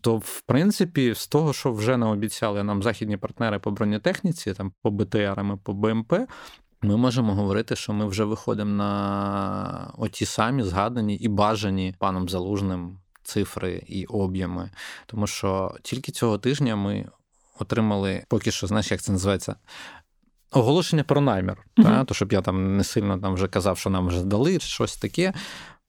то 0.01 0.17
в 0.17 0.41
принципі, 0.45 1.13
з 1.15 1.27
того, 1.27 1.53
що 1.53 1.71
вже 1.71 1.97
наобіцяли 1.97 2.63
нам 2.63 2.83
західні 2.83 3.17
партнери 3.17 3.59
по 3.59 3.71
бронетехніці, 3.71 4.53
там 4.53 4.71
по 4.81 4.91
БТРам 4.91 5.59
по 5.63 5.73
БМП. 5.73 6.13
Ми 6.81 6.97
можемо 6.97 7.35
говорити, 7.35 7.75
що 7.75 7.93
ми 7.93 8.05
вже 8.05 8.23
виходимо 8.23 8.71
на 8.71 9.93
оті 9.97 10.25
самі 10.25 10.63
згадані 10.63 11.15
і 11.15 11.27
бажані 11.27 11.95
паном 11.99 12.29
залужним 12.29 12.97
цифри 13.25 13.83
і 13.87 14.05
об'єми. 14.05 14.71
Тому 15.05 15.27
що 15.27 15.75
тільки 15.81 16.11
цього 16.11 16.37
тижня 16.37 16.75
ми 16.75 17.09
отримали 17.59 18.23
поки 18.27 18.51
що, 18.51 18.67
знаєш, 18.67 18.91
як 18.91 19.01
це 19.01 19.11
називається. 19.11 19.55
Оголошення 20.51 21.03
про 21.03 21.21
намір, 21.21 21.57
uh-huh. 21.77 21.83
та, 21.83 22.03
то 22.03 22.13
щоб 22.13 22.33
я 22.33 22.41
там 22.41 22.77
не 22.77 22.83
сильно 22.83 23.17
там 23.17 23.33
вже 23.33 23.47
казав, 23.47 23.77
що 23.77 23.89
нам 23.89 24.07
вже 24.07 24.23
дали 24.23 24.59
щось 24.59 24.97
таке. 24.97 25.33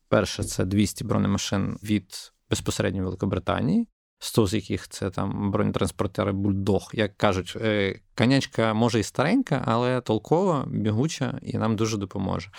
Перше, 0.08 0.44
це 0.44 0.64
200 0.64 1.04
бронемашин 1.04 1.78
від 1.82 2.32
безпосередньо 2.50 3.04
Великобританії. 3.04 3.88
100 4.18 4.46
з 4.46 4.54
яких 4.54 4.88
це 4.88 5.10
там 5.10 5.50
бронетранспортери 5.50 6.32
Бульдог. 6.32 6.90
Як 6.92 7.16
кажуть, 7.16 7.56
е, 7.60 8.00
конячка 8.14 8.74
може 8.74 9.00
і 9.00 9.02
старенька, 9.02 9.62
але 9.66 10.00
толкова, 10.00 10.64
бігуча 10.68 11.38
і 11.42 11.58
нам 11.58 11.76
дуже 11.76 11.96
допоможе. 11.96 12.50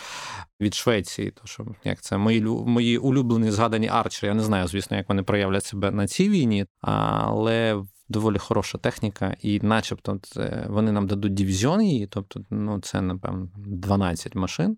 Від 0.62 0.74
Швеції, 0.74 1.32
то 1.32 1.41
що 1.45 1.66
як 1.84 2.01
це 2.01 2.18
мої 2.18 2.41
мої 2.41 2.97
улюблені 2.97 3.51
згадані 3.51 3.88
арчери. 3.88 4.28
Я 4.28 4.34
не 4.34 4.43
знаю, 4.43 4.68
звісно, 4.68 4.97
як 4.97 5.10
вони 5.10 5.24
проявлять 5.24 5.66
себе 5.66 5.91
на 5.91 6.08
цій 6.08 6.30
війні, 6.30 6.66
але 6.82 7.84
доволі 8.10 8.38
хороша 8.38 8.78
техніка, 8.78 9.36
і, 9.41 9.60
начебто, 9.60 10.20
вони 10.68 10.91
нам 10.91 11.08
дадуть 11.08 11.34
дивізіон 11.34 11.82
її, 11.82 12.08
тобто, 12.08 12.41
ну, 12.49 12.80
це, 12.80 13.01
напевно, 13.01 13.49
12 13.55 14.36
машин. 14.36 14.78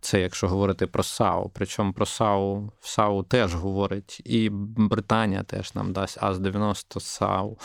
Це 0.00 0.20
якщо 0.20 0.48
говорити 0.48 0.86
про 0.86 1.02
САУ. 1.02 1.50
Причому 1.54 1.92
про 1.92 2.06
САУ 2.06 2.72
САУ 2.80 3.22
теж 3.22 3.54
говорить, 3.54 4.22
і 4.24 4.48
Британія 4.52 5.42
теж 5.42 5.74
нам 5.74 5.92
дасть 5.92 6.18
АЗ-90 6.22 7.00
САУ. 7.00 7.58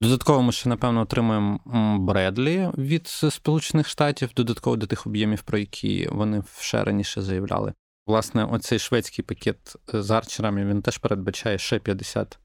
Додатково 0.00 0.42
ми 0.42 0.52
ще, 0.52 0.68
напевно, 0.68 1.00
отримаємо 1.00 1.60
Бредлі 2.00 2.70
від 2.78 3.08
Сполучених 3.08 3.88
Штатів, 3.88 4.30
додатково 4.36 4.76
до 4.76 4.86
тих 4.86 5.06
об'ємів, 5.06 5.42
про 5.42 5.58
які 5.58 6.08
вони 6.12 6.42
ще 6.58 6.84
раніше 6.84 7.22
заявляли. 7.22 7.72
Власне, 8.08 8.44
оцей 8.44 8.78
шведський 8.78 9.24
пакет 9.24 9.76
з 9.92 10.10
арчерами 10.10 10.64
він 10.64 10.82
теж 10.82 10.98
передбачає 10.98 11.58
ще 11.58 11.78
50 11.78 12.38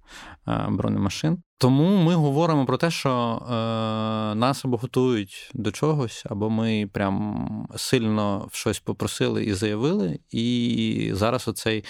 е, 0.48 0.66
бронемашин. 0.70 1.44
Тому 1.64 1.98
ми 1.98 2.16
говоримо 2.16 2.66
про 2.66 2.78
те, 2.78 2.92
що 2.92 3.42
е, 3.42 3.54
нас 4.36 4.66
або 4.66 4.78
готують 4.78 5.52
до 5.54 5.72
чогось, 5.72 6.24
або 6.30 6.50
ми 6.50 6.90
прям 6.94 7.68
сильно 7.76 8.48
в 8.52 8.56
щось 8.56 8.80
попросили 8.80 9.44
і 9.44 9.54
заявили. 9.54 10.20
І 10.32 11.12
зараз 11.14 11.48
оцей. 11.48 11.84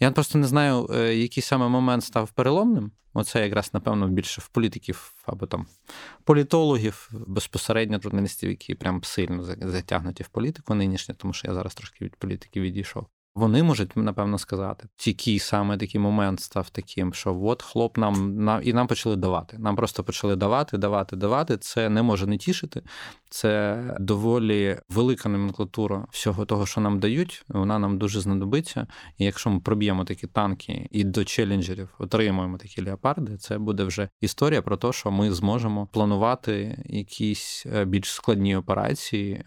Я 0.00 0.10
просто 0.10 0.38
не 0.38 0.46
знаю, 0.46 0.86
е, 0.94 1.14
який 1.14 1.42
саме 1.42 1.68
момент 1.68 2.04
став 2.04 2.30
переломним. 2.30 2.92
Оце 3.14 3.44
якраз, 3.44 3.70
напевно, 3.74 4.08
більше 4.08 4.40
в 4.40 4.48
політиків 4.48 5.14
або 5.26 5.46
там 5.46 5.66
політологів, 6.24 7.10
безпосередньо 7.26 8.00
журналістів, 8.02 8.50
які 8.50 8.74
прям 8.74 9.04
сильно 9.04 9.44
затягнуті 9.44 10.22
в 10.22 10.28
політику 10.28 10.74
нинішню, 10.74 11.14
тому 11.14 11.32
що 11.32 11.48
я 11.48 11.54
зараз 11.54 11.74
трошки 11.74 12.04
від 12.04 12.16
політики 12.16 12.60
відійшов. 12.60 13.06
Вони 13.34 13.62
можуть 13.62 13.96
напевно 13.96 14.38
сказати, 14.38 14.88
який 15.06 15.38
саме 15.38 15.76
такий 15.76 16.00
момент 16.00 16.40
став 16.40 16.70
таким, 16.70 17.14
що 17.14 17.40
от 17.42 17.62
хлоп 17.62 17.98
нам 17.98 18.44
нам 18.44 18.60
і 18.64 18.72
нам 18.72 18.86
почали 18.86 19.16
давати. 19.16 19.58
Нам 19.58 19.76
просто 19.76 20.04
почали 20.04 20.36
давати, 20.36 20.78
давати, 20.78 21.16
давати. 21.16 21.56
Це 21.56 21.88
не 21.88 22.02
може 22.02 22.26
не 22.26 22.38
тішити. 22.38 22.82
Це 23.28 23.82
доволі 24.00 24.78
велика 24.88 25.28
номенклатура 25.28 26.06
всього 26.10 26.44
того, 26.44 26.66
що 26.66 26.80
нам 26.80 27.00
дають. 27.00 27.44
Вона 27.48 27.78
нам 27.78 27.98
дуже 27.98 28.20
знадобиться. 28.20 28.86
І 29.18 29.24
якщо 29.24 29.50
ми 29.50 29.60
проб'ємо 29.60 30.04
такі 30.04 30.26
танки 30.26 30.88
і 30.90 31.04
до 31.04 31.24
челенджерів 31.24 31.88
отримуємо 31.98 32.58
такі 32.58 32.84
леопарди, 32.84 33.36
це 33.36 33.58
буде 33.58 33.84
вже 33.84 34.08
історія 34.20 34.62
про 34.62 34.76
те, 34.76 34.92
що 34.92 35.10
ми 35.10 35.32
зможемо 35.32 35.86
планувати 35.86 36.84
якісь 36.86 37.66
е, 37.66 37.84
більш 37.84 38.12
складні 38.12 38.56
операції, 38.56 39.44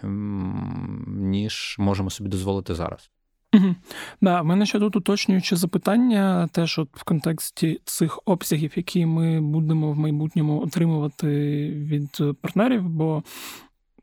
ніж 1.07 1.75
можемо 1.79 2.09
собі 2.09 2.29
дозволити 2.29 2.75
зараз. 2.75 3.12
Угу. 3.53 3.75
Да, 4.21 4.41
в 4.41 4.45
мене 4.45 4.65
ще 4.65 4.79
тут 4.79 4.95
уточнююче 4.95 5.55
запитання, 5.55 6.49
теж 6.51 6.79
от 6.79 6.89
в 6.93 7.03
контексті 7.03 7.81
цих 7.85 8.19
обсягів, 8.25 8.71
які 8.75 9.05
ми 9.05 9.41
будемо 9.41 9.91
в 9.91 9.97
майбутньому 9.97 10.61
отримувати 10.61 11.27
від 11.69 12.37
партнерів, 12.41 12.89
бо 12.89 13.23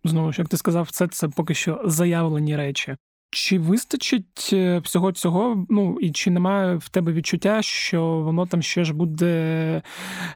знову 0.05 0.33
ж 0.33 0.41
як 0.43 0.49
ти 0.49 0.57
сказав, 0.57 0.91
це 0.91 1.09
це 1.09 1.29
поки 1.29 1.55
що 1.55 1.83
заявлені 1.85 2.57
речі. 2.57 2.97
Чи 3.33 3.59
вистачить 3.59 4.51
е, 4.53 4.79
всього 4.79 5.13
цього? 5.13 5.67
Ну 5.69 5.99
і 6.01 6.11
чи 6.11 6.31
немає 6.31 6.77
в 6.77 6.89
тебе 6.89 7.13
відчуття, 7.13 7.63
що 7.63 8.07
воно 8.07 8.47
там 8.47 8.63
ще 8.63 8.85
ж 8.85 8.95
буде 8.95 9.83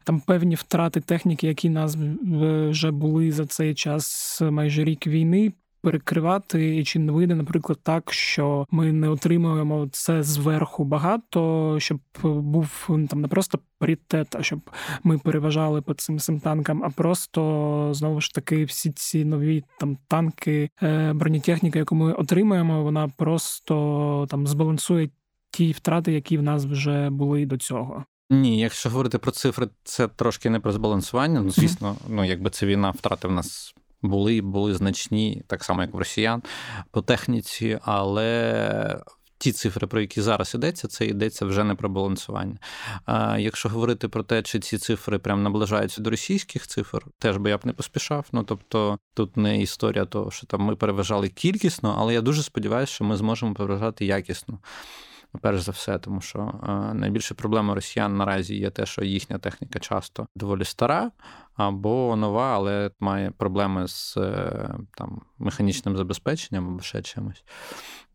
там 0.04 0.20
певні 0.20 0.54
втрати 0.54 1.00
техніки, 1.00 1.46
які 1.46 1.70
нас 1.70 1.96
вже 2.70 2.90
були 2.90 3.32
за 3.32 3.46
цей 3.46 3.74
час 3.74 4.40
майже 4.50 4.84
рік 4.84 5.06
війни? 5.06 5.52
Перекривати, 5.84 6.76
і 6.76 6.84
чи 6.84 6.98
не 6.98 7.12
вийде, 7.12 7.34
наприклад, 7.34 7.78
так, 7.82 8.12
що 8.12 8.66
ми 8.70 8.92
не 8.92 9.08
отримуємо 9.08 9.88
це 9.92 10.22
зверху 10.22 10.84
багато, 10.84 11.76
щоб 11.80 12.00
був 12.22 12.88
там 13.10 13.20
не 13.20 13.28
просто 13.28 13.58
паритет, 13.78 14.36
а 14.36 14.42
щоб 14.42 14.60
ми 15.04 15.18
переважали 15.18 15.82
по 15.82 15.94
цим 15.94 16.18
цим 16.18 16.40
танкам, 16.40 16.84
а 16.84 16.90
просто 16.90 17.90
знову 17.94 18.20
ж 18.20 18.34
таки 18.34 18.64
всі 18.64 18.92
ці 18.92 19.24
нові 19.24 19.64
там 19.78 19.98
танки, 20.08 20.70
е, 20.82 21.12
бронетехніка, 21.12 21.78
яку 21.78 21.94
ми 21.94 22.12
отримаємо, 22.12 22.82
вона 22.82 23.08
просто 23.08 24.26
там 24.30 24.46
збалансує 24.46 25.10
ті 25.50 25.72
втрати, 25.72 26.12
які 26.12 26.38
в 26.38 26.42
нас 26.42 26.64
вже 26.64 27.10
були 27.10 27.46
до 27.46 27.56
цього. 27.56 28.04
Ні, 28.30 28.60
якщо 28.60 28.90
говорити 28.90 29.18
про 29.18 29.30
цифри, 29.30 29.68
це 29.84 30.08
трошки 30.08 30.50
не 30.50 30.60
про 30.60 30.72
збалансування. 30.72 31.40
Ну, 31.42 31.50
звісно, 31.50 31.96
ну 32.08 32.24
якби 32.24 32.50
це 32.50 32.66
війна, 32.66 32.90
втрати 32.90 33.28
в 33.28 33.32
нас 33.32 33.74
були 34.04 34.40
були 34.40 34.74
значні, 34.74 35.42
так 35.46 35.64
само 35.64 35.82
як 35.82 35.94
в 35.94 35.98
росіян 35.98 36.42
по 36.90 37.02
техніці, 37.02 37.78
але. 37.82 39.00
Ті 39.38 39.52
цифри, 39.52 39.86
про 39.86 40.00
які 40.00 40.20
зараз 40.20 40.54
йдеться, 40.54 40.88
це 40.88 41.06
йдеться 41.06 41.46
вже 41.46 41.64
не 41.64 41.74
про 41.74 41.88
балансування. 41.88 42.58
А 43.04 43.38
Якщо 43.38 43.68
говорити 43.68 44.08
про 44.08 44.22
те, 44.22 44.42
чи 44.42 44.58
ці 44.58 44.78
цифри 44.78 45.18
прям 45.18 45.42
наближаються 45.42 46.02
до 46.02 46.10
російських 46.10 46.66
цифр, 46.66 47.06
теж 47.18 47.36
би 47.36 47.50
я 47.50 47.58
б 47.58 47.60
не 47.64 47.72
поспішав. 47.72 48.26
Ну 48.32 48.42
тобто 48.42 48.98
тут 49.14 49.36
не 49.36 49.60
історія 49.60 50.04
того, 50.04 50.30
що 50.30 50.46
там 50.46 50.60
ми 50.60 50.76
переважали 50.76 51.28
кількісно, 51.28 51.96
але 51.98 52.14
я 52.14 52.20
дуже 52.20 52.42
сподіваюся, 52.42 52.92
що 52.92 53.04
ми 53.04 53.16
зможемо 53.16 53.54
переважати 53.54 54.06
якісно 54.06 54.58
перш 55.40 55.60
за 55.60 55.72
все, 55.72 55.98
тому 55.98 56.20
що 56.20 56.38
е, 56.38 56.94
найбільша 56.94 57.34
проблема 57.34 57.74
росіян 57.74 58.16
наразі 58.16 58.56
є 58.56 58.70
те, 58.70 58.86
що 58.86 59.04
їхня 59.04 59.38
техніка 59.38 59.78
часто 59.78 60.26
доволі 60.36 60.64
стара 60.64 61.10
або 61.54 62.16
нова, 62.16 62.54
але 62.54 62.90
має 63.00 63.30
проблеми 63.30 63.88
з 63.88 64.16
е, 64.16 64.74
там 64.96 65.22
механічним 65.38 65.96
забезпеченням 65.96 66.68
або 66.68 66.80
ще 66.80 67.02
чимось. 67.02 67.44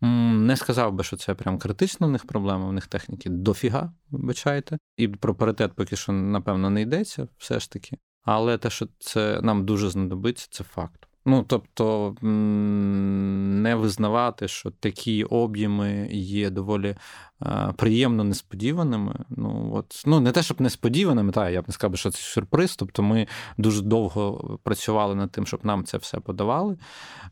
Не 0.01 0.55
сказав 0.55 0.93
би, 0.93 1.03
що 1.03 1.17
це 1.17 1.35
прям 1.35 1.59
критична 1.59 2.07
в 2.07 2.09
них 2.09 2.25
проблема, 2.25 2.67
в 2.67 2.73
них 2.73 2.87
техніки 2.87 3.29
дофіга, 3.29 3.93
вибачайте. 4.09 4.77
І 4.97 5.07
про 5.07 5.35
паритет 5.35 5.73
поки 5.73 5.95
що, 5.95 6.11
напевно, 6.11 6.69
не 6.69 6.81
йдеться, 6.81 7.27
все 7.37 7.59
ж 7.59 7.71
таки. 7.71 7.97
Але 8.23 8.57
те, 8.57 8.69
що 8.69 8.87
це 8.99 9.41
нам 9.41 9.65
дуже 9.65 9.89
знадобиться, 9.89 10.47
це 10.51 10.63
факт. 10.63 11.08
Ну, 11.25 11.45
тобто 11.47 12.15
не 12.21 13.75
визнавати, 13.75 14.47
що 14.47 14.71
такі 14.71 15.23
об'єми 15.23 16.09
є 16.11 16.49
доволі 16.49 16.95
е, 17.41 17.73
приємно 17.77 18.23
несподіваними. 18.23 19.15
Ну, 19.29 19.71
от, 19.75 20.03
ну, 20.05 20.19
не 20.19 20.31
те, 20.31 20.43
щоб 20.43 20.61
несподіваними, 20.61 21.31
та, 21.31 21.49
я 21.49 21.61
б 21.61 21.65
не 21.67 21.73
сказав, 21.73 21.97
що 21.97 22.11
це 22.11 22.19
сюрприз. 22.19 22.75
Тобто 22.75 23.03
ми 23.03 23.27
дуже 23.57 23.81
довго 23.81 24.59
працювали 24.63 25.15
над 25.15 25.31
тим, 25.31 25.45
щоб 25.47 25.65
нам 25.65 25.83
це 25.83 25.97
все 25.97 26.19
подавали. 26.19 26.77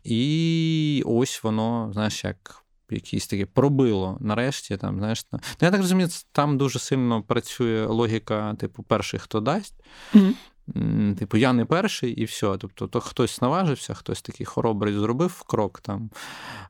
І 0.04 1.04
ось 1.06 1.44
воно, 1.44 1.90
знаєш, 1.94 2.24
як. 2.24 2.64
Якісь 2.90 3.28
таке 3.28 3.46
пробило 3.46 4.18
нарешті. 4.22 4.78
Там, 4.78 4.98
знаєш, 4.98 5.26
ну, 5.32 5.40
Я 5.62 5.72
так 5.72 5.82
розумію, 5.82 6.10
там 6.32 6.58
дуже 6.58 6.80
сильно 6.80 7.24
працює 7.24 7.86
логіка, 7.86 8.54
типу, 8.54 8.84
перший, 8.84 9.20
хто 9.20 9.40
дасть. 9.40 9.76
Mm-hmm. 10.14 10.34
Типу, 11.20 11.38
я 11.38 11.54
не 11.54 11.66
перший 11.66 12.12
і 12.12 12.24
все. 12.24 12.58
Тобто, 12.58 12.88
то 12.88 13.00
хтось 13.00 13.42
наважився, 13.42 13.94
хтось 13.94 14.22
такий 14.22 14.46
хоробрий 14.46 14.94
зробив 14.94 15.44
крок 15.44 15.80
там. 15.80 16.10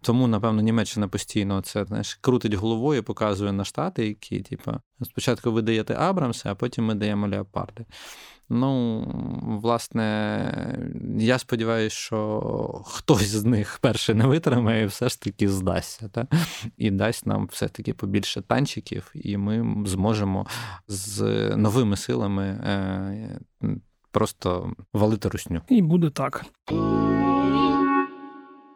Тому, 0.01 0.27
напевно, 0.27 0.61
Німеччина 0.61 1.07
постійно 1.07 1.61
це 1.61 1.85
знаєш, 1.85 2.17
крутить 2.21 2.53
головою, 2.53 3.03
показує 3.03 3.51
на 3.51 3.65
штати, 3.65 4.07
які, 4.07 4.39
типу, 4.39 4.71
спочатку 5.03 5.51
ви 5.51 5.61
даєте 5.61 5.93
Абрамси, 5.93 6.49
а 6.49 6.55
потім 6.55 6.85
ми 6.85 6.95
даємо 6.95 7.27
Леопарди. 7.27 7.85
Ну, 8.49 9.01
власне, 9.63 10.89
я 11.19 11.39
сподіваюся, 11.39 11.95
що 11.95 12.83
хтось 12.85 13.27
з 13.27 13.43
них 13.43 13.79
перший 13.81 14.15
не 14.15 14.25
витримає 14.25 14.83
і 14.83 14.85
все 14.85 15.09
ж 15.09 15.21
таки 15.21 15.49
здасться. 15.49 16.09
Та? 16.09 16.27
І 16.77 16.91
дасть 16.91 17.25
нам 17.25 17.49
все-таки 17.51 17.93
побільше 17.93 18.41
танчиків, 18.41 19.11
і 19.13 19.37
ми 19.37 19.83
зможемо 19.85 20.47
з 20.87 21.21
новими 21.55 21.97
силами 21.97 22.43
е, 22.43 23.39
просто 24.11 24.71
валити 24.93 25.29
русню. 25.29 25.61
І 25.69 25.81
буде 25.81 26.09
так. 26.09 26.45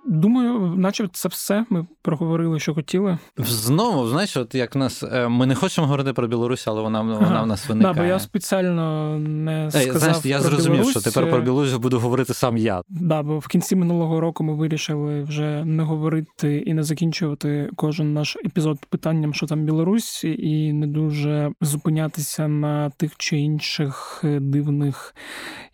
Думаю, 0.06 0.60
наче 0.78 1.10
це 1.14 1.30
все. 1.30 1.66
Ми 1.70 1.86
проговорили, 2.02 2.60
що 2.60 2.74
хотіли. 2.74 3.18
Знову, 3.38 4.08
знаєш, 4.08 4.38
от 4.38 4.56
як 4.56 4.76
в 4.76 4.78
нас 4.78 5.04
е, 5.04 5.28
ми 5.28 5.46
не 5.46 5.56
хочемо 5.56 5.88
говорити 5.88 6.14
про 6.14 6.28
Білорусь, 6.28 6.68
але 6.68 6.82
вона 6.82 7.02
вона 7.02 7.18
ага. 7.22 7.44
в 7.44 7.48
нас 7.48 7.70
виникає. 7.70 7.94
Да, 7.94 8.02
бо 8.02 8.06
я 8.08 8.20
спеціально 8.20 9.18
не 9.20 9.72
сказав 9.72 10.00
Знаєш, 10.00 10.26
Я 10.26 10.40
про 10.40 10.50
зрозумів, 10.50 10.78
Білорусь. 10.78 11.02
що 11.02 11.12
тепер 11.12 11.30
про 11.30 11.42
Білорусь 11.42 11.74
буду 11.74 12.00
говорити 12.00 12.34
сам 12.34 12.58
я. 12.58 12.82
Да, 12.90 13.24
бо 13.24 13.40
в 13.40 13.48
кінці 13.48 13.76
минулого 13.76 14.20
року 14.20 14.44
ми 14.44 14.56
вирішили 14.56 15.24
вже 15.24 15.66
не 15.66 15.84
говорити 15.84 16.58
і 16.58 16.74
не 16.74 16.84
закінчувати 16.84 17.70
кожен 17.76 18.14
наш 18.14 18.38
епізод 18.46 18.86
питанням, 18.90 19.34
що 19.34 19.48
там 19.48 19.64
Білорусь, 19.64 20.24
і 20.24 20.74
не 20.74 20.88
дуже 20.88 21.52
зупинятися 21.62 22.48
на 22.48 22.90
тих 22.90 23.12
чи 23.18 23.38
інших 23.38 24.24
дивних 24.24 25.16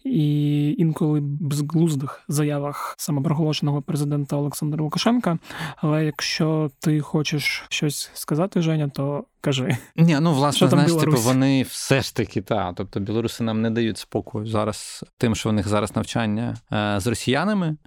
і 0.03 0.71
інколи 0.77 1.19
безглуздих 1.21 2.21
заявах 2.27 2.95
самопроголошеного 2.97 3.81
президента 3.81 4.16
Олександра 4.29 4.83
Лукашенка. 4.83 5.37
Але 5.75 6.05
якщо 6.05 6.71
ти 6.79 7.01
хочеш 7.01 7.65
щось 7.69 8.11
сказати, 8.13 8.61
Женя, 8.61 8.89
то 8.89 9.23
кажи. 9.41 9.77
Ні, 9.95 10.17
ну 10.21 10.33
власне, 10.33 10.67
знаєш, 10.67 10.93
типу, 10.93 11.17
вони 11.17 11.63
все 11.63 12.01
ж 12.01 12.15
таки 12.15 12.41
та. 12.41 12.73
Тобто 12.73 12.99
білоруси 12.99 13.43
нам 13.43 13.61
не 13.61 13.69
дають 13.69 13.97
спокою 13.97 14.47
зараз 14.47 15.05
тим, 15.17 15.35
що 15.35 15.49
у 15.49 15.51
них 15.51 15.67
зараз 15.67 15.95
навчання 15.95 16.57
е, 16.73 16.99
з 16.99 17.07
росіянами. 17.07 17.77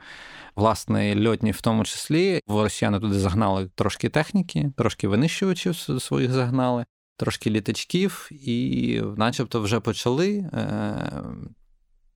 Власне, 0.56 1.28
льотні 1.28 1.50
в 1.50 1.60
тому 1.60 1.84
числі, 1.84 2.40
росіяни 2.48 3.00
туди 3.00 3.18
загнали 3.18 3.70
трошки 3.74 4.08
техніки, 4.08 4.72
трошки 4.76 5.08
винищувачів 5.08 5.76
своїх 5.76 6.32
загнали, 6.32 6.84
трошки 7.16 7.50
літачків, 7.50 8.28
і, 8.30 9.02
начебто, 9.16 9.60
вже 9.60 9.80
почали. 9.80 10.50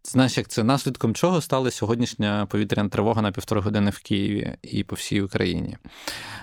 Знаєш, 0.07 0.39
як 0.39 0.49
це 0.49 0.65
наслідком 0.65 1.15
чого 1.15 1.41
стала 1.41 1.71
сьогоднішня 1.71 2.47
повітряна 2.47 2.89
тривога 2.89 3.23
на 3.23 3.33
півтори 3.33 3.61
години 3.61 3.91
в 3.91 3.99
Києві 3.99 4.57
і 4.63 4.85
по 4.85 4.97
всій 4.97 5.21
Україні. 5.21 5.77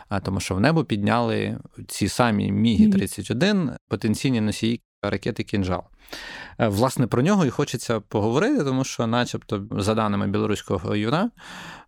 А 0.09 0.19
тому, 0.19 0.39
що 0.39 0.55
в 0.55 0.59
небо 0.59 0.83
підняли 0.83 1.59
ці 1.87 2.07
самі 2.07 2.51
Міги 2.51 2.89
31 2.89 3.71
потенційні 3.87 4.41
носії 4.41 4.81
ракети 5.01 5.43
Кінжал. 5.43 5.83
Е, 6.59 6.67
власне, 6.67 7.07
про 7.07 7.21
нього 7.21 7.45
і 7.45 7.49
хочеться 7.49 7.99
поговорити, 7.99 8.63
тому 8.63 8.83
що, 8.83 9.07
начебто, 9.07 9.67
за 9.71 9.93
даними 9.93 10.27
білоруського 10.27 10.95
юна, 10.95 11.31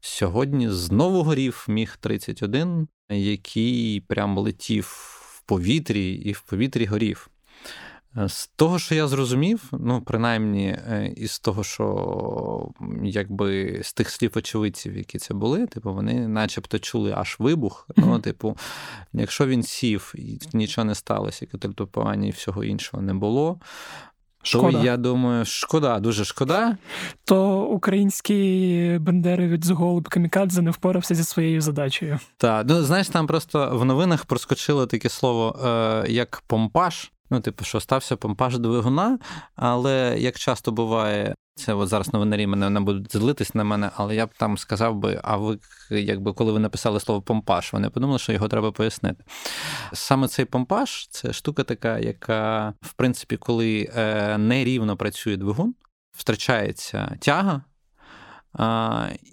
сьогодні 0.01 0.69
знову 0.69 1.23
горів 1.23 1.65
Міг 1.69 1.97
31, 1.99 2.87
який 3.09 4.01
прям 4.01 4.37
летів 4.37 4.85
в 5.33 5.41
повітрі 5.45 6.13
і 6.13 6.31
в 6.31 6.41
повітрі 6.41 6.85
горів. 6.85 7.29
Е, 8.17 8.29
з 8.29 8.47
того, 8.47 8.79
що 8.79 8.95
я 8.95 9.07
зрозумів, 9.07 9.63
ну, 9.71 10.01
принаймні, 10.01 10.67
е, 10.67 11.13
із 11.15 11.39
того, 11.39 11.63
що 11.63 12.71
якби 13.03 13.79
з 13.83 13.93
тих 13.93 14.09
слів 14.09 14.31
очевидців, 14.35 14.97
які 14.97 15.17
це 15.17 15.33
були, 15.33 15.67
типу, 15.67 15.93
вони 15.93 16.27
начебто 16.27 16.79
чули 16.79 17.13
аж 17.17 17.35
вибух. 17.39 17.87
Ну, 17.97 18.19
типу, 18.19 18.57
якщо 19.13 19.47
він 19.47 19.63
сів 19.63 20.13
і 20.17 20.39
нічого 20.53 20.85
не 20.85 20.95
сталося, 20.95 21.45
катальтупування 21.45 22.27
і 22.27 22.31
всього 22.31 22.63
іншого 22.63 23.03
не 23.03 23.13
було. 23.13 23.59
Шкода. 24.45 24.79
То, 24.79 24.85
я 24.85 24.97
думаю, 24.97 25.45
шкода, 25.45 25.99
дуже 25.99 26.25
шкода. 26.25 26.77
То 27.25 27.61
український 27.61 28.99
Бендери 28.99 29.47
від 29.47 29.65
Зголуб 29.65 30.09
Камікадзе 30.09 30.61
не 30.61 30.71
впорався 30.71 31.15
зі 31.15 31.23
своєю 31.23 31.61
задачею. 31.61 32.19
Так, 32.37 32.65
ну 32.69 32.83
знаєш, 32.83 33.09
там 33.09 33.27
просто 33.27 33.77
в 33.77 33.85
новинах 33.85 34.25
проскочило 34.25 34.85
таке 34.85 35.09
слово 35.09 35.59
е, 35.65 36.11
як 36.11 36.43
помпаж. 36.47 37.12
Ну, 37.29 37.39
типу, 37.39 37.63
що 37.63 37.79
стався 37.79 38.15
помпаж 38.15 38.57
двигуна, 38.57 39.19
але 39.55 40.15
як 40.19 40.39
часто 40.39 40.71
буває, 40.71 41.35
це 41.55 41.73
от 41.73 41.89
зараз 41.89 42.13
новинарі 42.13 42.47
мене 42.47 42.69
не 42.69 42.79
будуть 42.79 43.15
злитись 43.15 43.55
на 43.55 43.63
мене, 43.63 43.89
але 43.95 44.15
я 44.15 44.25
б 44.25 44.29
там 44.37 44.57
сказав 44.57 44.95
би, 44.95 45.19
а 45.23 45.37
ви, 45.37 45.59
якби 45.89 46.33
коли 46.33 46.51
ви 46.51 46.59
написали 46.59 46.99
слово 46.99 47.21
помпаж, 47.21 47.73
вони 47.73 47.89
подумали, 47.89 48.19
що 48.19 48.33
його 48.33 48.47
треба 48.47 48.71
пояснити. 48.71 49.23
Саме 49.93 50.27
цей 50.27 50.45
помпаж 50.45 51.07
це 51.07 51.33
штука 51.33 51.63
така, 51.63 51.99
яка, 51.99 52.73
в 52.81 52.93
принципі, 52.93 53.37
коли 53.37 53.89
е, 53.95 54.37
нерівно 54.37 54.97
працює 54.97 55.37
двигун, 55.37 55.75
втрачається 56.11 57.17
тяга. 57.19 57.61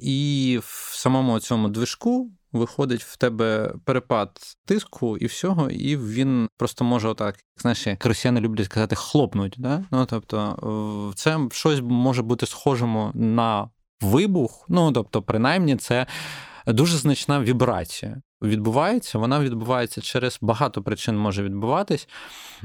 І 0.01 0.59
в 0.63 0.93
самому 0.95 1.41
цьому 1.41 1.69
движку 1.69 2.31
виходить 2.53 3.03
в 3.03 3.17
тебе 3.17 3.75
перепад 3.85 4.31
тиску 4.65 5.17
і 5.17 5.27
всього, 5.27 5.71
і 5.71 5.97
він 5.97 6.49
просто 6.57 6.85
може 6.85 7.09
отак, 7.09 7.37
як 7.87 8.07
росіяни 8.07 8.41
люблять 8.41 8.69
казати, 8.69 8.97
хлопнуть. 8.97 9.55
Да? 9.59 9.85
Ну, 9.91 10.07
тобто, 10.07 11.13
це 11.17 11.39
щось 11.53 11.81
може 11.83 12.23
бути 12.23 12.47
схожим 12.47 13.11
на 13.15 13.71
вибух. 14.01 14.65
Ну, 14.69 14.93
тобто, 14.93 15.23
принаймні, 15.23 15.77
це 15.77 16.07
дуже 16.67 16.97
значна 16.97 17.41
вібрація 17.41 18.23
відбувається. 18.43 19.19
Вона 19.19 19.41
відбувається 19.41 20.01
через 20.01 20.39
багато 20.41 20.83
причин 20.83 21.19
може 21.19 21.43
відбуватись, 21.43 22.09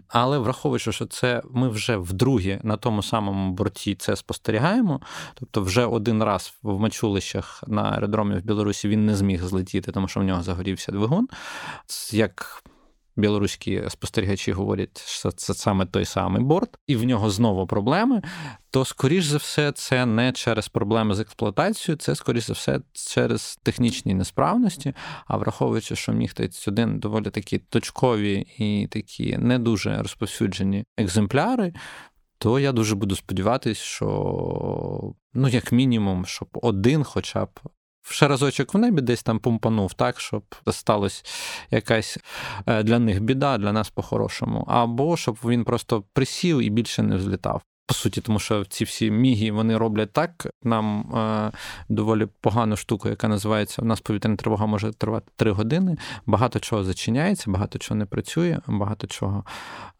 але 0.07 0.37
враховуючи, 0.37 0.91
що 0.91 1.05
це 1.05 1.41
ми 1.51 1.69
вже 1.69 1.97
вдруге 1.97 2.59
на 2.63 2.77
тому 2.77 3.03
самому 3.03 3.51
борті 3.53 3.95
це 3.95 4.15
спостерігаємо. 4.15 5.01
Тобто, 5.33 5.61
вже 5.61 5.85
один 5.85 6.23
раз 6.23 6.53
в 6.63 6.79
мачулищах 6.79 7.63
на 7.67 7.81
аеродромі 7.81 8.35
в 8.35 8.45
Білорусі 8.45 8.87
він 8.87 9.05
не 9.05 9.15
зміг 9.15 9.43
злетіти, 9.43 9.91
тому 9.91 10.07
що 10.07 10.19
в 10.19 10.23
нього 10.23 10.43
загорівся 10.43 10.91
двигун. 10.91 11.27
Як 12.11 12.63
білоруські 13.15 13.83
спостерігачі 13.87 14.51
говорять, 14.51 15.03
що 15.07 15.31
це 15.31 15.53
саме 15.53 15.85
той 15.85 16.05
самий 16.05 16.43
борт, 16.43 16.69
і 16.87 16.95
в 16.95 17.03
нього 17.03 17.29
знову 17.29 17.67
проблеми. 17.67 18.21
То, 18.71 18.85
скоріш 18.85 19.25
за 19.25 19.37
все, 19.37 19.71
це 19.71 20.05
не 20.05 20.31
через 20.31 20.67
проблеми 20.67 21.15
з 21.15 21.19
експлуатацією, 21.19 21.97
це, 21.97 22.15
скоріш 22.15 22.47
за 22.47 22.53
все, 22.53 22.79
через 22.93 23.59
технічні 23.63 24.13
несправності. 24.13 24.93
А 25.27 25.37
враховуючи, 25.37 25.95
що 25.95 26.11
міг 26.11 26.33
31 26.33 26.99
доволі 26.99 27.29
такі 27.29 27.57
точкові 27.57 28.47
і 28.57 28.87
такі 28.87 29.37
не 29.37 29.59
дуже 29.59 29.97
розповсюджені 29.97 30.85
екземпляри. 30.97 31.73
То 32.37 32.59
я 32.59 32.71
дуже 32.71 32.95
буду 32.95 33.15
сподіватися, 33.15 33.81
що 33.81 35.13
ну, 35.33 35.47
як 35.47 35.71
мінімум, 35.71 36.25
щоб 36.25 36.47
один, 36.53 37.03
хоча 37.03 37.45
б 37.45 37.59
ще 38.13 38.27
разочок 38.27 38.73
в 38.73 38.77
небі 38.77 39.01
десь 39.01 39.23
там 39.23 39.39
помпанув, 39.39 39.93
так, 39.93 40.19
щоб 40.19 40.43
сталося 40.71 41.23
якась 41.71 42.17
е, 42.65 42.83
для 42.83 42.99
них 42.99 43.21
біда, 43.21 43.57
для 43.57 43.71
нас 43.71 43.89
по-хорошому. 43.89 44.65
Або 44.67 45.17
щоб 45.17 45.37
він 45.45 45.63
просто 45.63 46.03
присів 46.13 46.59
і 46.59 46.69
більше 46.69 47.03
не 47.03 47.15
взлітав. 47.15 47.61
По 47.87 47.93
суті, 47.93 48.21
тому 48.21 48.39
що 48.39 48.65
ці 48.65 48.83
всі 48.83 49.11
міги 49.11 49.51
вони 49.51 49.77
роблять 49.77 50.13
так. 50.13 50.47
Нам 50.63 51.15
е, 51.15 51.51
доволі 51.89 52.27
погану 52.41 52.75
штуку, 52.75 53.09
яка 53.09 53.27
називається 53.27 53.81
У 53.81 53.85
нас 53.85 54.01
повітряна 54.01 54.35
тривога 54.35 54.65
може 54.65 54.91
тривати 54.91 55.31
три 55.35 55.51
години. 55.51 55.97
Багато 56.25 56.59
чого 56.59 56.83
зачиняється, 56.83 57.51
багато 57.51 57.79
чого 57.79 57.97
не 57.97 58.05
працює, 58.05 58.59
багато 58.67 59.07
чого 59.07 59.43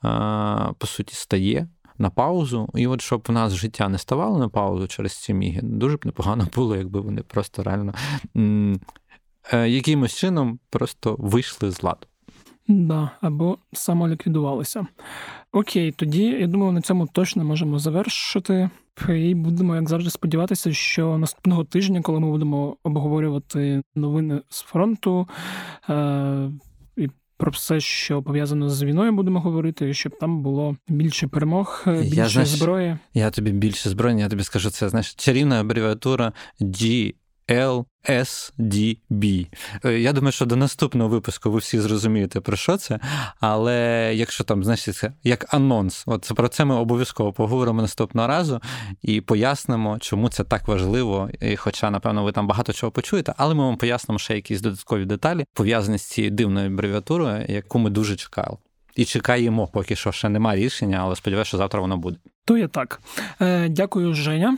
е, 0.06 0.74
по 0.78 0.88
суті 0.88 1.16
стає 1.16 1.68
на 1.98 2.10
паузу. 2.10 2.70
І 2.76 2.88
от 2.88 3.02
щоб 3.02 3.26
в 3.28 3.32
нас 3.32 3.54
життя 3.54 3.90
не 3.90 3.98
ставало 3.98 4.40
на 4.40 4.50
паузу 4.50 4.88
через 4.88 5.14
ці 5.24 5.34
міги, 5.34 5.62
дуже 5.64 5.98
б 5.98 6.06
непогано 6.06 6.48
було, 6.56 6.76
якби 6.76 7.00
вони 7.00 7.22
просто 7.22 7.64
реально 7.64 7.94
е, 9.54 9.70
якимось 9.70 10.16
чином 10.16 10.60
просто 10.70 11.16
вийшли 11.20 11.72
з 11.72 11.84
ладу. 11.84 12.08
Да, 12.68 13.10
або 13.22 13.58
самоліквідувалися. 13.74 14.88
Окей, 15.52 15.92
тоді 15.92 16.24
я 16.24 16.48
думаю, 16.48 16.72
на 16.72 16.82
цьому 16.82 17.08
точно 17.08 17.44
можемо 17.44 17.80
завершити. 17.80 18.70
І 19.10 19.36
будемо, 19.36 19.76
як 19.76 19.90
завжди, 19.90 20.10
сподіватися, 20.10 20.74
що 20.74 21.18
наступного 21.18 21.64
тижня, 21.64 22.02
коли 22.02 22.20
ми 22.20 22.30
будемо 22.32 22.78
обговорювати 22.84 23.82
новини 23.96 24.42
з 24.50 24.62
фронту, 24.62 25.28
е- 25.90 26.52
про 27.38 27.52
все, 27.52 27.80
що 27.80 28.24
пов'язано 28.24 28.70
з 28.70 28.84
війною, 28.84 29.12
будемо 29.12 29.40
говорити, 29.40 29.94
щоб 29.94 30.18
там 30.20 30.42
було 30.42 30.78
більше 30.88 31.28
перемог, 31.28 31.84
більше 31.88 32.16
я, 32.16 32.28
знаєш, 32.30 32.50
зброї. 32.50 32.98
Я 33.14 33.32
тобі 33.32 33.52
більше 33.52 33.90
зброї, 33.90 34.20
я 34.20 34.30
тобі 34.30 34.44
скажу 34.44 34.70
це. 34.70 34.90
Знаєш, 34.90 35.14
чарівна 35.16 35.62
абревіатура 35.62 36.34
G 36.62 37.14
LSDB. 37.50 39.48
Е, 39.86 40.00
я 40.00 40.14
думаю, 40.14 40.32
що 40.32 40.46
до 40.46 40.56
наступного 40.56 41.10
випуску 41.10 41.52
ви 41.52 41.60
всі 41.60 41.80
зрозумієте, 41.80 42.42
про 42.42 42.58
що 42.58 42.78
це. 42.78 43.00
Але 43.40 44.12
якщо 44.16 44.44
там, 44.44 44.64
значить, 44.64 45.02
як 45.24 45.54
анонс, 45.54 46.04
от 46.06 46.32
про 46.36 46.48
це 46.48 46.66
ми 46.66 46.76
обов'язково 46.76 47.34
поговоримо 47.34 47.82
наступного 47.82 48.28
разу 48.28 48.62
і 49.02 49.22
пояснимо, 49.22 49.98
чому 50.00 50.30
це 50.30 50.44
так 50.44 50.68
важливо. 50.68 51.30
І 51.42 51.56
Хоча, 51.56 51.92
напевно, 51.92 52.24
ви 52.24 52.32
там 52.32 52.48
багато 52.48 52.74
чого 52.74 52.92
почуєте, 52.92 53.34
але 53.38 53.56
ми 53.56 53.64
вам 53.64 53.78
пояснимо 53.78 54.20
ще 54.20 54.36
якісь 54.36 54.62
додаткові 54.62 55.06
деталі, 55.06 55.46
пов'язані 55.54 55.98
з 55.98 56.04
цією 56.04 56.32
дивною 56.32 56.68
абревіатурою, 56.68 57.46
яку 57.50 57.80
ми 57.80 57.90
дуже 57.90 58.16
чекали. 58.16 58.58
І 58.96 59.06
чекаємо, 59.06 59.68
поки 59.68 59.96
що 59.96 60.12
ще 60.12 60.30
немає 60.30 60.64
рішення, 60.64 60.98
але 61.02 61.16
сподіваюся, 61.16 61.48
що 61.48 61.58
завтра 61.58 61.82
воно 61.82 61.98
буде. 61.98 62.18
То 62.46 62.58
є 62.58 62.68
так. 62.68 63.02
Е, 63.42 63.70
Дякую, 63.70 64.14
Женя. 64.14 64.58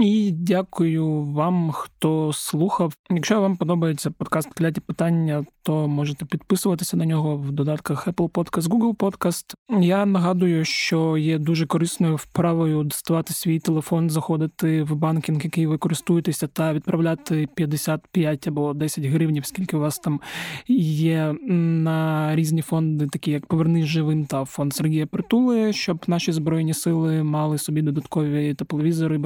І 0.00 0.30
дякую 0.32 1.22
вам, 1.22 1.70
хто 1.72 2.32
слухав. 2.32 2.94
Якщо 3.10 3.40
вам 3.40 3.56
подобається 3.56 4.10
подкаст 4.10 4.54
«Кляті 4.54 4.80
питання, 4.80 5.44
то 5.62 5.88
можете 5.88 6.24
підписуватися 6.24 6.96
на 6.96 7.06
нього 7.06 7.36
в 7.36 7.52
додатках 7.52 8.08
Apple 8.08 8.30
Podcast, 8.30 8.62
Google 8.62 8.96
Podcast. 8.96 9.54
Я 9.80 10.06
нагадую, 10.06 10.64
що 10.64 11.16
є 11.16 11.38
дуже 11.38 11.66
корисною 11.66 12.16
вправою 12.16 12.82
доставати 12.82 13.34
свій 13.34 13.58
телефон, 13.58 14.10
заходити 14.10 14.82
в 14.82 14.94
банкінг, 14.94 15.44
який 15.44 15.66
ви 15.66 15.78
користуєтеся, 15.78 16.46
та 16.46 16.72
відправляти 16.72 17.48
55 17.54 18.48
або 18.48 18.74
10 18.74 19.04
гривень, 19.04 19.42
скільки 19.42 19.76
у 19.76 19.80
вас 19.80 19.98
там 19.98 20.20
є 20.68 21.34
на 21.48 22.30
різні 22.36 22.62
фонди, 22.62 23.06
такі 23.06 23.30
як 23.30 23.46
Повернись 23.46 23.86
живим 23.86 24.24
та 24.24 24.44
фонд 24.44 24.74
Сергія 24.74 25.06
Притули, 25.06 25.72
щоб 25.72 26.04
наші 26.06 26.32
збройні 26.32 26.74
сили 26.74 27.22
мали 27.22 27.58
собі 27.58 27.82
додаткові 27.82 28.54
тепловізори, 28.54 29.18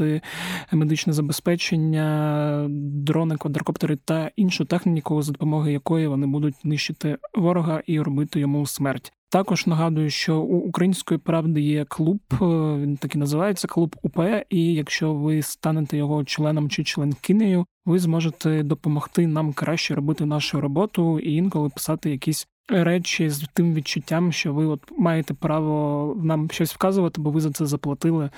бронежилети, 0.00 0.22
медичне 0.72 1.12
забезпечення, 1.12 2.66
дрони, 2.70 3.36
квадрокоптери 3.36 3.96
та 3.96 4.30
іншу 4.36 4.64
техніку 4.64 5.22
за 5.22 5.32
допомогою 5.32 5.72
якої 5.72 6.06
вони 6.06 6.26
будуть 6.26 6.64
нищити 6.64 7.18
ворога 7.34 7.82
і 7.86 8.00
робити 8.00 8.40
йому 8.40 8.66
смерть. 8.66 9.12
Також 9.32 9.66
нагадую, 9.66 10.10
що 10.10 10.40
у 10.40 10.56
української 10.56 11.18
правди 11.18 11.60
є 11.60 11.84
клуб, 11.84 12.20
е, 12.32 12.36
він 12.80 12.96
так 12.96 13.14
і 13.14 13.18
називається 13.18 13.68
клуб 13.68 13.96
УП. 14.02 14.18
І 14.50 14.74
якщо 14.74 15.14
ви 15.14 15.42
станете 15.42 15.96
його 15.96 16.24
членом 16.24 16.70
чи 16.70 16.84
членкинею, 16.84 17.66
ви 17.86 17.98
зможете 17.98 18.62
допомогти 18.62 19.26
нам 19.26 19.52
краще 19.52 19.94
робити 19.94 20.24
нашу 20.24 20.60
роботу 20.60 21.18
і 21.18 21.34
інколи 21.34 21.68
писати 21.68 22.10
якісь 22.10 22.46
речі 22.68 23.30
з 23.30 23.48
тим 23.54 23.74
відчуттям, 23.74 24.32
що 24.32 24.54
ви 24.54 24.66
от 24.66 24.80
маєте 24.98 25.34
право 25.34 26.16
нам 26.22 26.50
щось 26.50 26.74
вказувати, 26.74 27.20
бо 27.20 27.30
ви 27.30 27.40
за 27.40 27.50
це 27.50 27.66
заплатили. 27.66 28.30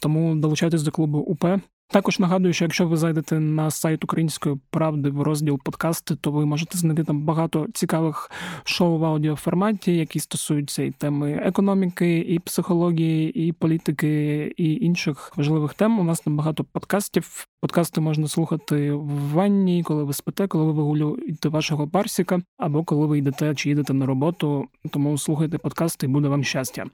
Тому 0.00 0.34
долучайтесь 0.36 0.82
до 0.82 0.90
клубу 0.90 1.18
УП. 1.18 1.44
Також 1.88 2.18
нагадую, 2.18 2.54
що 2.54 2.64
якщо 2.64 2.86
ви 2.86 2.96
зайдете 2.96 3.40
на 3.40 3.70
сайт 3.70 4.04
Української 4.04 4.56
правди 4.70 5.10
в 5.10 5.22
розділ 5.22 5.60
подкасти, 5.64 6.16
то 6.16 6.30
ви 6.30 6.46
можете 6.46 6.78
знайти 6.78 7.04
там 7.04 7.22
багато 7.22 7.66
цікавих 7.74 8.30
шоу 8.64 8.98
в 8.98 9.04
аудіоформаті, 9.04 9.96
які 9.96 10.20
стосуються 10.20 10.82
і 10.82 10.90
теми 10.90 11.32
економіки, 11.32 12.18
і 12.18 12.38
психології, 12.38 13.48
і 13.48 13.52
політики, 13.52 14.54
і 14.56 14.74
інших 14.74 15.32
важливих 15.36 15.74
тем. 15.74 15.98
У 15.98 16.04
нас 16.04 16.20
там 16.20 16.36
багато 16.36 16.64
подкастів. 16.64 17.46
Подкасти 17.66 18.00
можна 18.00 18.28
слухати 18.28 18.92
в 18.92 19.32
ванні, 19.32 19.82
коли 19.82 20.04
ви 20.04 20.12
спите, 20.12 20.46
коли 20.46 20.64
ви 20.64 20.72
вигулюєте 20.72 21.48
вашого 21.48 21.88
парсіка, 21.88 22.40
або 22.58 22.84
коли 22.84 23.06
ви 23.06 23.18
йдете 23.18 23.54
чи 23.54 23.68
їдете 23.68 23.94
на 23.94 24.06
роботу. 24.06 24.68
Тому 24.92 25.18
слухайте 25.18 25.58
подкасти 25.58 26.06
і 26.06 26.08
буде 26.08 26.28
вам 26.28 26.44
щастя. 26.44 26.84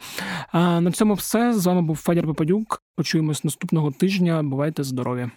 А 0.53 0.81
на 0.81 0.93
цьому 0.93 1.15
все 1.15 1.55
з 1.55 1.67
вами 1.67 1.83
був 1.83 1.97
Федір 1.97 2.27
Попадюк. 2.27 2.83
Почуємось 2.97 3.45
наступного 3.45 3.91
тижня. 3.91 4.43
Бувайте 4.43 4.85
здорові! 4.85 5.31